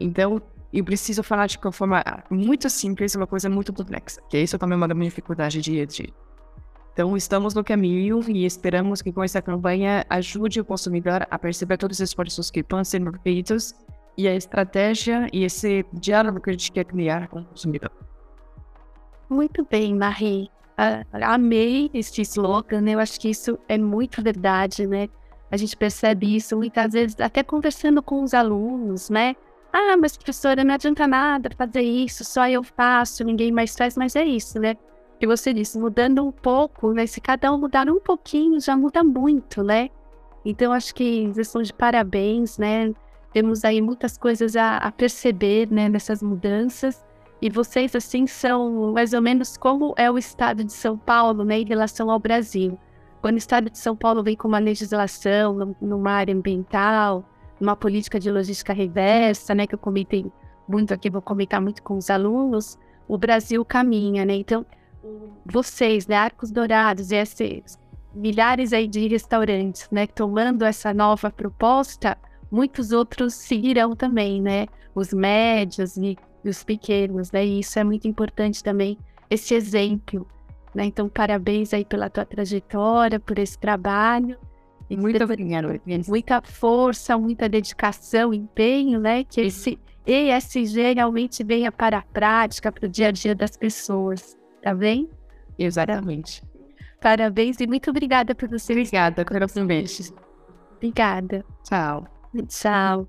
Então, 0.00 0.42
eu 0.78 0.84
preciso 0.84 1.22
falar 1.22 1.46
de 1.46 1.58
uma 1.62 1.72
forma 1.72 2.02
muito 2.30 2.68
simples, 2.68 3.14
uma 3.14 3.26
coisa 3.26 3.48
muito 3.48 3.72
complexa. 3.72 4.20
Que 4.28 4.38
isso 4.38 4.58
também 4.58 4.74
é 4.74 4.76
uma 4.76 4.94
minha 4.94 5.08
dificuldade 5.08 5.60
de 5.60 5.86
de. 5.86 6.12
Então, 6.92 7.16
estamos 7.16 7.54
no 7.54 7.64
caminho 7.64 8.20
e 8.28 8.44
esperamos 8.44 9.02
que 9.02 9.12
com 9.12 9.22
essa 9.22 9.42
campanha 9.42 10.04
ajude 10.08 10.60
o 10.60 10.64
consumidor 10.64 11.26
a 11.28 11.38
perceber 11.38 11.76
todos 11.76 11.98
os 11.98 12.08
esforços 12.08 12.50
que 12.50 12.60
estão 12.60 12.84
sendo 12.84 13.12
feitos 13.20 13.74
e 14.16 14.28
a 14.28 14.34
estratégia 14.34 15.28
e 15.32 15.42
esse 15.42 15.84
diálogo 15.92 16.40
que 16.40 16.50
a 16.50 16.52
gente 16.52 16.70
quer 16.70 16.84
criar 16.84 17.26
com 17.28 17.40
o 17.40 17.44
consumidor. 17.44 17.90
Muito 19.28 19.66
bem, 19.68 19.94
Marie. 19.94 20.48
Uh, 20.78 21.04
amei 21.22 21.90
este 21.92 22.22
slogan, 22.22 22.80
né? 22.80 22.92
Eu 22.92 23.00
acho 23.00 23.20
que 23.20 23.28
isso 23.28 23.58
é 23.68 23.76
muito 23.76 24.22
verdade, 24.22 24.86
né? 24.86 25.08
A 25.50 25.56
gente 25.56 25.76
percebe 25.76 26.34
isso 26.34 26.56
muitas 26.56 26.92
vezes, 26.92 27.18
até 27.20 27.42
conversando 27.42 28.02
com 28.02 28.22
os 28.22 28.34
alunos, 28.34 29.10
né? 29.10 29.34
Ah, 29.76 29.96
mas 29.96 30.16
professora, 30.16 30.62
não 30.62 30.74
adianta 30.74 31.04
nada 31.06 31.50
fazer 31.58 31.82
isso, 31.82 32.24
só 32.24 32.48
eu 32.48 32.62
faço, 32.62 33.24
ninguém 33.24 33.50
mais 33.50 33.74
faz, 33.76 33.96
mas 33.96 34.14
é 34.14 34.24
isso, 34.24 34.60
né? 34.60 34.76
Que 35.18 35.26
você 35.26 35.52
disse, 35.52 35.78
mudando 35.78 36.24
um 36.24 36.30
pouco, 36.30 36.92
né? 36.92 37.06
Se 37.06 37.20
cada 37.20 37.52
um 37.52 37.58
mudar 37.58 37.88
um 37.90 37.98
pouquinho, 37.98 38.60
já 38.60 38.76
muda 38.76 39.02
muito, 39.02 39.64
né? 39.64 39.90
Então, 40.44 40.72
acho 40.72 40.94
que 40.94 41.26
vocês 41.26 41.48
estão 41.48 41.62
de 41.62 41.72
parabéns, 41.72 42.56
né? 42.56 42.92
temos 43.34 43.64
aí 43.64 43.82
muitas 43.82 44.16
coisas 44.16 44.54
a, 44.54 44.76
a 44.76 44.92
perceber 44.92 45.68
né, 45.68 45.88
nessas 45.88 46.22
mudanças. 46.22 47.04
E 47.42 47.50
vocês, 47.50 47.94
assim, 47.96 48.28
são 48.28 48.92
mais 48.92 49.12
ou 49.12 49.20
menos 49.20 49.56
como 49.56 49.92
é 49.98 50.08
o 50.08 50.16
estado 50.16 50.62
de 50.62 50.72
São 50.72 50.96
Paulo 50.96 51.44
né, 51.44 51.58
em 51.58 51.64
relação 51.64 52.12
ao 52.12 52.20
Brasil. 52.20 52.78
Quando 53.20 53.34
o 53.34 53.38
estado 53.38 53.68
de 53.68 53.76
São 53.76 53.96
Paulo 53.96 54.22
vem 54.22 54.36
com 54.36 54.46
uma 54.46 54.60
legislação 54.60 55.74
numa 55.80 56.12
área 56.12 56.32
ambiental, 56.32 57.28
uma 57.60 57.76
política 57.76 58.18
de 58.18 58.30
logística 58.30 58.72
reversa, 58.72 59.54
né, 59.54 59.66
que 59.66 59.74
eu 59.74 59.78
comentei 59.78 60.30
muito 60.68 60.92
aqui, 60.92 61.10
vou 61.10 61.22
comentar 61.22 61.60
muito 61.60 61.82
com 61.82 61.96
os 61.96 62.10
alunos, 62.10 62.78
o 63.06 63.18
Brasil 63.18 63.64
caminha, 63.64 64.24
né? 64.24 64.34
Então, 64.34 64.64
vocês, 65.44 66.06
né, 66.06 66.16
Arcos 66.16 66.50
Dourados 66.50 67.10
e 67.10 67.16
esses 67.16 67.78
milhares 68.14 68.72
aí 68.72 68.88
de 68.88 69.06
restaurantes, 69.08 69.88
né, 69.90 70.06
tomando 70.06 70.64
essa 70.64 70.94
nova 70.94 71.30
proposta, 71.30 72.16
muitos 72.50 72.92
outros 72.92 73.34
seguirão 73.34 73.94
também, 73.94 74.40
né? 74.40 74.66
Os 74.94 75.12
médios 75.12 75.96
e 75.96 76.16
os 76.44 76.62
pequenos, 76.62 77.32
né? 77.32 77.44
E 77.44 77.60
isso 77.60 77.78
é 77.78 77.84
muito 77.84 78.06
importante 78.06 78.62
também, 78.62 78.96
esse 79.28 79.54
exemplo, 79.54 80.26
né? 80.74 80.84
Então, 80.84 81.08
parabéns 81.08 81.74
aí 81.74 81.84
pela 81.84 82.08
tua 82.08 82.24
trajetória, 82.24 83.18
por 83.18 83.38
esse 83.38 83.58
trabalho. 83.58 84.38
Obrigada. 84.90 86.10
Muita 86.10 86.42
força, 86.42 87.16
muita 87.16 87.48
dedicação, 87.48 88.34
empenho, 88.34 89.00
né? 89.00 89.24
Que 89.24 89.42
esse 89.42 89.78
ESG 90.06 90.94
realmente 90.94 91.42
venha 91.42 91.72
para 91.72 91.98
a 91.98 92.02
prática, 92.02 92.70
para 92.70 92.86
o 92.86 92.88
dia 92.88 93.08
a 93.08 93.10
dia 93.10 93.34
das 93.34 93.56
pessoas, 93.56 94.36
tá 94.62 94.74
bem? 94.74 95.08
Exatamente. 95.58 96.42
Parabéns 97.00 97.60
e 97.60 97.66
muito 97.66 97.90
obrigada 97.90 98.34
por 98.34 98.48
você. 98.48 98.72
Obrigada, 98.72 99.24
pelo 99.24 99.48
convite. 99.48 100.12
Obrigada. 100.76 101.44
Tchau. 101.62 102.06
Tchau. 102.48 103.08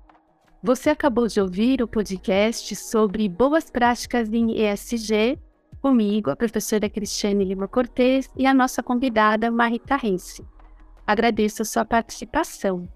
Você 0.62 0.90
acabou 0.90 1.28
de 1.28 1.40
ouvir 1.40 1.82
o 1.82 1.88
podcast 1.88 2.74
sobre 2.74 3.28
boas 3.28 3.70
práticas 3.70 4.32
em 4.32 4.60
ESG, 4.60 5.38
comigo, 5.80 6.30
a 6.30 6.36
professora 6.36 6.88
Cristiane 6.88 7.44
Lima 7.44 7.68
Cortes 7.68 8.28
e 8.36 8.46
a 8.46 8.54
nossa 8.54 8.82
convidada 8.82 9.50
Marita 9.50 9.96
Rense. 9.96 10.44
Agradeço 11.06 11.62
a 11.62 11.64
sua 11.64 11.84
participação. 11.84 12.88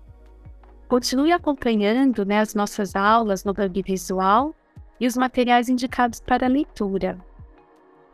Continue 0.88 1.30
acompanhando 1.30 2.24
né, 2.24 2.40
as 2.40 2.52
nossas 2.54 2.96
aulas 2.96 3.44
no 3.44 3.52
Hub 3.52 3.82
Visual 3.82 4.52
e 4.98 5.06
os 5.06 5.16
materiais 5.16 5.68
indicados 5.68 6.20
para 6.20 6.48
leitura. 6.48 7.16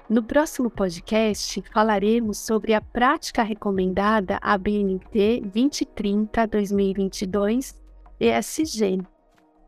No 0.09 0.22
próximo 0.22 0.70
podcast, 0.70 1.61
falaremos 1.72 2.38
sobre 2.38 2.74
a 2.74 2.80
prática 2.80 3.42
recomendada 3.42 4.38
ABNT 4.42 5.42
2030-2022 5.47 7.74
ESG. 8.20 9.03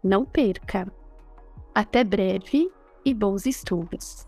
Não 0.04 0.24
perca! 0.24 0.86
Até 1.74 2.04
breve 2.04 2.70
e 3.04 3.12
bons 3.14 3.46
estudos! 3.46 4.27